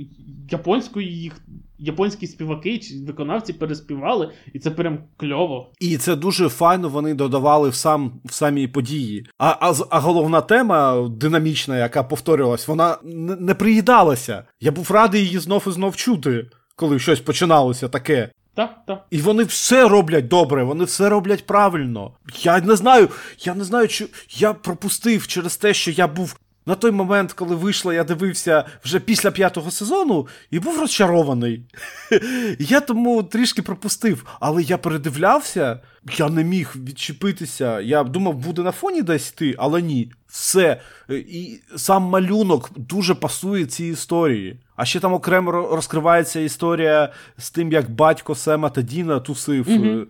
[0.50, 1.40] японською їх.
[1.84, 5.70] Японські співаки чи виконавці переспівали, і це прям кльово.
[5.80, 9.26] І це дуже файно вони додавали в сам в самі події.
[9.38, 12.96] А, а, а головна тема динамічна, яка повторювалась, вона
[13.40, 14.44] не приїдалася.
[14.60, 16.46] Я був радий її знов і знов чути,
[16.76, 18.30] коли щось починалося таке.
[18.54, 19.06] Так, так.
[19.10, 22.12] І вони все роблять добре, вони все роблять правильно.
[22.38, 23.08] Я не знаю,
[23.38, 26.36] я не знаю, чи я пропустив через те, що я був.
[26.66, 31.62] На той момент, коли вийшло, я дивився вже після п'ятого сезону і був розчарований.
[32.58, 35.80] Я тому трішки пропустив, але я передивлявся,
[36.16, 37.80] я не міг відчепитися.
[37.80, 40.12] Я думав, буде на фоні десь йти, але ні.
[40.28, 40.80] Все.
[41.08, 44.60] І сам малюнок дуже пасує цій історії.
[44.76, 49.68] А ще там окремо розкривається історія з тим, як батько Сема та Діна тусив.
[49.68, 50.06] Е,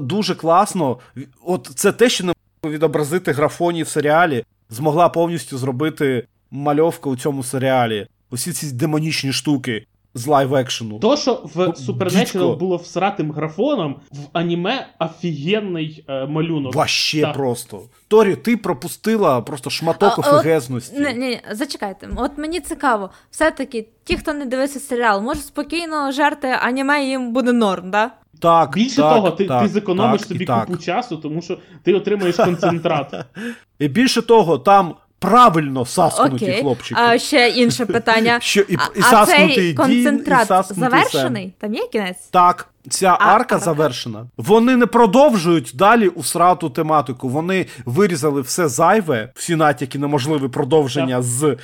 [0.00, 0.98] Дуже класно.
[1.44, 2.32] От це те, що не
[2.64, 8.06] відобразити графоні в серіалі, змогла повністю зробити мальовка у цьому серіалі.
[8.30, 10.98] Усі ці демонічні штуки з лайв екшену.
[10.98, 11.64] То, що в Ну,
[11.94, 16.74] Supernatural було всратим графоном, в аніме офігенний е, малюнок.
[16.74, 17.34] Ваще Так.
[17.34, 17.82] просто.
[18.08, 21.00] Торі, ти пропустила просто шматок офігезності.
[21.00, 22.08] Ні, ні, зачекайте.
[22.16, 27.52] От мені цікаво, все-таки ті, хто не дивився серіал, може спокійно жерти аніме їм буде
[27.52, 28.10] норм, да?
[28.40, 30.66] Так, Більше так, того, ти, так, ти зекономиш так, собі і так.
[30.66, 33.14] купу часу, тому що ти отримаєш концентрат.
[33.78, 36.60] І більше того, там правильно саскнуті Окей.
[36.60, 37.00] хлопчики.
[37.00, 38.38] А ще інше питання.
[38.40, 41.42] Що і, А, і а саскнутий цей Дін, і концентрат саскнутий завершений?
[41.44, 41.52] Сем.
[41.60, 42.28] Там є кінець?
[42.30, 44.26] Так, ця А, арка завершена.
[44.36, 47.28] Вони не продовжують далі усрату тематику.
[47.28, 51.56] Вони вирізали все зайве, всі натяки на можливе продовження з.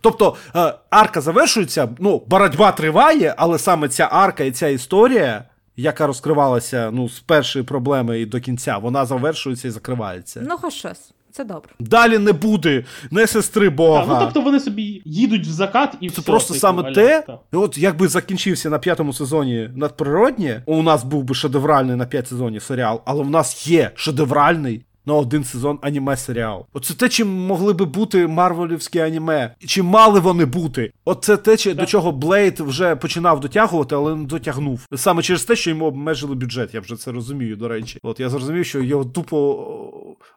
[0.00, 5.44] Тобто е, арка завершується, ну, боротьба триває, але саме ця арка і ця історія.
[5.80, 10.42] Яка розкривалася ну, з першої проблеми і до кінця, вона завершується і закривається.
[10.48, 11.12] Ну, хоч щось.
[11.32, 11.70] Це добре.
[11.80, 14.00] Далі не буде не сестри Бога.
[14.00, 17.22] Так, ну тобто вони собі їдуть в закат і Це все, просто типу, саме те.
[17.26, 17.40] так.
[17.52, 22.28] І От якби закінчився на п'ятому сезоні надприроднє, у нас був би шедевральний на п'ять
[22.28, 26.66] сезонів серіал, але в нас є шедевральний на один сезон аніме серіал.
[26.72, 30.92] Оце те, чим могли би бути марвелівські аніме, і чим мали вони бути.
[31.04, 34.86] От це те, чи- до чого Блейд вже починав дотягувати, але не дотягнув.
[34.96, 36.74] Саме через те, що йому обмежили бюджет.
[36.74, 37.98] Я вже це розумію, до речі.
[38.02, 39.66] От я зрозумів, що його тупо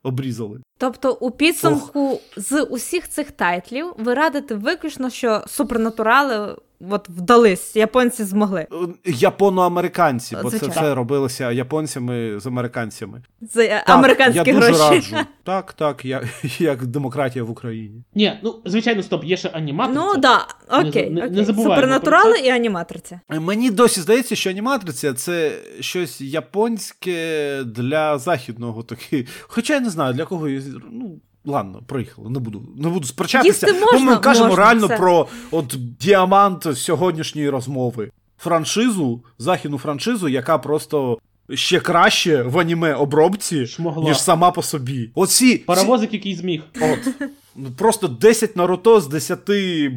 [0.04, 0.60] обрізали.
[0.78, 6.56] Тобто, у підсумку з усіх цих тайтлів ви радите виключно, що супернатурали
[6.90, 8.68] от вдались, японці змогли.
[9.06, 13.22] Е, Японо-американці, бо це все робилося японцями з американцями.
[13.42, 15.16] За е, Так, американські я дуже раджу.
[15.46, 16.30] Так, так, я,
[16.60, 18.04] як демократія в Україні.
[18.16, 20.02] Ні, ну звичайно, стоп, є ще аніматриця.
[20.02, 20.48] Ну да,
[20.80, 21.10] окей.
[21.10, 23.20] Не- не- не Супернатурали про і аніматриця.
[23.30, 29.28] Мені досі здається, що аніматриця це щось японське для західного таки.
[29.42, 30.48] Хоча я не знаю, для кого.
[30.92, 33.68] Ну, ладно, проїхали, не буду, не буду сперечатися.
[33.68, 34.98] Їсти бо ми кажемо Можна, реально все.
[34.98, 38.12] про от діамант сьогоднішньої розмови.
[38.38, 41.18] Франшизу, західну франшизу, яка просто.
[41.54, 44.04] Ще краще в аніме обробці, Шмогла.
[44.04, 45.12] ніж сама по собі.
[45.16, 46.62] Оці Паровозик, який зміг.
[46.82, 47.30] От.
[47.56, 49.40] Ну, Просто 10 Наруто з 10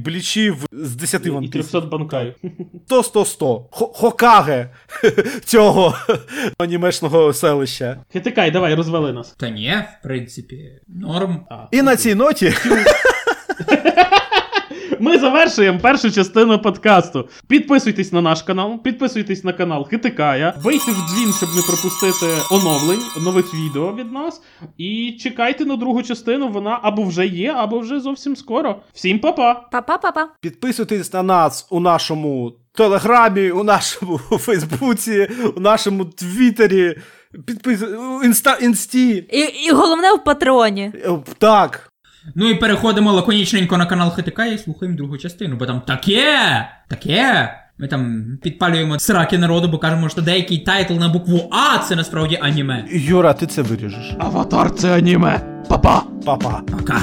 [0.05, 1.51] блічів, з 10 І One Piece.
[1.51, 2.35] 300 банкай.
[2.89, 4.71] То 100 100 Хо- Хокаге
[5.45, 5.95] цього
[6.59, 7.97] анімешного селища.
[8.13, 9.31] Хитикай, давай, розвали нас.
[9.31, 11.47] Та ні, в принципі, норм.
[11.51, 12.55] А, І на цій ноті
[15.01, 17.29] Ми завершуємо першу частину подкасту.
[17.49, 23.01] Підписуйтесь на наш канал, підписуйтесь на канал Хитикая, вийти в дзвін, щоб не пропустити оновлень,
[23.25, 24.43] нових відео від нас.
[24.79, 26.49] І чекайте на другу частину.
[26.49, 28.77] Вона або вже є, або вже зовсім скоро.
[28.95, 29.55] Всім па-па!
[29.73, 30.29] Па-па-па-па.
[30.41, 36.97] Підписуйтесь на нас у нашому телеграмі, у нашому Фейсбуці, у нашому Твіттері.
[37.47, 37.83] Підпис...
[37.83, 38.59] у Інста...
[38.61, 39.11] Інсті.
[39.33, 40.93] І, і головне в патреоні.
[40.95, 41.93] Е, Так.
[42.35, 46.69] Ну і переходимо лаконічненько на канал ХТК і слухаємо другу частину, бо там таке!
[46.89, 47.55] Таке!
[47.79, 52.39] Ми там підпалюємо сраки народу, бо кажемо, що деякий тайтл на букву А це насправді
[52.43, 52.85] аніме.
[52.91, 54.15] Юра, ти це виріжеш.
[54.19, 55.41] Аватар це аніме.
[55.69, 56.03] Па-па!
[56.25, 56.63] Па-па.
[56.79, 57.01] Пока.